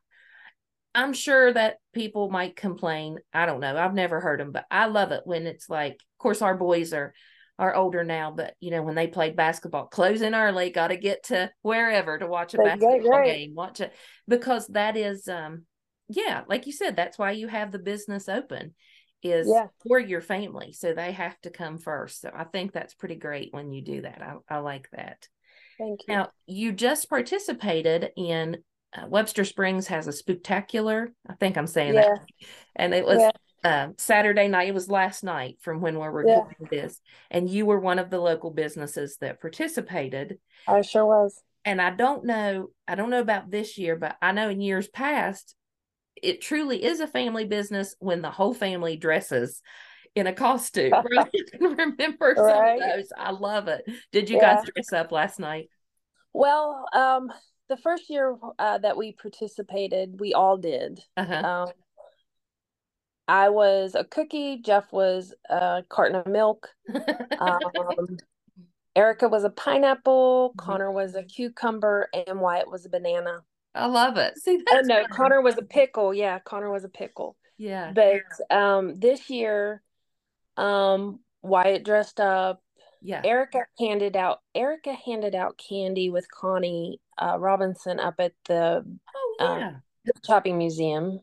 I'm 0.94 1.12
sure 1.12 1.52
that 1.52 1.78
people 1.92 2.30
might 2.30 2.54
complain. 2.54 3.18
I 3.34 3.46
don't 3.46 3.60
know. 3.60 3.76
I've 3.76 3.94
never 3.94 4.20
heard 4.20 4.38
them, 4.38 4.52
but 4.52 4.64
I 4.70 4.86
love 4.86 5.10
it 5.10 5.22
when 5.24 5.48
it's 5.48 5.68
like, 5.68 5.94
of 5.94 6.18
course, 6.18 6.40
our 6.40 6.56
boys 6.56 6.92
are 6.92 7.12
are 7.58 7.74
older 7.74 8.04
now, 8.04 8.30
but 8.30 8.54
you 8.60 8.70
know, 8.70 8.82
when 8.82 8.94
they 8.94 9.06
played 9.06 9.36
basketball, 9.36 9.86
closing 9.86 10.34
early, 10.34 10.70
got 10.70 10.88
to 10.88 10.96
get 10.96 11.24
to 11.24 11.50
wherever 11.62 12.18
to 12.18 12.26
watch 12.26 12.54
a 12.54 12.58
right, 12.58 12.78
basketball 12.78 13.10
right. 13.10 13.34
game, 13.36 13.54
watch 13.54 13.80
it 13.80 13.92
because 14.28 14.66
that 14.68 14.96
is, 14.96 15.26
um, 15.28 15.64
yeah, 16.08 16.42
like 16.48 16.66
you 16.66 16.72
said, 16.72 16.96
that's 16.96 17.18
why 17.18 17.32
you 17.32 17.48
have 17.48 17.72
the 17.72 17.78
business 17.78 18.28
open 18.28 18.74
is 19.22 19.48
Yeah. 19.48 19.66
for 19.86 19.98
your 19.98 20.20
family, 20.20 20.72
so 20.72 20.92
they 20.92 21.12
have 21.12 21.38
to 21.40 21.50
come 21.50 21.78
first. 21.78 22.20
So 22.20 22.30
I 22.32 22.44
think 22.44 22.72
that's 22.72 22.94
pretty 22.94 23.16
great 23.16 23.52
when 23.52 23.72
you 23.72 23.82
do 23.82 24.02
that. 24.02 24.22
I, 24.22 24.56
I 24.56 24.58
like 24.58 24.88
that. 24.92 25.26
thank 25.78 26.00
you. 26.06 26.14
Now, 26.14 26.30
you 26.46 26.72
just 26.72 27.10
participated 27.10 28.10
in 28.16 28.58
uh, 28.96 29.06
Webster 29.08 29.44
Springs 29.44 29.88
has 29.88 30.06
a 30.06 30.12
spectacular. 30.12 31.12
I 31.28 31.34
think 31.34 31.58
I'm 31.58 31.66
saying 31.66 31.94
Yeah. 31.94 32.02
that, 32.02 32.26
and 32.76 32.94
it 32.94 33.04
was 33.04 33.18
Yeah. 33.18 33.30
Um, 33.64 33.94
Saturday 33.98 34.48
night. 34.48 34.68
It 34.68 34.74
was 34.74 34.88
last 34.88 35.24
night 35.24 35.58
from 35.60 35.80
when 35.80 35.98
we're 35.98 36.24
Yeah. 36.26 36.36
recording 36.36 36.68
this, 36.70 37.00
and 37.30 37.48
you 37.48 37.66
were 37.66 37.80
one 37.80 37.98
of 37.98 38.10
the 38.10 38.18
local 38.20 38.50
businesses 38.50 39.16
that 39.20 39.40
participated. 39.40 40.38
I 40.66 40.82
sure 40.82 41.06
was. 41.06 41.42
And 41.64 41.82
I 41.82 41.90
don't 41.90 42.24
know, 42.24 42.68
I 42.86 42.94
don't 42.94 43.10
know 43.10 43.20
about 43.20 43.50
this 43.50 43.76
year, 43.78 43.96
but 43.96 44.16
I 44.22 44.32
know 44.32 44.48
in 44.48 44.60
years 44.60 44.88
past, 44.88 45.54
it 46.16 46.40
truly 46.40 46.82
is 46.82 47.00
a 47.00 47.06
family 47.06 47.44
business 47.44 47.94
when 47.98 48.22
the 48.22 48.30
whole 48.30 48.54
family 48.54 48.96
dresses 48.96 49.60
in 50.14 50.26
a 50.26 50.32
costume. 50.32 50.92
Right? 51.10 51.28
Remember 51.60 52.34
some 52.36 52.44
Right. 52.44 52.80
of 52.82 52.96
those. 52.96 53.12
I 53.16 53.30
love 53.32 53.68
it. 53.68 53.84
Did 54.12 54.30
you 54.30 54.36
Yeah. 54.36 54.54
guys 54.56 54.70
dress 54.74 54.92
up 54.92 55.12
last 55.12 55.38
night? 55.38 55.68
Well, 56.32 56.86
um, 56.92 57.32
the 57.68 57.76
first 57.76 58.08
year 58.08 58.36
uh, 58.58 58.78
that 58.78 58.96
we 58.96 59.12
participated, 59.12 60.18
we 60.20 60.32
all 60.34 60.56
did. 60.56 61.00
Uh-huh. 61.16 61.34
Um, 61.34 61.72
I 63.28 63.50
was 63.50 63.94
a 63.94 64.04
cookie. 64.04 64.58
Jeff 64.58 64.90
was 64.92 65.34
a 65.48 65.84
carton 65.88 66.16
of 66.16 66.26
milk. 66.26 66.70
Um, 67.40 68.18
Erica 68.96 69.28
was 69.28 69.44
a 69.44 69.50
pineapple. 69.50 70.54
Mhm. 70.56 70.64
Connor 70.64 70.90
was 70.90 71.14
a 71.14 71.22
cucumber, 71.22 72.08
and 72.12 72.40
Wyatt 72.40 72.68
was 72.68 72.84
a 72.84 72.88
banana. 72.88 73.44
I 73.72 73.86
love 73.86 74.16
it. 74.16 74.36
See, 74.38 74.58
Oh 74.68 74.74
that's 74.74 74.88
no, 74.88 75.02
fun. 75.02 75.10
Connor 75.10 75.40
was 75.40 75.56
a 75.56 75.62
pickle. 75.62 76.12
Yeah, 76.12 76.40
Connor 76.40 76.70
was 76.72 76.82
a 76.82 76.88
pickle. 76.88 77.36
Yeah. 77.58 77.92
But 77.92 78.22
um, 78.50 78.98
this 78.98 79.30
year, 79.30 79.82
um, 80.56 81.20
Wyatt 81.42 81.84
dressed 81.84 82.18
up. 82.18 82.60
Yeah. 83.00 83.20
Erica 83.24 83.66
handed 83.78 84.16
out 84.16 84.40
Erica 84.56 84.92
handed 84.94 85.36
out 85.36 85.56
candy 85.58 86.10
with 86.10 86.28
Connie 86.28 87.00
uh, 87.22 87.36
Robinson 87.38 88.00
up 88.00 88.14
at 88.18 88.32
the 88.46 88.84
Oh 89.14 89.36
um, 89.38 89.82
shopping 90.26 90.58
museum. 90.58 91.20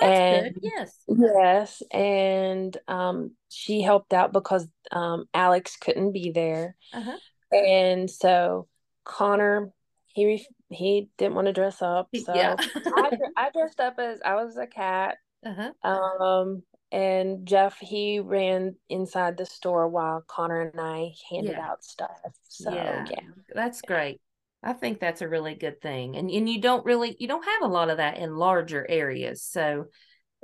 Oh, 0.00 0.06
that's 0.06 0.44
and- 0.46 0.54
good. 0.54 0.62
Yes. 0.62 0.96
Yes, 1.08 1.82
and 1.90 2.76
um, 2.88 3.32
she 3.48 3.80
helped 3.82 4.12
out 4.12 4.32
because 4.32 4.66
um, 4.92 5.26
Alex 5.34 5.76
couldn't 5.76 6.12
be 6.12 6.30
there, 6.30 6.76
Uh-huh. 6.92 7.16
and 7.56 8.10
so 8.10 8.68
Connor 9.04 9.70
he 10.08 10.26
ref- 10.26 10.46
he 10.70 11.08
didn't 11.18 11.34
want 11.34 11.46
to 11.46 11.52
dress 11.52 11.80
up, 11.82 12.08
so 12.24 12.34
yeah. 12.34 12.56
I, 12.58 13.10
I 13.36 13.50
dressed 13.50 13.80
up 13.80 13.98
as 13.98 14.20
I 14.24 14.34
was 14.34 14.56
a 14.56 14.66
cat. 14.66 15.18
uh-huh. 15.44 15.88
Um, 15.88 16.62
and 16.92 17.44
Jeff 17.46 17.76
he 17.80 18.20
ran 18.20 18.76
inside 18.88 19.36
the 19.36 19.44
store 19.46 19.88
while 19.88 20.22
Connor 20.26 20.60
and 20.62 20.80
I 20.80 21.12
handed 21.30 21.52
Yeah. 21.58 21.66
out 21.70 21.84
stuff. 21.84 22.16
So 22.48 22.72
yeah. 22.72 23.04
yeah, 23.10 23.20
That's 23.54 23.82
great. 23.82 24.20
I 24.66 24.72
think 24.72 24.98
that's 24.98 25.22
a 25.22 25.28
really 25.28 25.54
good 25.54 25.80
thing. 25.80 26.16
And 26.16 26.28
and 26.28 26.48
you 26.48 26.60
don't 26.60 26.84
really 26.84 27.16
you 27.20 27.28
don't 27.28 27.44
have 27.44 27.62
a 27.62 27.72
lot 27.72 27.88
of 27.88 27.98
that 27.98 28.18
in 28.18 28.36
larger 28.36 28.84
areas. 28.88 29.42
So 29.42 29.86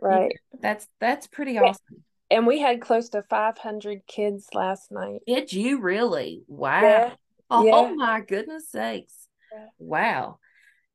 right. 0.00 0.32
that's 0.60 0.86
that's 1.00 1.26
pretty 1.26 1.58
Yeah. 1.58 1.68
awesome. 1.68 2.04
And 2.30 2.46
we 2.46 2.60
had 2.60 2.80
close 2.80 3.08
to 3.10 3.22
500 3.22 4.06
kids 4.06 4.48
last 4.54 4.92
night. 4.92 5.20
Did 5.26 5.52
you 5.52 5.80
really? 5.80 6.42
Wow. 6.46 6.80
Yeah. 6.80 7.10
Oh 7.50 7.94
my 7.96 8.20
goodness 8.20 8.70
sakes. 8.70 9.28
Yeah. 9.52 9.66
Wow. 9.78 10.38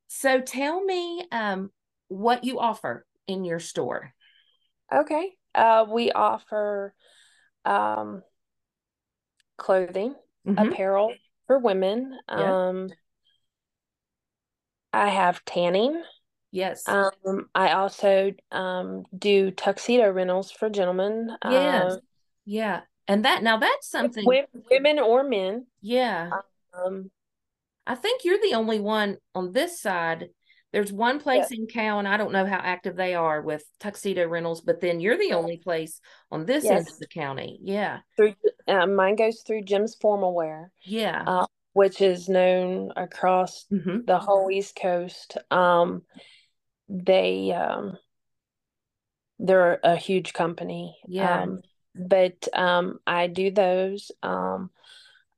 So 0.08 0.40
tell 0.40 0.82
me 0.82 1.24
um 1.30 1.70
what 2.08 2.44
you 2.44 2.58
offer 2.58 3.06
in 3.26 3.44
your 3.44 3.60
store. 3.60 4.14
Okay. 4.92 5.36
Uh, 5.54 5.84
we 5.88 6.12
offer 6.12 6.94
um, 7.64 8.22
clothing, 9.56 10.14
Mhm. 10.44 10.70
apparel 10.70 11.14
for 11.46 11.58
women. 11.58 12.16
Um, 12.28 12.90
I 14.92 15.08
have 15.08 15.44
tanning. 15.44 16.02
Yes. 16.50 16.88
Um, 16.88 17.46
I 17.54 17.72
also 17.72 18.32
um 18.50 19.04
do 19.16 19.50
tuxedo 19.50 20.10
rentals 20.10 20.50
for 20.50 20.70
gentlemen. 20.70 21.30
yes. 21.48 21.92
Um, 21.94 22.00
yeah. 22.44 22.80
And 23.06 23.24
that 23.24 23.42
now 23.42 23.58
that's 23.58 23.90
something. 23.90 24.24
women 24.26 24.98
or 24.98 25.24
men. 25.24 25.66
yeah. 25.80 26.30
Um, 26.74 27.10
I 27.86 27.94
think 27.94 28.22
you're 28.24 28.40
the 28.40 28.54
only 28.54 28.80
one 28.80 29.16
on 29.34 29.52
this 29.52 29.80
side. 29.80 30.28
There's 30.72 30.92
one 30.92 31.18
place 31.18 31.50
in 31.50 31.66
Cowen. 31.66 32.06
I 32.06 32.18
don't 32.18 32.32
know 32.32 32.44
how 32.44 32.58
active 32.58 32.94
they 32.94 33.14
are 33.14 33.40
with 33.40 33.64
tuxedo 33.80 34.26
rentals, 34.28 34.60
but 34.60 34.82
then 34.82 35.00
you're 35.00 35.16
the 35.16 35.32
only 35.32 35.56
place 35.56 35.98
on 36.30 36.44
this 36.44 36.66
end 36.66 36.86
of 36.86 36.98
the 36.98 37.06
county. 37.06 37.58
Yeah. 37.62 38.00
through 38.16 38.34
uh, 38.66 38.86
mine 38.86 39.16
goes 39.16 39.42
through 39.46 39.62
Jim's 39.62 39.94
Formal 39.94 40.34
Wear, 40.34 40.70
Yeah. 40.84 41.24
uh, 41.26 41.46
which 41.78 42.00
is 42.00 42.28
known 42.28 42.92
across 42.96 43.64
hmm 43.70 44.00
the 44.04 44.18
whole 44.18 44.50
East 44.50 44.74
Coast. 44.74 45.36
Um, 45.52 46.02
they 46.88 47.52
um, 47.52 47.96
they're 49.38 49.78
a 49.84 49.94
huge 49.94 50.32
company. 50.32 50.96
Yeah. 51.06 51.42
Um, 51.42 51.60
but 51.94 52.48
um, 52.52 52.98
I 53.06 53.28
do 53.28 53.52
those. 53.52 54.10
Um, 54.24 54.70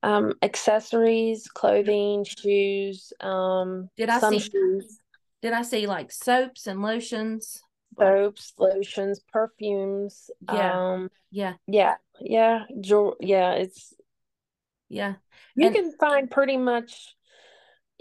um, 0.03 0.33
accessories, 0.43 1.47
clothing, 1.49 2.25
shoes, 2.25 3.13
um, 3.21 3.91
Did 3.99 4.09
I 4.09 4.19
see- 4.19 4.39
shoes, 4.39 4.99
Did 5.43 5.53
I 5.53 5.61
see 5.63 5.87
like 5.87 6.11
soaps 6.11 6.67
and 6.67 6.81
lotions? 6.81 7.63
soaps, 7.99 8.55
lotions, 8.57 9.21
perfumes. 9.31 10.31
Yeah. 10.51 10.73
Um, 10.73 11.11
Yeah. 11.31 11.55
yeah, 11.67 11.97
yeah, 12.19 12.65
jewel, 12.81 13.17
yeah, 13.21 13.53
it's 13.53 13.93
Yeah. 14.91 15.15
you 15.57 15.67
And- 15.69 15.75
can 15.75 15.93
find 15.99 16.31
pretty 16.31 16.57
much 16.59 17.15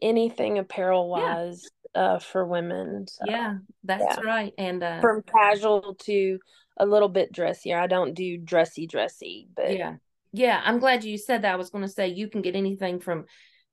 anything 0.01 0.57
apparel 0.57 1.13
Yeah. 1.17 1.35
wise 1.35 1.65
uh 1.95 2.19
for 2.19 2.45
women. 2.45 3.07
So, 3.07 3.23
Yeah. 3.27 3.57
That's 3.83 4.17
yeah. 4.17 4.21
right. 4.23 4.53
And 4.57 4.83
uh 4.83 4.99
From 5.01 5.23
casual 5.23 5.95
to 6.01 6.39
a 6.77 6.85
little 6.85 7.09
bit 7.09 7.31
dressier. 7.31 7.77
I 7.79 7.87
don't 7.87 8.13
do 8.13 8.37
dressy 8.37 8.85
dressy, 8.87 9.47
but 9.55 9.75
yeah. 9.75 9.95
Yeah. 10.31 10.61
I'm 10.63 10.79
glad 10.79 11.03
you 11.03 11.17
said 11.17 11.41
that. 11.41 11.53
I 11.53 11.57
was 11.57 11.69
going 11.71 11.83
to 11.83 11.89
say 11.91 12.07
you 12.09 12.29
can 12.29 12.41
get 12.41 12.55
anything 12.55 12.99
from 12.99 13.25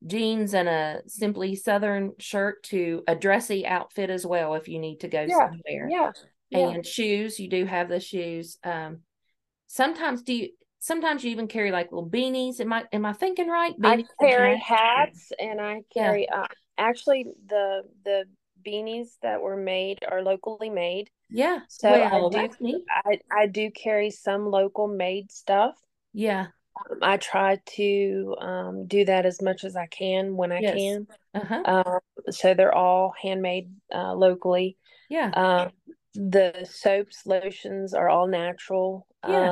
jeans 0.06 0.54
and 0.54 0.68
a 0.68 1.02
simply 1.06 1.54
southern 1.56 2.12
shirt 2.18 2.62
to 2.64 3.02
a 3.06 3.14
dressy 3.14 3.66
outfit 3.66 4.10
as 4.10 4.26
well 4.26 4.54
if 4.54 4.66
you 4.68 4.78
need 4.78 5.00
to 5.00 5.08
go 5.08 5.20
Yeah. 5.22 5.48
somewhere. 5.50 5.88
yeah. 5.90 6.12
Yeah. 6.50 6.68
and 6.70 6.86
shoes 6.86 7.40
you 7.40 7.48
do 7.48 7.64
have 7.64 7.88
the 7.88 7.98
shoes 7.98 8.56
um 8.62 9.00
sometimes 9.66 10.22
do 10.22 10.32
you 10.32 10.48
sometimes 10.86 11.24
you 11.24 11.30
even 11.30 11.48
carry 11.48 11.70
like 11.72 11.90
little 11.90 12.08
beanies 12.08 12.60
am 12.60 12.72
i 12.72 12.84
am 12.92 13.04
i 13.04 13.12
thinking 13.12 13.48
right 13.48 13.74
I 13.82 13.96
Beanies 13.96 14.06
and 14.20 14.30
carry 14.30 14.56
hats? 14.58 15.32
and 15.38 15.60
I 15.60 15.82
Yeah. 15.94 16.02
carry 16.02 16.28
uh, 16.28 16.46
actually 16.78 17.26
the 17.48 17.82
the 18.04 18.24
beanies 18.64 19.08
that 19.22 19.40
were 19.42 19.56
made 19.56 19.98
are 20.08 20.22
locally 20.22 20.70
made. 20.70 21.10
yeah 21.30 21.60
So 21.68 21.88
well 21.88 22.30
I 22.34 22.48
do 22.60 22.82
I, 23.04 23.18
I 23.30 23.46
do 23.46 23.70
carry 23.70 24.10
some 24.10 24.46
local 24.46 24.86
made 24.86 25.32
stuff. 25.32 25.74
yeah 26.12 26.46
Um, 26.90 26.98
I 27.02 27.16
try 27.16 27.58
to 27.76 28.36
um, 28.40 28.86
do 28.86 29.04
that 29.06 29.26
as 29.26 29.42
much 29.42 29.64
as 29.64 29.76
I 29.76 29.86
can 29.86 30.36
when 30.36 30.52
I 30.52 30.60
Yes. 30.60 30.72
can. 30.72 31.06
uh-huh 31.34 31.62
Um, 31.64 31.98
so 32.30 32.54
they're 32.54 32.74
all 32.74 33.12
handmade 33.20 33.70
uh, 33.94 34.14
locally. 34.14 34.76
yeah 35.08 35.30
Um, 35.32 35.70
the 36.14 36.66
soaps, 36.70 37.26
lotions 37.26 37.92
are 37.92 38.08
all 38.08 38.26
natural. 38.26 39.06
Yeah. 39.26 39.50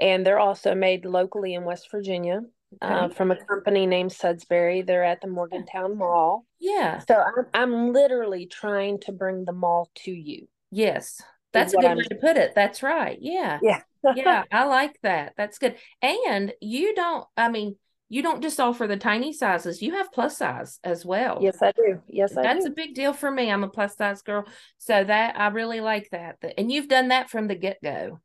And 0.00 0.24
they're 0.26 0.38
also 0.38 0.74
made 0.74 1.04
locally 1.04 1.54
in 1.54 1.64
West 1.64 1.90
Virginia 1.90 2.40
uh, 2.82 3.08
from 3.08 3.30
a 3.30 3.36
company 3.36 3.86
named 3.86 4.10
Sudsbury. 4.10 4.86
They're 4.86 5.04
at 5.04 5.20
the 5.20 5.26
Morgantown 5.28 5.96
Mall. 5.98 6.44
yeah 6.60 7.00
So 7.08 7.14
I'm, 7.16 7.46
I'm 7.54 7.92
literally 7.92 8.46
trying 8.46 9.00
to 9.00 9.12
bring 9.12 9.44
the 9.44 9.52
mall 9.52 9.90
to 10.04 10.10
you. 10.10 10.48
yes 10.70 11.20
that's 11.52 11.72
a 11.72 11.76
good 11.76 11.86
I'm- 11.86 11.96
way 11.96 12.04
to 12.04 12.14
put 12.16 12.36
it 12.36 12.54
that's 12.54 12.82
right 12.82 13.16
yeah 13.20 13.58
Yeah. 13.62 13.80
yeah 14.14 14.44
i 14.52 14.64
like 14.64 14.98
that 15.02 15.32
that's 15.36 15.58
good 15.58 15.76
and 16.02 16.52
you 16.60 16.94
don't 16.94 17.24
i 17.38 17.48
mean 17.48 17.76
you 18.10 18.22
don't 18.22 18.42
just 18.42 18.60
offer 18.60 18.86
the 18.86 18.98
tiny 18.98 19.32
sizes 19.32 19.80
you 19.82 19.92
have 19.96 20.12
plus 20.12 20.36
size 20.36 20.78
as 20.84 21.04
well 21.06 21.38
yes, 21.40 21.60
I 21.62 21.72
do. 21.72 22.00
Yes, 22.06 22.36
I 22.36 22.42
that's 22.42 22.64
do. 22.66 22.70
a 22.70 22.74
big 22.74 22.94
deal 22.94 23.12
for 23.12 23.30
me. 23.30 23.50
I'm 23.50 23.64
a 23.64 23.68
plus 23.68 23.96
size 23.96 24.22
girl. 24.22 24.44
So 24.78 25.04
that 25.04 25.38
I 25.38 25.48
really 25.48 25.80
like 25.80 26.08
that. 26.12 26.36
And 26.56 26.70
you've 26.72 26.88
done 26.88 27.08
that 27.08 27.28
from 27.28 27.48
the 27.48 27.54
get 27.54 27.78
go. 27.82 28.18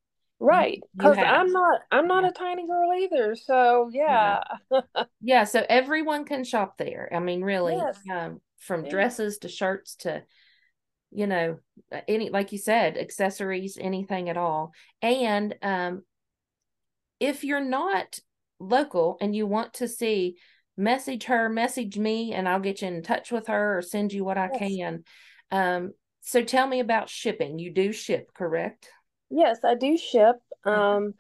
Right. 0.44 0.84
Because. 0.98 1.18
I'm 1.18 1.52
not 1.54 1.82
I'm 1.90 2.08
not 2.08 2.24
Yeah. 2.24 2.30
a 2.30 2.34
tiny 2.34 2.68
girl 2.68 2.92
either. 2.94 3.36
So 3.36 3.90
yeah. 3.94 4.44
Yeah. 5.22 5.46
So 5.46 5.66
everyone 5.70 6.26
can 6.26 6.44
shop 6.44 6.78
there. 6.78 7.10
I 7.14 7.20
mean, 7.20 7.42
really, 7.44 7.78
Yes. 7.78 7.98
um, 8.12 8.42
from 8.60 8.84
Yeah. 8.84 8.90
dresses 8.92 9.38
to 9.40 9.48
shirts 9.48 9.96
to, 9.98 10.24
you 11.12 11.28
know, 11.28 11.60
uh, 11.94 12.02
any, 12.10 12.30
like 12.30 12.52
you 12.52 12.58
said, 12.58 12.98
accessories, 12.98 13.78
anything 13.80 14.30
at 14.30 14.36
all. 14.36 14.74
And 15.02 15.56
um, 15.62 16.04
if 17.22 17.46
you're 17.46 17.64
not 17.64 18.20
local 18.60 19.18
and 19.22 19.34
you 19.34 19.48
want 19.48 19.76
to 19.76 19.88
see, 19.88 20.38
message 20.76 21.26
her, 21.26 21.48
message 21.48 21.98
me, 21.98 22.34
and 22.34 22.50
I'll 22.50 22.60
get 22.60 22.82
you 22.82 22.90
in 22.90 23.02
touch 23.02 23.32
with 23.32 23.48
her 23.48 23.78
or 23.78 23.82
send 23.82 24.12
you 24.12 24.26
what 24.26 24.38
I 24.38 24.50
Yes. 24.52 24.60
can. 24.60 25.04
Um, 25.52 25.94
so 26.20 26.44
tell 26.44 26.68
me 26.68 26.82
about 26.82 27.10
shipping. 27.10 27.60
You 27.60 27.72
do 27.72 27.94
ship, 27.94 28.34
correct? 28.34 28.90
Yes, 29.36 29.60
I 29.64 29.76
do 29.76 29.98
ship. 29.98 30.36
Mhm. 30.66 30.72
Um 30.78 31.14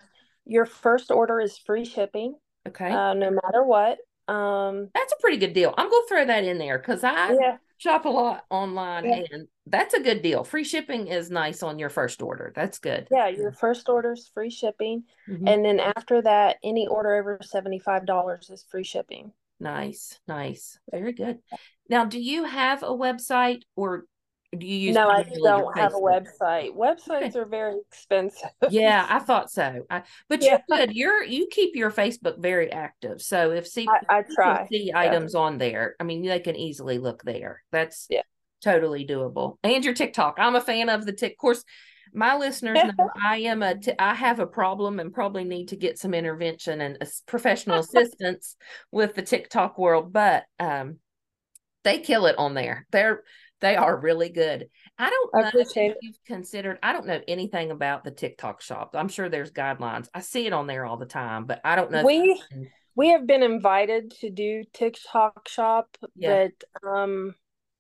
your 0.46 0.66
first 0.66 1.10
order 1.10 1.40
is 1.40 1.58
free 1.58 1.86
shipping, 1.86 2.36
Okay. 2.68 2.90
uh, 2.92 3.14
no 3.14 3.32
matter 3.32 3.64
what. 3.64 3.98
Um 4.28 4.90
That's 4.94 5.14
a 5.14 5.22
pretty 5.22 5.38
good 5.38 5.54
deal. 5.54 5.74
I'm 5.78 5.90
going 5.90 6.04
to 6.04 6.08
throw 6.08 6.26
that 6.26 6.44
in 6.44 6.58
there 6.58 6.78
because 6.80 7.04
I 7.04 7.34
yeah, 7.34 7.58
shop 7.78 8.06
a 8.06 8.10
lot 8.10 8.46
online 8.50 9.06
Yeah. 9.06 9.24
and 9.32 9.48
that's 9.68 9.94
a 9.94 10.02
good 10.02 10.22
deal. 10.22 10.44
Free 10.44 10.64
shipping 10.64 11.08
is 11.08 11.30
nice 11.32 11.64
on 11.64 11.80
your 11.80 11.90
first 11.90 12.22
order. 12.22 12.52
That's 12.56 12.80
good. 12.80 13.08
yeah, 13.12 13.28
your 13.30 13.52
first 13.52 13.90
order 13.90 14.14
is 14.14 14.30
free 14.34 14.50
shipping. 14.50 15.04
Mhm. 15.30 15.48
And 15.50 15.66
then 15.66 15.80
after 15.80 16.22
that, 16.22 16.58
any 16.64 16.88
order 16.88 17.16
over 17.16 17.40
$75 17.42 18.50
is 18.50 18.64
free 18.64 18.84
shipping. 18.84 19.34
Nice, 19.60 20.20
nice. 20.28 20.78
Very 20.92 21.14
good. 21.14 21.40
Now, 21.90 22.04
do 22.06 22.20
you 22.20 22.44
have 22.44 22.84
a 22.84 22.88
website 22.88 23.64
or 23.78 24.06
do 24.58 24.66
you 24.68 24.78
use 24.78 24.96
No, 24.96 25.10
I 25.10 25.24
don't 25.24 25.78
have 25.78 25.94
a 25.94 25.98
website. 25.98 26.76
Websites 26.76 27.36
are 27.36 27.46
very 27.46 27.80
expensive. 27.90 28.50
Yeah, 28.70 29.06
I 29.10 29.20
thought 29.28 29.52
so. 29.52 29.86
I, 29.90 30.04
but 30.30 30.42
Yeah. 30.44 30.60
you're 30.70 30.78
good. 30.80 30.96
You're 30.96 31.24
you 31.24 31.48
keep 31.52 31.76
your 31.76 31.92
Facebook 31.92 32.40
very 32.40 32.72
active. 32.72 33.22
So 33.22 33.52
if 33.52 33.68
see 33.68 33.88
I, 33.88 34.20
I 34.20 34.24
try. 34.36 34.68
see 34.72 34.88
yeah. 34.88 35.00
items 35.00 35.36
on 35.36 35.58
there, 35.58 35.96
I 36.00 36.04
mean 36.04 36.24
they 36.26 36.40
can 36.40 36.56
easily 36.56 36.98
look 36.98 37.24
there. 37.24 37.64
That's 37.72 38.08
Yeah. 38.10 38.22
totally 38.64 39.06
doable. 39.06 39.58
And 39.64 39.84
your 39.84 39.94
TikTok. 39.94 40.36
I'm 40.38 40.56
a 40.56 40.62
fan 40.62 40.90
of 40.90 41.06
the 41.06 41.14
tick. 41.14 41.34
Of 41.34 41.38
course, 41.38 41.64
my 42.14 42.38
listeners 42.38 42.80
know 42.98 43.10
I 43.26 43.38
am 43.38 43.64
a 43.64 43.78
t- 43.78 43.94
I 43.98 44.14
have 44.14 44.40
a 44.40 44.46
problem 44.48 45.00
and 45.00 45.14
probably 45.14 45.44
need 45.44 45.70
to 45.70 45.76
get 45.76 45.98
some 45.98 46.14
intervention 46.14 46.80
and 46.82 46.98
professional 47.26 47.80
assistance 47.80 48.56
with 48.92 49.16
the 49.16 49.22
TikTok 49.24 49.78
world, 49.78 50.14
but 50.14 50.44
um 50.60 50.98
they 51.84 52.00
kill 52.00 52.28
it 52.28 52.38
on 52.38 52.54
there. 52.54 52.88
They're 52.92 53.24
they 53.64 53.76
are 53.76 53.98
really 53.98 54.30
good. 54.30 54.70
I 55.00 55.10
don't 55.10 55.36
I 55.36 55.42
know 55.42 55.60
if 55.60 55.96
you've 56.02 56.20
considered. 56.28 56.78
I 56.84 56.94
don't 56.94 57.08
know 57.08 57.22
anything 57.28 57.72
about 57.72 58.04
the 58.04 58.12
TikTok 58.12 58.62
shop. 58.62 58.92
I'm 58.94 59.08
sure 59.08 59.30
there's 59.30 59.52
guidelines. 59.52 60.08
I 60.14 60.20
see 60.20 60.46
it 60.46 60.54
on 60.54 60.68
there 60.68 60.86
all 60.86 60.98
the 60.98 61.06
time, 61.08 61.46
but 61.46 61.62
I 61.64 61.76
don't 61.76 61.90
know. 61.92 62.04
We 62.04 62.42
can- 62.52 62.70
we 62.96 63.10
have 63.10 63.26
been 63.26 63.42
invited 63.42 64.12
to 64.22 64.30
do 64.30 64.66
TikTok 64.74 65.48
shop, 65.48 65.98
Yeah. 66.16 66.48
but 66.84 66.88
um 66.88 67.34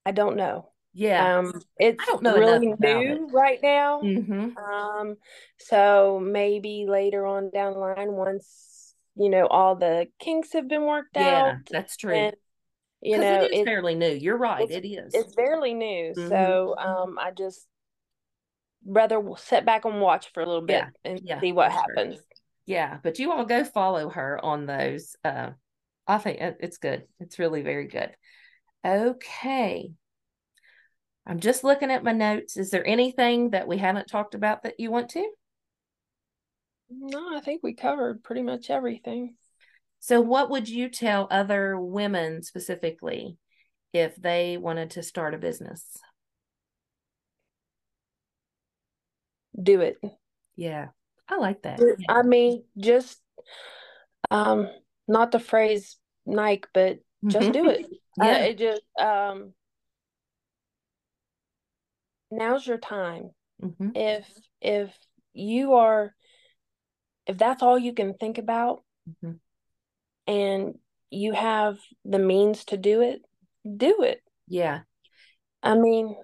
I 0.05 0.11
don't 0.11 0.37
know. 0.37 0.71
yeah. 0.93 1.35
Um 1.37 1.53
it's 1.77 2.03
don't 2.05 2.23
know 2.23 2.35
really 2.35 2.73
new 2.79 3.27
right 3.31 3.59
now. 3.61 3.99
hmm 4.01 4.49
Um 4.57 5.17
so 5.59 6.19
maybe 6.23 6.85
later 6.87 7.25
on 7.27 7.49
down 7.51 7.73
the 7.73 7.79
line 7.79 8.13
once 8.13 8.95
you 9.15 9.29
know 9.29 9.45
all 9.47 9.75
the 9.75 10.07
kinks 10.19 10.53
have 10.53 10.67
been 10.67 10.85
worked 10.85 11.15
Yeah, 11.15 11.39
out 11.39 11.55
that's 11.71 11.97
true. 11.97 12.15
and 12.15 12.35
you 13.03 13.17
Because 13.17 13.25
know 13.25 13.43
it 13.43 13.53
is 13.53 13.59
it, 13.59 13.65
fairly 13.65 13.95
new. 13.95 14.11
You're 14.11 14.37
right. 14.37 14.69
It 14.69 14.85
is. 14.85 15.13
it's 15.13 15.33
fairly 15.35 15.73
new. 15.73 16.13
Mhm. 16.15 16.29
So 16.29 16.75
um 16.77 17.17
I 17.19 17.31
just 17.31 17.67
rather 18.85 19.21
sit 19.37 19.65
back 19.65 19.85
and 19.85 20.01
watch 20.01 20.31
for 20.33 20.41
a 20.41 20.45
little 20.45 20.61
bit 20.65 20.83
Yeah, 20.83 20.89
and 21.05 21.21
yeah, 21.23 21.39
see 21.39 21.51
what 21.51 21.71
for 21.71 21.77
sure. 21.77 21.95
happens. 21.95 22.19
Yeah, 22.65 22.99
but 23.03 23.19
you 23.19 23.31
all 23.31 23.45
go 23.45 23.63
follow 23.63 24.09
her 24.09 24.43
on 24.43 24.65
those. 24.65 25.15
Uh, 25.23 25.51
I 26.07 26.17
think 26.17 26.37
it's 26.39 26.77
good. 26.77 27.07
It's 27.19 27.39
really 27.39 27.61
very 27.61 27.87
good. 27.87 28.11
Okay. 28.85 29.91
I'm 31.25 31.39
just 31.39 31.63
looking 31.63 31.91
at 31.91 32.03
my 32.03 32.11
notes. 32.11 32.57
Is 32.57 32.69
there 32.69 32.85
anything 32.85 33.51
that 33.51 33.67
we 33.67 33.77
haven't 33.77 34.07
talked 34.07 34.35
about 34.35 34.63
that 34.63 34.79
you 34.79 34.91
want 34.91 35.09
to? 35.11 35.25
No, 36.89 37.35
I 37.35 37.41
think 37.41 37.61
we 37.63 37.73
covered 37.73 38.23
pretty 38.23 38.41
much 38.41 38.69
everything. 38.69 39.35
So, 40.03 40.19
what 40.19 40.49
would 40.49 40.67
you 40.67 40.89
tell 40.89 41.29
other 41.31 41.79
women 41.79 42.43
specifically 42.43 43.37
if 43.93 44.17
they 44.17 44.57
wanted 44.57 44.89
to 44.91 45.01
start 45.01 45.33
a 45.33 45.37
business? 45.37 45.97
Do 49.57 49.79
it. 49.79 49.95
Yeah, 50.57 50.87
I 51.29 51.37
like 51.37 51.61
that. 51.61 51.79
I 52.09 52.21
mean, 52.23 52.65
just 52.77 53.17
um, 54.29 54.69
not 55.07 55.31
the 55.31 55.39
phrase 55.39 55.95
Nike, 56.25 56.67
but 56.73 56.99
just 57.25 57.53
do 57.53 57.69
it. 57.69 57.85
Uh, 58.21 58.25
Yeah. 58.25 58.37
it 58.43 58.57
just 58.59 58.83
um, 58.99 59.53
now's 62.29 62.67
your 62.67 62.77
time. 62.77 63.31
Mm-hmm. 63.63 63.95
If 63.95 64.27
if 64.61 64.95
you 65.31 65.75
are 65.75 66.13
if 67.25 67.37
that's 67.37 67.63
all 67.63 67.79
you 67.79 67.93
can 67.93 68.15
think 68.15 68.37
about 68.37 68.83
Mhm. 69.09 69.39
And 70.27 70.75
you 71.09 71.33
have 71.33 71.77
the 72.05 72.19
means 72.19 72.65
to 72.65 72.77
do 72.77 73.01
it, 73.01 73.21
do 73.65 74.01
it. 74.03 74.21
Yeah. 74.47 74.81
I 75.61 75.75
mean, 75.75 76.15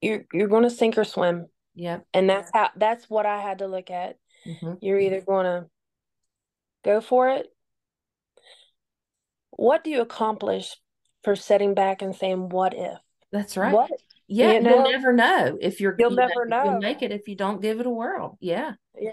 you're 0.00 0.24
you're 0.32 0.48
going 0.48 0.64
to 0.64 0.70
sink 0.70 0.98
or 0.98 1.04
swim, 1.04 1.46
Yeah. 1.74 2.00
and 2.12 2.28
that's 2.28 2.50
how 2.52 2.70
that's 2.76 3.08
what 3.08 3.26
I 3.26 3.40
had 3.40 3.58
to 3.58 3.66
look 3.66 3.90
at. 3.90 4.18
hmm 4.44 4.74
You're 4.80 5.00
either 5.00 5.20
going 5.20 5.46
to 5.46 5.66
go 6.84 7.00
for 7.00 7.28
it. 7.30 7.46
What 9.50 9.84
do 9.84 9.90
you 9.90 10.00
accomplish 10.00 10.76
for 11.24 11.34
setting 11.36 11.74
back 11.74 12.02
and 12.02 12.14
saying, 12.14 12.48
"What 12.50 12.74
if?" 12.74 12.98
That's 13.32 13.56
right. 13.56 13.72
What? 13.72 13.90
Yeah, 14.28 14.54
you 14.54 14.60
know? 14.60 14.76
will 14.76 14.90
never 14.90 15.12
know 15.12 15.56
if 15.60 15.80
you're 15.80 15.94
You'll 15.98 16.10
you 16.10 16.16
know, 16.16 16.26
never 16.26 16.42
if 16.44 16.64
you'll 16.64 16.72
know. 16.72 16.80
make 16.80 17.02
it 17.02 17.12
if 17.12 17.28
you 17.28 17.36
don't 17.36 17.62
give 17.62 17.80
it 17.80 17.86
a 17.86 17.90
whirl. 17.90 18.36
Yeah. 18.40 18.72
Yeah. 18.98 19.10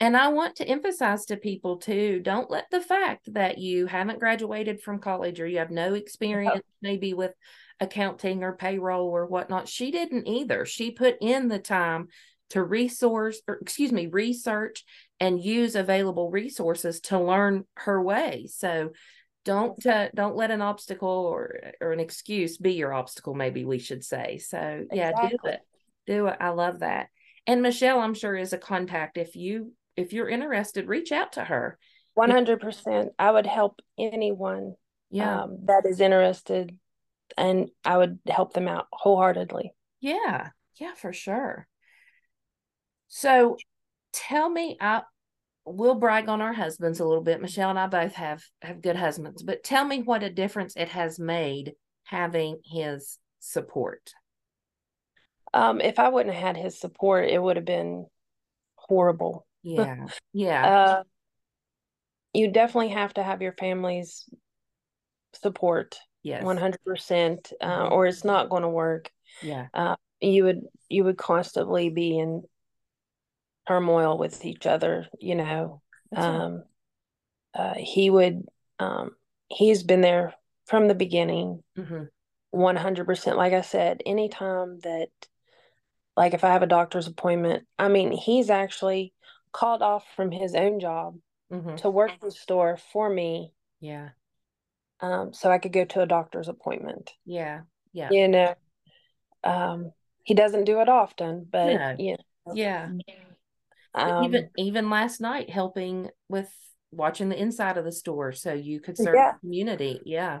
And 0.00 0.16
I 0.16 0.28
want 0.28 0.56
to 0.56 0.68
emphasize 0.68 1.24
to 1.26 1.36
people 1.36 1.78
too, 1.78 2.20
don't 2.20 2.50
let 2.50 2.66
the 2.70 2.80
fact 2.80 3.32
that 3.32 3.58
you 3.58 3.86
haven't 3.86 4.18
graduated 4.18 4.82
from 4.82 4.98
college 4.98 5.40
or 5.40 5.46
you 5.46 5.58
have 5.58 5.70
no 5.70 5.94
experience 5.94 6.62
maybe 6.82 7.14
with 7.14 7.32
accounting 7.80 8.42
or 8.42 8.56
payroll 8.56 9.08
or 9.08 9.26
whatnot. 9.26 9.68
She 9.68 9.90
didn't 9.90 10.26
either. 10.26 10.66
She 10.66 10.90
put 10.90 11.16
in 11.20 11.48
the 11.48 11.58
time 11.58 12.08
to 12.50 12.62
resource 12.62 13.40
or 13.48 13.56
excuse 13.56 13.92
me, 13.92 14.06
research 14.06 14.84
and 15.20 15.42
use 15.42 15.74
available 15.74 16.30
resources 16.30 17.00
to 17.02 17.18
learn 17.18 17.64
her 17.76 18.02
way. 18.02 18.48
So 18.50 18.90
don't 19.44 19.84
uh, 19.86 20.08
don't 20.14 20.36
let 20.36 20.50
an 20.50 20.62
obstacle 20.62 21.08
or 21.08 21.60
or 21.80 21.92
an 21.92 22.00
excuse 22.00 22.58
be 22.58 22.72
your 22.72 22.92
obstacle 22.92 23.34
maybe 23.34 23.64
we 23.64 23.78
should 23.78 24.02
say 24.02 24.38
so 24.38 24.84
yeah 24.90 25.12
do 25.28 25.36
it 25.44 25.60
do 26.06 26.26
it 26.26 26.36
i 26.40 26.48
love 26.48 26.78
that 26.80 27.08
and 27.46 27.60
michelle 27.60 28.00
i'm 28.00 28.14
sure 28.14 28.34
is 28.34 28.54
a 28.54 28.58
contact 28.58 29.18
if 29.18 29.36
you 29.36 29.72
if 29.96 30.12
you're 30.12 30.28
interested 30.28 30.88
reach 30.88 31.12
out 31.12 31.32
to 31.32 31.44
her 31.44 31.78
One 32.14 32.30
hundred 32.30 32.60
percent. 32.60 33.12
I 33.18 33.30
would 33.30 33.46
help 33.46 33.80
anyone 33.98 34.74
yeah 35.10 35.42
um, 35.42 35.58
that 35.66 35.84
is 35.86 36.00
interested, 36.00 36.76
and 37.36 37.70
I 37.84 37.96
would 37.98 38.18
help 38.28 38.52
them 38.52 38.68
out 38.68 38.86
wholeheartedly. 38.92 39.72
yeah 40.00 40.50
yeah 40.80 40.94
for 40.94 41.12
sure 41.12 41.66
so 43.08 43.56
tell 44.12 44.48
me 44.48 44.76
i 44.80 45.02
we'll 45.64 45.94
brag 45.94 46.28
on 46.28 46.40
our 46.40 46.52
husbands 46.52 47.00
a 47.00 47.04
little 47.04 47.22
bit 47.22 47.40
michelle 47.40 47.70
and 47.70 47.78
i 47.78 47.86
both 47.86 48.14
have 48.14 48.42
have 48.62 48.82
good 48.82 48.96
husbands 48.96 49.42
but 49.42 49.62
tell 49.64 49.84
me 49.84 50.02
what 50.02 50.22
a 50.22 50.30
difference 50.30 50.74
it 50.76 50.88
has 50.88 51.18
made 51.18 51.74
having 52.04 52.58
his 52.64 53.18
support 53.40 54.12
Um, 55.52 55.80
if 55.80 55.98
I 55.98 56.08
wouldn't 56.08 56.34
have 56.34 56.44
had 56.44 56.56
his 56.56 56.80
support, 56.80 57.28
it 57.30 57.40
would 57.40 57.56
have 57.56 57.64
been 57.64 58.06
horrible. 58.74 59.46
Yeah 59.64 60.06
yeah 60.32 60.66
Uh, 60.66 61.02
you 62.32 62.50
definitely 62.50 62.90
have 62.90 63.14
to 63.14 63.22
have 63.22 63.42
your 63.42 63.52
family's 63.52 64.28
support, 65.32 65.98
yes 66.22 66.44
one 66.44 66.56
hundred 66.56 66.82
percent, 66.84 67.52
uh, 67.60 67.88
Mhm. 67.88 67.92
or 67.92 68.06
it's 68.06 68.24
not 68.24 68.48
going 68.50 68.62
to 68.62 68.68
work. 68.68 69.10
yeah 69.42 69.68
uh, 69.74 69.96
You 70.20 70.44
would 70.44 70.62
you 70.88 71.04
would 71.04 71.18
constantly 71.18 71.90
be 71.90 72.18
in 72.18 72.44
turmoil 73.66 74.18
with 74.18 74.44
each 74.44 74.66
other. 74.66 75.08
You 75.20 75.36
know, 75.36 75.82
That's 76.10 76.26
right. 76.26 76.34
um, 76.34 76.64
uh, 77.54 77.74
he 77.74 78.10
would. 78.10 78.46
Um, 78.78 79.16
he's 79.48 79.82
been 79.82 80.00
there 80.00 80.34
from 80.66 80.88
the 80.88 80.94
beginning. 80.94 81.62
Mhm. 81.76 82.08
100%. 82.50 83.36
Like 83.36 83.52
I 83.52 83.62
said, 83.62 84.02
anytime 84.06 84.78
that, 84.80 85.08
like 86.16 86.34
if 86.34 86.44
I 86.44 86.50
have 86.50 86.62
a 86.62 86.66
doctor's 86.66 87.06
appointment, 87.06 87.66
I 87.78 87.88
mean, 87.88 88.12
he's 88.12 88.50
actually 88.50 89.12
called 89.54 89.82
off 89.82 90.04
from 90.16 90.30
his 90.32 90.54
own 90.54 90.80
job 90.80 91.16
Mhm. 91.50 91.76
to 91.78 91.88
work 91.88 92.10
in 92.10 92.18
the 92.20 92.32
store 92.32 92.76
for 92.92 93.08
me 93.08 93.54
Yeah. 93.80 94.10
um, 95.00 95.32
so 95.32 95.50
I 95.50 95.58
could 95.58 95.72
go 95.72 95.84
to 95.84 96.00
a 96.02 96.06
doctor's 96.06 96.48
appointment. 96.48 97.12
Yeah. 97.24 97.62
Yeah. 97.92 98.10
You 98.10 98.28
know, 98.28 98.54
um, 99.44 99.92
he 100.24 100.34
doesn't 100.34 100.64
do 100.64 100.80
it 100.80 100.88
often, 100.88 101.46
but, 101.50 101.72
No. 101.74 101.96
you 101.98 102.16
Yeah. 102.52 102.88
know, 102.88 103.02
But 103.92 104.10
um, 104.10 104.24
even 104.24 104.50
even 104.56 104.90
last 104.90 105.20
night 105.20 105.50
helping 105.50 106.10
with 106.28 106.52
watching 106.90 107.28
the 107.28 107.40
inside 107.40 107.78
of 107.78 107.84
the 107.84 107.92
store 107.92 108.32
so 108.32 108.52
you 108.52 108.80
could 108.80 108.96
serve 108.96 109.14
Yeah. 109.14 109.32
the 109.32 109.38
community. 109.38 110.00
Yeah. 110.04 110.40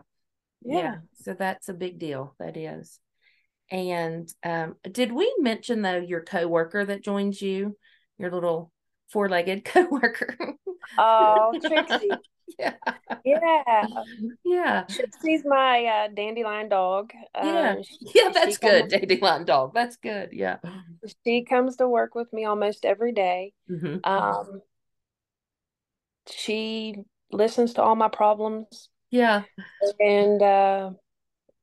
Yeah. 0.62 0.80
yeah. 0.80 0.94
So 1.22 1.34
that's 1.34 1.68
a 1.68 1.74
big 1.74 2.00
deal. 2.00 2.34
That 2.40 2.56
is. 2.56 2.98
And 3.70 4.28
um 4.42 4.76
did 4.90 5.12
we 5.12 5.32
mention 5.38 5.82
though 5.82 6.00
your 6.00 6.22
coworker 6.22 6.84
that 6.84 7.04
joins 7.04 7.40
you, 7.40 7.76
your 8.18 8.30
little 8.32 8.72
four-legged 9.10 9.64
coworker? 9.64 10.36
Oh, 10.98 11.52
Trixie. 11.64 12.10
yeah. 12.58 12.74
Yeah. 13.24 13.86
Yeah. 14.44 14.84
Trixie's 14.88 15.42
my 15.44 15.84
uh, 15.84 16.08
dandelion 16.14 16.68
dog. 16.68 17.12
Yeah. 17.36 17.74
Um, 17.76 17.82
she, 17.82 17.98
Yeah, 18.14 18.30
that's 18.32 18.58
good. 18.58 18.90
comes- 18.90 18.92
Dandelion 18.92 19.44
dog. 19.44 19.72
That's 19.74 19.96
good. 19.96 20.30
Yeah. 20.32 20.58
She 21.24 21.44
comes 21.44 21.76
to 21.76 21.88
work 21.88 22.14
with 22.14 22.32
me 22.32 22.44
almost 22.44 22.84
every 22.84 23.12
day. 23.12 23.52
Mhm. 23.70 24.00
Um, 24.06 24.60
she 26.28 26.96
listens 27.30 27.74
to 27.74 27.82
all 27.82 27.96
my 27.96 28.08
problems 28.08 28.88
Yeah. 29.10 29.42
and 30.00 30.40
uh, 30.42 30.90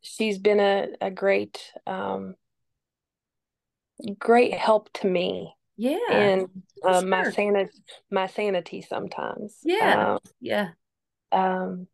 she's 0.01 0.37
been 0.37 0.59
a, 0.59 0.89
a 0.99 1.09
great 1.11 1.59
um, 1.87 2.35
great 4.19 4.53
help 4.53 4.91
to 4.93 5.07
me 5.07 5.53
Yeah. 5.81 5.97
and 6.11 6.47
uh, 6.85 7.01
my 7.01 7.29
sanity 7.31 7.71
my 8.11 8.27
sanity 8.27 8.81
sometimes. 8.83 9.57
Yeah. 9.63 10.17
Yeah. 10.39 10.69
Um, 11.31 11.41
um, 11.41 11.87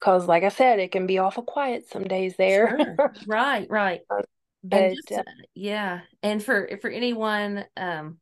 cause 0.00 0.26
like 0.26 0.42
I 0.42 0.48
said, 0.48 0.78
it 0.78 0.90
can 0.90 1.06
be 1.06 1.18
awful 1.18 1.42
quiet 1.42 1.86
some 1.90 2.04
days 2.04 2.36
there. 2.36 2.78
Sure. 2.78 3.12
Right, 3.26 3.66
right. 3.68 4.00
and 4.10 4.24
But 4.62 4.94
just 4.94 5.12
uh, 5.12 5.22
yeah 5.54 6.00
and 6.22 6.42
for 6.42 6.78
for 6.80 6.88
anyone 6.88 7.66
um 7.76 8.16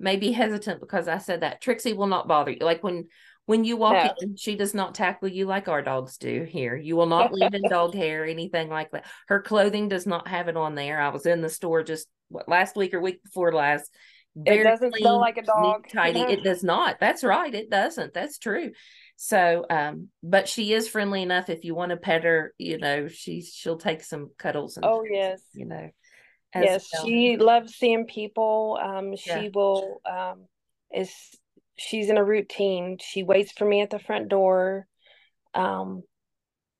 maybe 0.00 0.32
hesitant 0.32 0.80
because 0.80 1.06
i 1.06 1.18
said 1.18 1.42
that 1.42 1.60
trixie 1.60 1.92
will 1.92 2.06
not 2.06 2.26
bother 2.26 2.50
you 2.50 2.64
like 2.64 2.82
when 2.82 3.08
when 3.44 3.62
you 3.64 3.76
walk 3.76 4.02
No. 4.02 4.14
in 4.22 4.36
she 4.36 4.56
does 4.56 4.72
not 4.72 4.94
tackle 4.94 5.28
you 5.28 5.44
like 5.44 5.68
our 5.68 5.82
dogs 5.82 6.16
do 6.16 6.44
here 6.44 6.74
you 6.76 6.96
will 6.96 7.06
not 7.06 7.30
leave 7.34 7.52
in 7.52 7.68
dog 7.68 7.94
hair 7.94 8.24
anything 8.24 8.70
like 8.70 8.90
that 8.92 9.04
her 9.28 9.42
clothing 9.42 9.90
does 9.90 10.06
not 10.06 10.28
have 10.28 10.48
it 10.48 10.56
on 10.56 10.74
there 10.74 10.98
i 10.98 11.10
was 11.10 11.26
in 11.26 11.42
the 11.42 11.50
store 11.50 11.82
just 11.82 12.08
what 12.30 12.48
last 12.48 12.74
week 12.74 12.94
or 12.94 13.00
week 13.02 13.22
before 13.22 13.52
last 13.52 13.92
it 14.46 14.62
doesn't 14.62 14.94
smell 14.96 15.20
like 15.20 15.36
a 15.36 15.42
neat, 15.42 15.46
dog. 15.46 15.88
tidy 15.92 16.20
it 16.20 16.42
does 16.44 16.62
not 16.64 16.98
that's 17.00 17.22
right 17.22 17.54
it 17.54 17.68
doesn't 17.70 18.14
that's 18.14 18.38
true 18.38 18.72
so 19.16 19.64
um 19.68 20.08
but 20.22 20.48
she 20.48 20.72
is 20.72 20.88
friendly 20.88 21.22
enough 21.22 21.50
if 21.50 21.64
you 21.64 21.74
want 21.74 21.90
to 21.90 21.96
pet 21.96 22.24
her 22.24 22.54
you 22.58 22.78
know 22.78 23.08
she 23.08 23.42
she'll 23.42 23.76
take 23.78 24.02
some 24.02 24.30
cuddles 24.38 24.76
and 24.76 24.86
Oh 24.86 25.04
yes. 25.04 25.42
you 25.54 25.66
know 25.66 25.90
Yes, 26.54 26.90
well. 26.92 27.06
she 27.06 27.36
loves 27.38 27.74
seeing 27.74 28.04
people. 28.04 28.78
Um, 28.82 29.14
Yeah. 29.26 29.42
she 29.42 29.48
will 29.48 30.02
um 30.04 30.44
is 30.94 31.10
she's 31.76 32.10
in 32.10 32.18
a 32.18 32.24
routine. 32.24 32.98
She 33.00 33.22
waits 33.22 33.52
for 33.52 33.64
me 33.64 33.80
at 33.80 33.90
the 33.90 33.98
front 33.98 34.28
door. 34.28 34.86
Um, 35.54 36.02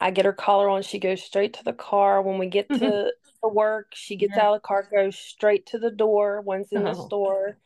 I 0.02 0.10
get 0.10 0.24
her 0.26 0.32
collar 0.32 0.68
on, 0.68 0.82
she 0.82 0.98
goes 0.98 1.22
straight 1.22 1.54
to 1.54 1.64
the 1.64 1.72
car. 1.72 2.22
When 2.22 2.38
we 2.38 2.48
get 2.48 2.72
to, 2.74 3.12
to 3.42 3.48
work, 3.48 3.92
she 3.94 4.16
gets 4.16 4.36
Yeah. 4.36 4.42
out 4.44 4.54
of 4.54 4.62
the 4.62 4.66
car, 4.66 4.88
goes 4.92 5.18
straight 5.18 5.66
to 5.66 5.78
the 5.78 5.90
door 5.90 6.40
once 6.42 6.72
in 6.72 6.84
the 6.84 6.90
Oh. 6.90 6.94
store, 6.94 7.58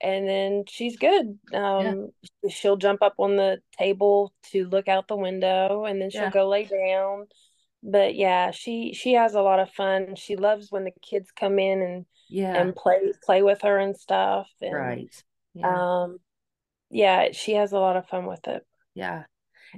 and 0.00 0.28
then 0.28 0.64
she's 0.68 0.96
good. 0.96 1.38
Um, 1.54 2.12
she'll 2.50 2.76
jump 2.76 3.02
up 3.02 3.14
on 3.18 3.36
the 3.36 3.60
table 3.78 4.32
to 4.52 4.66
look 4.68 4.88
out 4.88 5.08
the 5.08 5.16
window, 5.16 5.84
and 5.84 6.00
then 6.00 6.10
she'll 6.10 6.20
Yeah. 6.20 6.30
go 6.30 6.48
lay 6.48 6.64
down. 6.66 7.28
But 7.82 8.14
yeah, 8.14 8.52
she 8.52 8.94
she 8.94 9.14
has 9.14 9.34
a 9.34 9.42
lot 9.42 9.58
of 9.60 9.70
fun. 9.70 10.14
She 10.16 10.36
loves 10.36 10.70
when 10.70 10.84
the 10.84 10.92
kids 11.02 11.30
come 11.32 11.58
in 11.58 11.82
and 11.82 12.06
yeah 12.28 12.54
and 12.60 12.76
play 12.76 13.12
play 13.24 13.42
with 13.42 13.62
her 13.62 13.78
and 13.78 13.96
stuff. 13.96 14.48
And 14.60 14.76
right 14.76 15.10
yeah 15.54 15.64
um 15.68 16.18
yeah, 16.90 17.32
she 17.32 17.54
has 17.54 17.72
a 17.72 17.78
lot 17.80 17.96
of 17.96 18.08
fun 18.08 18.26
with 18.26 18.46
it. 18.48 18.66
yeah 18.94 19.24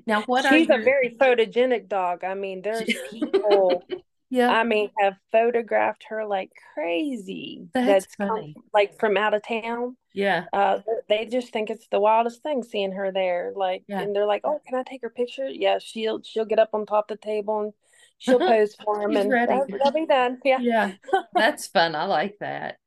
now 0.06 0.22
what 0.22 0.44
She's 0.48 0.68
are 0.70 0.80
a 0.80 0.82
very 0.82 1.16
photogenic 1.20 1.88
dog. 1.88 2.24
I 2.24 2.34
mean, 2.34 2.62
there's 2.62 2.84
people 3.10 3.82
yeah 4.30 4.48
I 4.50 4.64
mean 4.64 4.90
have 4.98 5.14
photographed 5.30 6.06
her 6.08 6.24
like 6.26 6.50
crazy. 6.74 7.68
That's 7.74 8.06
come, 8.16 8.28
funny. 8.28 8.56
like 8.72 8.98
from 8.98 9.16
out 9.16 9.34
of 9.34 9.42
town. 9.46 9.96
yeah 10.12 10.44
Uh 10.52 10.78
they 11.08 11.26
just 11.26 11.52
think 11.52 11.70
it's 11.70 11.86
the 11.88 12.00
wildest 12.00 12.42
thing 12.42 12.62
seeing 12.62 12.92
her 12.92 13.12
there. 13.12 13.52
Like 13.54 13.84
Yeah. 13.86 14.00
and 14.00 14.14
they're 14.16 14.26
like, 14.26 14.40
"Oh, 14.44 14.60
can 14.66 14.76
I 14.78 14.82
take 14.82 15.02
her 15.02 15.10
picture?" 15.10 15.48
Yeah, 15.48 15.78
she'll 15.78 16.22
she'll 16.22 16.46
get 16.46 16.58
up 16.58 16.70
on 16.72 16.86
top 16.86 17.10
of 17.10 17.18
the 17.20 17.24
table 17.24 17.60
and 17.60 17.72
she'll 18.18 18.38
pose 18.38 18.74
for 18.82 19.02
him 19.02 19.12
She's 19.12 19.20
and 19.20 19.32
ready. 19.32 19.52
that- 19.52 19.68
that'll 19.70 19.92
be 19.92 20.06
done. 20.06 20.40
Yeah. 20.44 20.58
yeah 20.60 20.92
that's 21.34 21.66
fun 21.66 21.94
i 21.94 22.04
like 22.06 22.36
that 22.40 22.78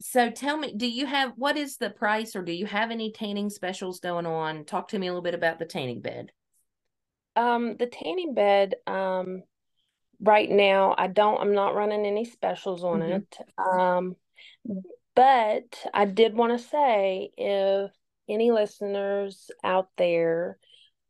so 0.00 0.30
tell 0.30 0.56
me 0.56 0.72
do 0.76 0.86
you 0.86 1.06
have 1.06 1.32
what 1.36 1.56
is 1.56 1.78
the 1.78 1.90
price 1.90 2.36
or 2.36 2.42
do 2.42 2.52
you 2.52 2.66
have 2.66 2.90
any 2.90 3.10
tanning 3.12 3.48
specials 3.50 4.00
going 4.00 4.26
on 4.26 4.64
talk 4.64 4.88
to 4.88 4.98
me 4.98 5.06
a 5.06 5.10
little 5.10 5.22
bit 5.22 5.34
about 5.34 5.58
the 5.58 5.64
tanning 5.64 6.00
bed 6.00 6.32
Um, 7.34 7.76
the 7.76 7.86
tanning 7.86 8.34
bed, 8.34 8.76
um, 8.86 9.42
right 10.20 10.48
now, 10.48 10.94
I 10.96 11.06
don't, 11.06 11.40
I'm 11.40 11.52
not 11.54 11.74
running 11.74 12.06
any 12.06 12.24
specials 12.24 12.82
on 12.82 13.00
Mhm. 13.00 13.16
it. 13.16 13.38
Um, 13.58 14.16
but 15.14 15.86
I 15.94 16.04
did 16.04 16.34
want 16.34 16.58
to 16.58 16.66
say 16.66 17.30
if 17.36 17.90
any 18.28 18.50
listeners 18.52 19.50
out 19.64 19.88
there 19.96 20.58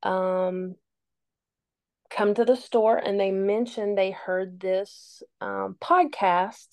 um, 0.02 0.76
come 2.10 2.34
to 2.34 2.44
the 2.44 2.56
store 2.56 2.96
and 2.96 3.18
they 3.18 3.30
mention 3.30 3.94
they 3.94 4.10
heard 4.10 4.60
this 4.60 5.22
um, 5.40 5.76
podcast, 5.80 6.68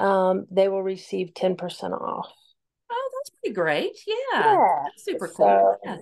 um, 0.00 0.46
they 0.50 0.68
will 0.68 0.82
receive 0.82 1.32
10% 1.34 1.58
off. 1.92 2.30
Oh, 2.90 3.10
that's 3.18 3.30
pretty 3.40 3.54
great. 3.54 3.92
Yeah. 4.06 4.14
Yeah. 4.54 4.84
Super 4.96 5.26
So, 5.28 5.34
cool. 5.34 5.76
Yeah. 5.84 5.96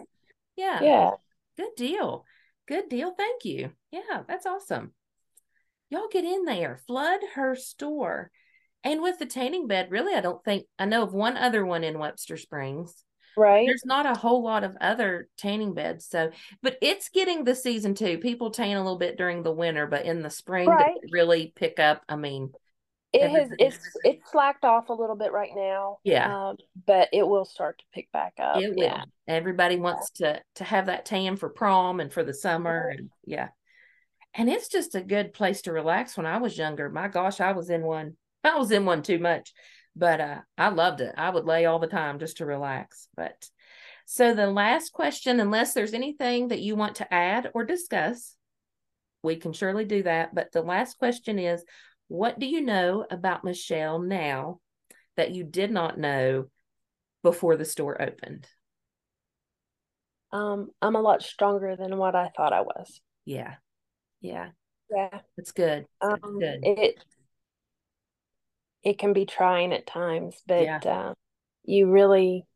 Yeah. 0.57 0.82
Yeah. 0.82 1.11
Good 1.57 1.74
deal. 1.76 2.24
Good 2.68 2.88
deal. 2.88 3.12
Thank 3.16 3.44
you. 3.44 3.70
Yeah, 3.92 4.22
that's 4.28 4.47
awesome. 4.47 4.92
Y'all 5.90 6.09
get 6.11 6.24
in 6.24 6.44
there, 6.44 6.80
flood 6.86 7.20
her 7.34 7.55
store. 7.55 8.30
And 8.82 9.03
with 9.03 9.18
the 9.18 9.26
tanning 9.26 9.66
bed, 9.66 9.90
really, 9.90 10.14
I 10.14 10.20
don't 10.20 10.44
think 10.44 10.66
I 10.78 10.84
know 10.84 11.03
of 11.03 11.12
one 11.12 11.36
other 11.36 11.64
one 11.64 11.84
in 11.84 11.99
Webster 11.99 12.36
Springs. 12.36 13.05
Right. 13.36 13.66
There's 13.66 13.84
not 13.84 14.07
a 14.07 14.14
whole 14.18 14.42
lot 14.42 14.64
of 14.64 14.76
other 14.80 15.28
tanning 15.36 15.74
beds. 15.74 16.07
So, 16.07 16.30
but 16.62 16.76
it's 16.80 17.09
getting 17.11 17.44
the 17.44 17.55
season 17.55 17.94
too. 17.94 18.18
People 18.18 18.51
tan 18.51 18.76
a 18.76 18.82
little 18.82 18.99
bit 18.99 19.18
during 19.18 19.42
the 19.42 19.53
winter, 19.53 19.86
but 19.86 20.05
in 20.07 20.22
the 20.22 20.30
spring, 20.30 20.68
Right. 20.68 20.94
they 21.03 21.09
really 21.12 21.53
pick 21.55 21.78
up. 21.78 22.03
I 22.09 22.16
mean, 22.16 22.51
It 23.22 23.30
has 23.30 23.50
it's 23.58 23.78
it's 24.04 24.30
slacked 24.30 24.64
off 24.64 24.88
a 24.88 24.92
little 24.92 25.16
bit 25.16 25.32
right 25.32 25.50
now. 25.54 25.98
Yeah. 26.04 26.48
Um, 26.48 26.56
but 26.86 27.08
it 27.12 27.26
will 27.26 27.44
start 27.44 27.78
to 27.78 27.84
pick 27.92 28.10
back 28.12 28.34
up. 28.38 28.60
it 28.60 28.74
will. 28.74 28.84
Yeah. 28.84 29.04
Everybody 29.28 29.76
wants 29.76 30.10
to 30.16 30.40
to 30.56 30.64
have 30.64 30.86
that 30.86 31.04
tan 31.04 31.36
for 31.36 31.48
prom 31.48 32.00
and 32.00 32.12
for 32.12 32.22
the 32.22 32.34
summer, 32.34 32.88
and 32.88 33.10
yeah. 33.24 33.48
And 34.34 34.50
it's 34.50 34.68
just 34.68 34.94
a 34.94 35.00
good 35.00 35.32
place 35.32 35.62
to 35.62 35.72
relax. 35.72 36.16
When 36.16 36.26
I 36.26 36.38
was 36.38 36.58
younger, 36.58 36.90
my 36.90 37.08
gosh, 37.08 37.40
I 37.40 37.52
was 37.52 37.70
in 37.70 37.82
one. 37.82 38.16
I 38.44 38.58
was 38.58 38.70
in 38.70 38.84
one 38.84 39.02
too 39.02 39.18
much, 39.18 39.52
but 39.94 40.20
uh, 40.20 40.40
I 40.56 40.68
loved 40.68 41.00
it. 41.00 41.14
I 41.16 41.30
would 41.30 41.44
lay 41.44 41.64
all 41.64 41.78
the 41.78 41.86
time 41.86 42.18
just 42.18 42.36
to 42.38 42.46
relax. 42.46 43.08
But 43.16 43.46
so 44.04 44.34
the 44.34 44.46
last 44.46 44.92
question, 44.92 45.40
unless 45.40 45.74
there's 45.74 45.94
anything 45.94 46.48
that 46.48 46.60
you 46.60 46.76
want 46.76 46.96
to 46.96 47.12
add 47.12 47.50
or 47.54 47.64
discuss, 47.64 48.36
we 49.22 49.36
can 49.36 49.52
surely 49.52 49.84
do 49.84 50.04
that. 50.04 50.34
But 50.34 50.52
the 50.52 50.62
last 50.62 50.98
question 50.98 51.38
is, 51.38 51.64
what 52.09 52.38
do 52.38 52.46
you 52.46 52.61
know 52.61 53.07
about 53.11 53.44
Michelle 53.44 53.98
now 53.98 54.61
that 55.16 55.32
you 55.32 55.44
did 55.44 55.70
not 55.70 55.98
know 55.98 56.46
before 57.22 57.57
the 57.57 57.64
store 57.64 58.00
opened? 58.00 58.46
Um, 60.32 60.70
I'm 60.82 60.96
a 60.96 61.00
lot 61.00 61.22
stronger 61.22 61.76
than 61.76 61.96
what 61.96 62.14
I 62.14 62.30
thought 62.36 62.52
I 62.52 62.61
was. 62.61 63.00
Yeah. 63.24 63.54
Yeah. 64.20 64.50
Yeah. 64.90 65.20
That's 65.36 65.52
good. 65.52 65.86
That's 66.00 66.22
Um, 66.22 66.38
good. 66.38 66.61
it 66.62 67.04
it 68.82 68.98
can 68.98 69.12
be 69.12 69.26
trying 69.26 69.72
at 69.72 69.86
times, 69.86 70.40
but 70.46 70.62
Yeah. 70.62 70.78
uh, 70.84 71.14
you 71.64 71.90
really 71.90 72.46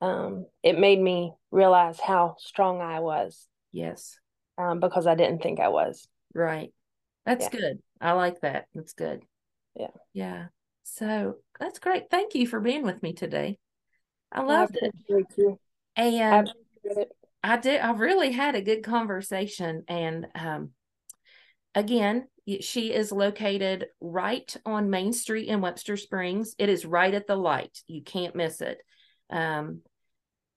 um, 0.00 0.46
it 0.62 0.78
made 0.78 1.00
me 1.00 1.34
realize 1.50 2.00
how 2.00 2.36
strong 2.38 2.80
I 2.80 3.00
was 3.00 3.48
Yes. 3.72 4.18
um, 4.56 4.80
because 4.80 5.06
I 5.06 5.14
didn't 5.14 5.42
think 5.42 5.60
I 5.60 5.68
was. 5.68 6.08
Right. 6.34 6.72
That's 7.26 7.48
Yeah. 7.52 7.60
good. 7.60 7.82
I 8.00 8.12
like 8.12 8.40
that. 8.40 8.66
That's 8.74 8.94
good. 8.94 9.22
Yeah. 9.76 9.88
Yeah. 10.12 10.46
So 10.84 11.36
that's 11.58 11.78
great. 11.78 12.10
Thank 12.10 12.34
you 12.34 12.46
for 12.46 12.60
being 12.60 12.82
with 12.82 13.02
me 13.02 13.12
today. 13.12 13.58
I 14.32 14.40
I 14.40 14.44
loved 14.44 14.76
it. 14.76 14.92
appreciate 15.08 15.38
you. 15.38 15.58
And 15.96 16.48
appreciate 16.48 17.08
it. 17.08 17.12
I 17.42 17.56
did 17.56 17.80
I 17.80 17.92
really 17.92 18.32
had 18.32 18.54
a 18.54 18.62
good 18.62 18.82
conversation 18.82 19.84
and 19.88 20.26
um 20.34 20.70
again, 21.74 22.26
she 22.60 22.92
is 22.92 23.12
located 23.12 23.86
right 24.00 24.54
on 24.66 24.90
Main 24.90 25.12
Street 25.12 25.48
in 25.48 25.60
Webster 25.60 25.96
Springs. 25.96 26.54
It 26.58 26.68
is 26.68 26.84
right 26.84 27.14
at 27.14 27.26
the 27.26 27.36
light. 27.36 27.82
You 27.86 28.02
can't 28.02 28.34
miss 28.34 28.60
it. 28.60 28.78
Um 29.30 29.82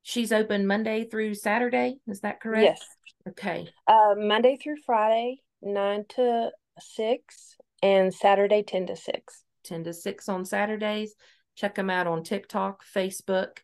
she's 0.02 0.32
open 0.32 0.68
Monday 0.68 1.08
through 1.10 1.36
Saturday. 1.36 1.98
Is 2.08 2.22
that 2.22 2.42
correct? 2.42 2.64
Yes. 2.64 2.88
Okay. 3.30 3.70
Uh, 3.88 4.16
Monday 4.18 4.58
through 4.62 4.76
Friday, 4.86 5.42
nine 5.62 6.04
to 6.10 6.52
six, 6.80 7.56
and 7.82 8.14
Saturday, 8.14 8.64
ten 8.64 8.88
to 8.88 8.96
six. 8.96 9.44
10 9.64 9.86
to 9.86 9.94
6 9.94 10.30
on 10.30 10.46
Saturdays. 10.46 11.16
Check 11.56 11.76
them 11.76 11.90
out 11.90 12.08
on 12.08 12.24
TikTok, 12.24 12.84
Facebook. 12.96 13.60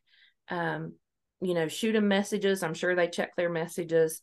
Um, 0.50 0.94
you 1.42 1.54
know, 1.54 1.68
shoot 1.68 1.94
them 1.94 2.08
messages. 2.08 2.64
I'm 2.64 2.74
sure 2.74 2.96
they 2.96 3.08
check 3.08 3.36
their 3.36 3.50
messages. 3.50 4.22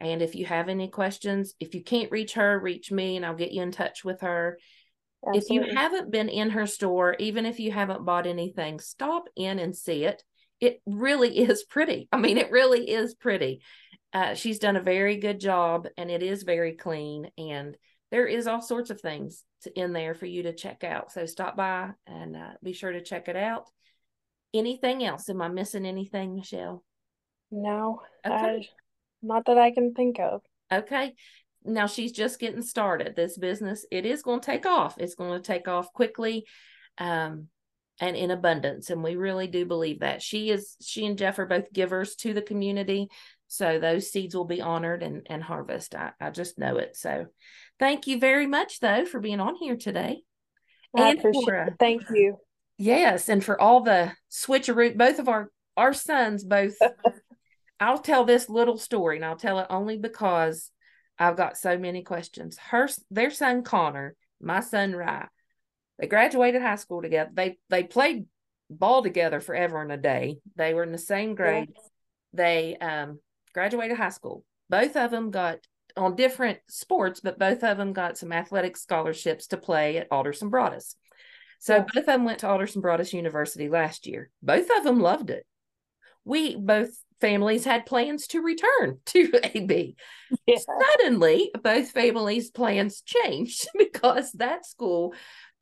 And 0.00 0.22
if 0.22 0.34
you 0.34 0.46
have 0.46 0.68
any 0.68 0.88
questions, 0.88 1.54
if 1.60 1.74
you 1.74 1.82
can't 1.82 2.10
reach 2.10 2.34
her, 2.34 2.58
reach 2.58 2.90
me 2.90 3.16
and 3.16 3.24
I'll 3.24 3.34
get 3.34 3.52
you 3.52 3.62
in 3.62 3.72
touch 3.72 4.04
with 4.04 4.20
her. 4.22 4.58
If 5.24 5.50
you 5.50 5.62
haven't 5.62 6.10
been 6.10 6.28
in 6.28 6.50
her 6.50 6.66
store, 6.66 7.14
even 7.20 7.46
if 7.46 7.60
you 7.60 7.70
haven't 7.70 8.04
bought 8.04 8.26
anything, 8.26 8.80
stop 8.80 9.24
in 9.36 9.60
and 9.60 9.76
see 9.76 10.04
it. 10.04 10.22
It 10.60 10.80
really 10.86 11.38
is 11.48 11.64
pretty. 11.64 12.08
I 12.10 12.18
mean, 12.18 12.38
it 12.38 12.50
really 12.50 12.90
is 12.90 13.14
pretty. 13.14 13.62
Uh, 14.12 14.34
she's 14.34 14.58
done 14.58 14.76
a 14.76 14.82
very 14.82 15.16
good 15.16 15.40
job 15.40 15.86
and 15.96 16.10
it 16.10 16.22
is 16.22 16.42
very 16.42 16.72
clean. 16.72 17.30
And 17.38 17.76
there 18.12 18.26
is 18.26 18.46
all 18.46 18.60
sorts 18.60 18.90
of 18.90 19.00
things 19.00 19.42
to, 19.62 19.76
in 19.76 19.94
there 19.94 20.14
for 20.14 20.26
you 20.26 20.44
to 20.44 20.52
check 20.52 20.84
out. 20.84 21.10
So 21.10 21.26
stop 21.26 21.56
by 21.56 21.90
and 22.06 22.36
uh, 22.36 22.50
be 22.62 22.74
sure 22.74 22.92
to 22.92 23.02
check 23.02 23.26
it 23.26 23.36
out. 23.36 23.64
Anything 24.54 25.02
else? 25.02 25.30
Am 25.30 25.40
I 25.40 25.48
missing 25.48 25.86
anything, 25.86 26.36
Michelle? 26.36 26.84
No, 27.50 28.02
Okay. 28.24 28.34
I, 28.34 28.68
not 29.22 29.46
that 29.46 29.56
I 29.56 29.70
can 29.70 29.94
think 29.94 30.20
of. 30.20 30.42
Okay. 30.70 31.14
Now 31.64 31.86
she's 31.86 32.12
just 32.12 32.38
getting 32.38 32.62
started. 32.62 33.16
This 33.16 33.38
business, 33.38 33.86
it 33.90 34.04
is 34.04 34.22
going 34.22 34.40
to 34.40 34.46
take 34.46 34.66
off. 34.66 34.98
It's 34.98 35.14
going 35.14 35.32
to 35.32 35.46
take 35.46 35.66
off 35.66 35.92
quickly 35.94 36.44
um, 36.98 37.48
and 37.98 38.14
in 38.14 38.30
abundance. 38.30 38.90
And 38.90 39.02
we 39.02 39.16
really 39.16 39.46
do 39.46 39.64
believe 39.64 40.00
that. 40.00 40.20
She 40.20 40.50
is, 40.50 40.76
she 40.82 41.06
and 41.06 41.16
Jeff 41.16 41.38
are 41.38 41.46
both 41.46 41.72
givers 41.72 42.14
to 42.16 42.34
the 42.34 42.42
community. 42.42 43.08
So 43.46 43.78
those 43.78 44.10
seeds 44.10 44.34
will 44.34 44.46
be 44.46 44.60
honored 44.60 45.02
and, 45.02 45.26
and 45.30 45.42
harvest. 45.42 45.94
I, 45.94 46.12
I 46.20 46.30
just 46.30 46.58
know 46.58 46.76
it. 46.78 46.96
So 46.96 47.26
thank 47.82 48.06
you 48.06 48.18
very 48.18 48.46
much, 48.46 48.78
though, 48.78 49.04
for 49.04 49.18
being 49.18 49.40
on 49.40 49.56
here 49.56 49.76
today. 49.76 50.22
I 50.94 51.08
And 51.08 51.18
appreciate 51.18 51.44
for, 51.44 51.54
it. 51.54 51.72
uh, 51.72 51.74
Thank 51.80 52.02
you. 52.10 52.36
Yes, 52.78 53.28
and 53.28 53.44
for 53.44 53.60
all 53.60 53.80
the 53.82 54.12
switcheroo, 54.30 54.96
both 54.96 55.18
of 55.18 55.28
our 55.28 55.50
our 55.76 55.92
sons 55.92 56.44
both. 56.44 56.76
I'll 57.80 57.98
tell 57.98 58.24
this 58.24 58.48
little 58.48 58.78
story, 58.78 59.16
and 59.16 59.24
I'll 59.24 59.36
tell 59.36 59.58
it 59.58 59.66
only 59.68 59.98
because 59.98 60.70
I've 61.18 61.36
got 61.36 61.56
so 61.56 61.76
many 61.76 62.04
questions. 62.04 62.56
Her, 62.56 62.88
their 63.10 63.30
son 63.30 63.64
Connor, 63.64 64.14
my 64.40 64.60
son 64.60 64.94
Rye, 64.94 65.26
they 65.98 66.06
graduated 66.06 66.62
high 66.62 66.76
school 66.76 67.02
together. 67.02 67.30
They 67.34 67.58
they 67.68 67.82
played 67.82 68.26
ball 68.70 69.02
together 69.02 69.40
forever 69.40 69.82
and 69.82 69.90
a 69.90 69.96
day. 69.96 70.38
They 70.54 70.72
were 70.74 70.84
in 70.84 70.92
the 70.92 70.98
same 70.98 71.34
grade. 71.34 71.72
They 72.32 72.76
um 72.76 73.18
graduated 73.52 73.96
high 73.96 74.10
school. 74.10 74.44
Both 74.70 74.96
of 74.96 75.10
them 75.10 75.32
got 75.32 75.58
on 75.96 76.16
different 76.16 76.58
sports, 76.68 77.20
but 77.20 77.38
both 77.38 77.62
of 77.64 77.76
them 77.78 77.92
got 77.92 78.18
some 78.18 78.32
athletic 78.32 78.76
scholarships 78.76 79.46
to 79.48 79.56
play 79.56 79.96
at 79.98 80.08
Alderson 80.10 80.48
Broadus. 80.48 80.96
So 81.58 81.76
Yeah. 81.76 81.84
both 81.94 81.96
of 82.02 82.06
them 82.06 82.24
went 82.24 82.40
to 82.40 82.48
Alderson 82.48 82.80
Broadus 82.80 83.12
University 83.12 83.68
last 83.68 84.06
year. 84.06 84.30
Both 84.42 84.68
of 84.76 84.84
them 84.84 85.00
loved 85.00 85.30
it. 85.30 85.46
We 86.24 86.56
both 86.56 86.90
families 87.20 87.64
had 87.64 87.86
plans 87.86 88.26
to 88.28 88.40
return 88.40 88.98
to 89.06 89.40
AB. 89.56 89.96
Yeah. 90.46 90.56
Suddenly, 90.58 91.52
both 91.62 91.90
families' 91.90 92.50
plans 92.50 93.02
changed 93.02 93.68
because 93.78 94.32
that 94.32 94.66
school 94.66 95.14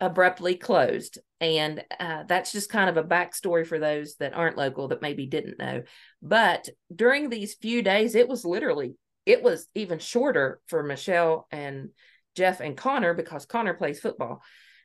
abruptly 0.02 0.54
closed. 0.54 1.18
And 1.42 1.84
uh, 1.98 2.22
that's 2.26 2.52
just 2.52 2.70
kind 2.70 2.88
of 2.88 2.96
a 2.96 3.06
backstory 3.06 3.66
for 3.66 3.78
those 3.78 4.16
that 4.16 4.32
aren't 4.32 4.56
local 4.56 4.88
that 4.88 5.02
maybe 5.02 5.26
didn't 5.26 5.58
know. 5.58 5.82
But 6.22 6.68
during 6.94 7.28
these 7.28 7.54
few 7.54 7.82
days, 7.82 8.14
it 8.14 8.26
was 8.28 8.44
literally, 8.46 8.94
it 9.26 9.42
was 9.42 9.66
even 9.74 9.98
shorter 9.98 10.60
for 10.66 10.82
Michelle 10.82 11.46
and 11.50 11.90
Jeff 12.36 12.60
and 12.60 12.76
Connor 12.76 13.14
because 13.14 13.46
Connor 13.46 13.74
plays 13.74 14.00
football. 14.00 14.42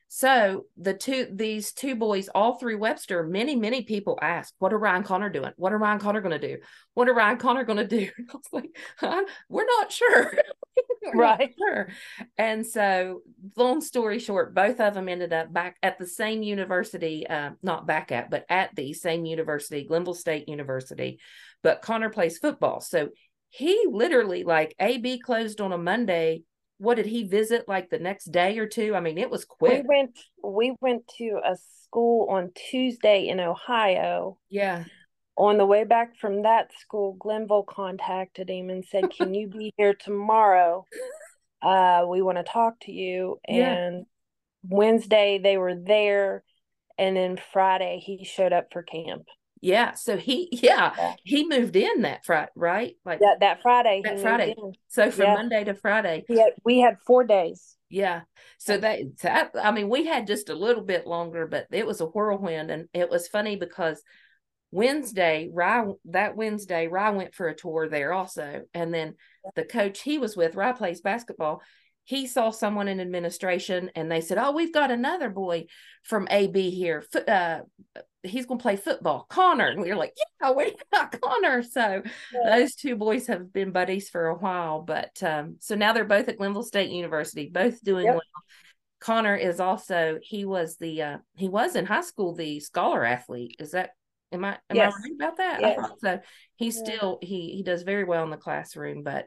So 0.08 0.66
the 0.76 0.94
two 0.94 1.26
these 1.32 1.72
two 1.72 1.96
boys 1.96 2.28
all 2.28 2.58
through 2.58 2.78
Webster, 2.78 3.24
many, 3.24 3.56
many 3.56 3.82
people 3.82 4.18
ask, 4.22 4.54
what 4.58 4.72
are 4.72 4.78
Ryan 4.78 5.02
Connor 5.02 5.30
doing? 5.30 5.50
What 5.56 5.72
are 5.72 5.78
Ryan 5.78 5.98
Connor 5.98 6.20
gonna 6.20 6.38
do? 6.38 6.58
What 6.94 7.08
are 7.08 7.14
Ryan 7.14 7.38
Connor 7.38 7.64
gonna 7.64 7.86
do? 7.88 8.08
I 8.18 8.32
was 8.32 8.44
like, 8.52 8.70
huh? 8.98 9.24
we're 9.48 9.66
not 9.66 9.90
sure. 9.90 10.32
We're 11.02 11.22
not 11.22 11.38
Right. 11.38 11.54
sure. 11.56 11.88
And 12.36 12.66
so 12.66 13.22
long 13.56 13.80
story 13.80 14.18
short, 14.18 14.54
both 14.56 14.80
of 14.80 14.94
them 14.94 15.08
ended 15.08 15.32
up 15.32 15.52
back 15.52 15.76
at 15.82 15.98
the 15.98 16.06
same 16.06 16.42
university, 16.42 17.26
uh, 17.26 17.50
not 17.62 17.86
back 17.86 18.10
at, 18.10 18.28
but 18.28 18.44
at 18.48 18.74
the 18.74 18.92
same 18.92 19.24
university, 19.24 19.84
Glenville 19.84 20.14
State 20.14 20.48
University. 20.48 21.20
But 21.62 21.80
Connor 21.80 22.10
plays 22.10 22.38
football. 22.38 22.80
So 22.80 23.10
he 23.50 23.86
literally 23.90 24.44
like 24.44 24.74
AB 24.78 25.20
closed 25.20 25.60
on 25.60 25.72
a 25.72 25.78
Monday 25.78 26.42
what 26.78 26.96
did 26.96 27.06
he 27.06 27.24
visit 27.24 27.66
like 27.68 27.90
the 27.90 27.98
next 27.98 28.26
day 28.26 28.58
or 28.58 28.66
two? 28.66 28.94
I 28.94 29.00
mean, 29.00 29.18
it 29.18 29.30
was 29.30 29.44
quick. 29.44 29.82
We 29.82 29.88
went 29.88 30.18
we 30.42 30.76
went 30.80 31.08
to 31.18 31.40
a 31.44 31.56
school 31.82 32.28
on 32.28 32.52
Tuesday 32.54 33.28
in 33.28 33.40
Ohio. 33.40 34.38
Yeah. 34.50 34.84
On 35.38 35.58
the 35.58 35.66
way 35.66 35.84
back 35.84 36.16
from 36.18 36.42
that 36.42 36.70
school, 36.78 37.14
Glenville 37.18 37.62
contacted 37.62 38.48
him 38.48 38.70
and 38.70 38.84
said, 38.84 39.10
"Can 39.10 39.34
you 39.34 39.48
be 39.48 39.72
here 39.76 39.94
tomorrow?" 39.94 40.86
uh, 41.62 42.04
we 42.08 42.22
want 42.22 42.38
to 42.38 42.44
talk 42.44 42.80
to 42.82 42.92
you. 42.92 43.38
Yeah. 43.48 43.72
And 43.72 44.06
Wednesday 44.62 45.38
they 45.42 45.56
were 45.56 45.74
there, 45.74 46.42
and 46.98 47.16
then 47.16 47.38
Friday 47.52 48.02
he 48.04 48.24
showed 48.24 48.52
up 48.52 48.68
for 48.72 48.82
camp. 48.82 49.24
Yeah. 49.60 49.94
So 49.94 50.16
he, 50.16 50.48
yeah, 50.52 50.92
Yeah. 50.96 51.14
he 51.24 51.48
moved 51.48 51.76
in 51.76 52.02
that 52.02 52.24
Friday, 52.24 52.50
right? 52.54 52.96
Like 53.04 53.20
That 53.20 53.40
that 53.40 53.62
Friday. 53.62 54.02
that 54.04 54.20
Friday. 54.20 54.54
So 54.88 55.10
from 55.10 55.24
Yeah. 55.24 55.34
Monday 55.34 55.64
to 55.64 55.74
Friday. 55.74 56.24
Had, 56.28 56.52
we 56.64 56.78
had 56.80 56.98
four 57.06 57.24
days. 57.24 57.76
Yeah. 57.88 58.22
So 58.58 58.74
Yeah. 58.74 59.02
that, 59.22 59.50
I, 59.54 59.68
I 59.68 59.70
mean, 59.72 59.88
we 59.88 60.06
had 60.06 60.26
just 60.26 60.50
a 60.50 60.54
little 60.54 60.82
bit 60.82 61.06
longer, 61.06 61.46
but 61.46 61.66
it 61.70 61.86
was 61.86 62.00
a 62.00 62.06
whirlwind. 62.06 62.70
And 62.70 62.88
it 62.92 63.08
was 63.10 63.28
funny 63.28 63.56
because 63.56 64.02
Wednesday, 64.72 65.48
Rye, 65.52 65.92
that 66.06 66.36
Wednesday, 66.36 66.88
Rye 66.88 67.10
went 67.10 67.34
for 67.34 67.48
a 67.48 67.54
tour 67.56 67.88
there 67.88 68.12
also. 68.12 68.62
And 68.74 68.92
then 68.92 69.14
the 69.54 69.64
coach 69.64 70.02
he 70.02 70.18
was 70.18 70.36
with, 70.36 70.54
Rye 70.54 70.72
plays 70.72 71.00
basketball. 71.00 71.62
He 72.06 72.28
saw 72.28 72.50
someone 72.50 72.86
in 72.86 73.00
administration 73.00 73.90
and 73.96 74.10
they 74.10 74.20
said, 74.20 74.38
Oh, 74.38 74.52
we've 74.52 74.72
got 74.72 74.92
another 74.92 75.28
boy 75.28 75.66
from 76.04 76.28
AB 76.30 76.70
here. 76.70 77.04
Uh, 77.26 77.60
he's 78.22 78.46
going 78.46 78.58
to 78.58 78.62
play 78.62 78.76
football, 78.76 79.26
Connor. 79.28 79.66
And 79.66 79.80
we 79.80 79.88
were 79.88 79.96
like, 79.96 80.14
Yeah, 80.40 80.52
we 80.52 80.72
got 80.92 81.20
Connor. 81.20 81.64
So 81.64 82.02
those 82.44 82.76
two 82.76 82.94
boys 82.94 83.26
have 83.26 83.52
been 83.52 83.72
buddies 83.72 84.08
for 84.08 84.28
a 84.28 84.36
while. 84.36 84.82
But 84.82 85.20
um, 85.22 85.56
so 85.58 85.74
now 85.74 85.92
they're 85.92 86.04
both 86.04 86.28
at 86.28 86.38
Glenville 86.38 86.62
State 86.62 86.90
University, 86.90 87.50
both 87.52 87.82
doing 87.82 88.04
Yep. 88.06 88.14
well. 88.14 88.22
Connor 89.00 89.36
is 89.36 89.60
also 89.60 90.18
he 90.22 90.44
was 90.44 90.76
the 90.76 91.02
uh, 91.02 91.18
he 91.34 91.48
was 91.48 91.76
in 91.76 91.86
high 91.86 92.00
school 92.00 92.34
the 92.34 92.60
scholar 92.60 93.04
athlete. 93.04 93.56
Is 93.58 93.72
that 93.72 93.90
am 94.32 94.44
I 94.44 94.58
am 94.70 94.76
Yes. 94.76 94.94
I 94.94 95.02
right 95.02 95.14
about 95.20 95.36
that? 95.38 95.58
I 95.58 95.68
Yes. 95.68 95.76
thought 95.76 96.00
so 96.00 96.20
he's 96.54 96.76
Yeah. 96.76 96.94
still 96.94 97.18
he 97.20 97.50
he 97.56 97.62
does 97.62 97.82
very 97.82 98.04
well 98.04 98.24
in 98.24 98.30
the 98.30 98.36
classroom, 98.36 99.02
but 99.02 99.26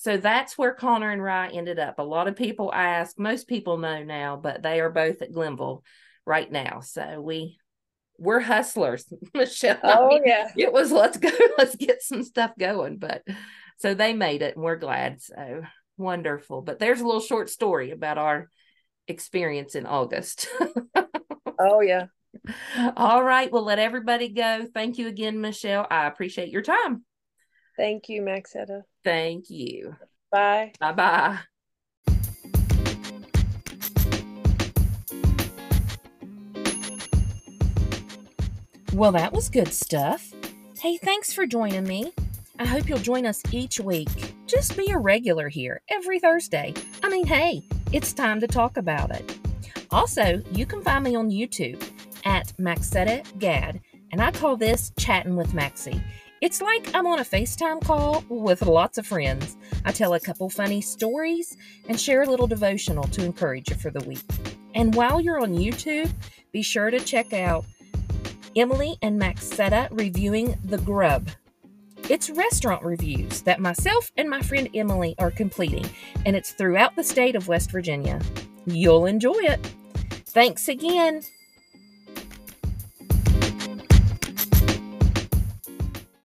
so 0.00 0.16
that's 0.16 0.56
where 0.56 0.72
Connor 0.72 1.10
and 1.10 1.22
Rye 1.22 1.50
ended 1.50 1.78
up. 1.78 1.98
A 1.98 2.02
lot 2.02 2.26
of 2.26 2.34
people 2.34 2.72
ask, 2.72 3.18
most 3.18 3.46
people 3.46 3.76
know 3.76 4.02
now, 4.02 4.34
but 4.34 4.62
they 4.62 4.80
are 4.80 4.88
both 4.88 5.20
at 5.20 5.30
Glenville 5.30 5.84
right 6.24 6.50
now. 6.50 6.80
So 6.80 7.20
we 7.20 7.58
we're 8.16 8.40
hustlers, 8.40 9.04
Michelle. 9.34 9.78
I 9.84 9.98
Oh 9.98 10.08
mean, 10.08 10.22
yeah. 10.24 10.50
it 10.56 10.72
was 10.72 10.90
let's 10.90 11.18
go, 11.18 11.28
let's 11.58 11.76
get 11.76 12.02
some 12.02 12.22
stuff 12.22 12.52
going. 12.58 12.96
But 12.96 13.24
so 13.76 13.92
they 13.92 14.14
made 14.14 14.40
it 14.40 14.56
and 14.56 14.64
we're 14.64 14.76
glad. 14.76 15.20
So 15.20 15.64
wonderful. 15.98 16.62
But 16.62 16.78
there's 16.78 17.02
a 17.02 17.04
little 17.04 17.20
short 17.20 17.50
story 17.50 17.90
about 17.90 18.16
our 18.16 18.48
experience 19.06 19.74
in 19.74 19.84
August. 19.84 20.48
Oh 21.62 21.82
yeah. 21.82 22.06
All 22.96 23.22
right. 23.22 23.52
Well, 23.52 23.64
let 23.64 23.78
everybody 23.78 24.30
go. 24.30 24.66
Thank 24.72 24.96
you 24.96 25.08
again, 25.08 25.42
Michelle. 25.42 25.86
I 25.90 26.06
appreciate 26.06 26.48
your 26.48 26.62
time. 26.62 27.04
Thank 27.80 28.10
you, 28.10 28.20
Maxetta. 28.20 28.82
Thank 29.04 29.48
you. 29.48 29.96
Bye. 30.30 30.72
Bye 30.78 30.92
bye. 30.92 31.38
Well, 38.92 39.12
that 39.12 39.32
was 39.32 39.48
good 39.48 39.72
stuff. 39.72 40.30
Hey, 40.78 40.98
thanks 40.98 41.32
for 41.32 41.46
joining 41.46 41.84
me. 41.84 42.12
I 42.58 42.66
hope 42.66 42.86
you'll 42.86 42.98
join 42.98 43.24
us 43.24 43.42
each 43.50 43.80
week. 43.80 44.10
Just 44.46 44.76
be 44.76 44.90
a 44.90 44.98
regular 44.98 45.48
here 45.48 45.80
every 45.88 46.18
Thursday. 46.18 46.74
I 47.02 47.08
mean, 47.08 47.26
hey, 47.26 47.62
it's 47.92 48.12
time 48.12 48.40
to 48.40 48.46
talk 48.46 48.76
about 48.76 49.10
it. 49.10 49.38
Also, 49.90 50.42
you 50.52 50.66
can 50.66 50.82
find 50.82 51.02
me 51.02 51.16
on 51.16 51.30
YouTube 51.30 51.82
at 52.26 52.52
Maxetta 52.58 53.24
Gad, 53.38 53.80
and 54.12 54.20
I 54.20 54.32
call 54.32 54.58
this 54.58 54.92
Chatting 54.98 55.34
with 55.34 55.54
Maxie. 55.54 56.02
It's 56.40 56.62
like 56.62 56.94
I'm 56.94 57.06
on 57.06 57.18
a 57.18 57.24
FaceTime 57.24 57.84
call 57.84 58.24
with 58.30 58.62
lots 58.62 58.96
of 58.96 59.06
friends. 59.06 59.58
I 59.84 59.92
tell 59.92 60.14
a 60.14 60.20
couple 60.20 60.48
funny 60.48 60.80
stories 60.80 61.54
and 61.86 62.00
share 62.00 62.22
a 62.22 62.26
little 62.26 62.46
devotional 62.46 63.04
to 63.08 63.22
encourage 63.22 63.68
you 63.68 63.76
for 63.76 63.90
the 63.90 64.00
week. 64.08 64.24
And 64.74 64.94
while 64.94 65.20
you're 65.20 65.38
on 65.38 65.52
YouTube, 65.52 66.10
be 66.50 66.62
sure 66.62 66.90
to 66.90 66.98
check 66.98 67.34
out 67.34 67.66
Emily 68.56 68.96
and 69.02 69.20
Maxetta 69.20 69.88
reviewing 69.90 70.56
The 70.64 70.78
Grub. 70.78 71.28
It's 72.08 72.30
restaurant 72.30 72.84
reviews 72.84 73.42
that 73.42 73.60
myself 73.60 74.10
and 74.16 74.30
my 74.30 74.40
friend 74.40 74.70
Emily 74.74 75.14
are 75.18 75.30
completing, 75.30 75.90
and 76.24 76.34
it's 76.34 76.52
throughout 76.52 76.96
the 76.96 77.04
state 77.04 77.36
of 77.36 77.48
West 77.48 77.70
Virginia. 77.70 78.18
You'll 78.64 79.04
enjoy 79.04 79.38
it. 79.40 79.60
Thanks 80.28 80.68
again. 80.68 81.20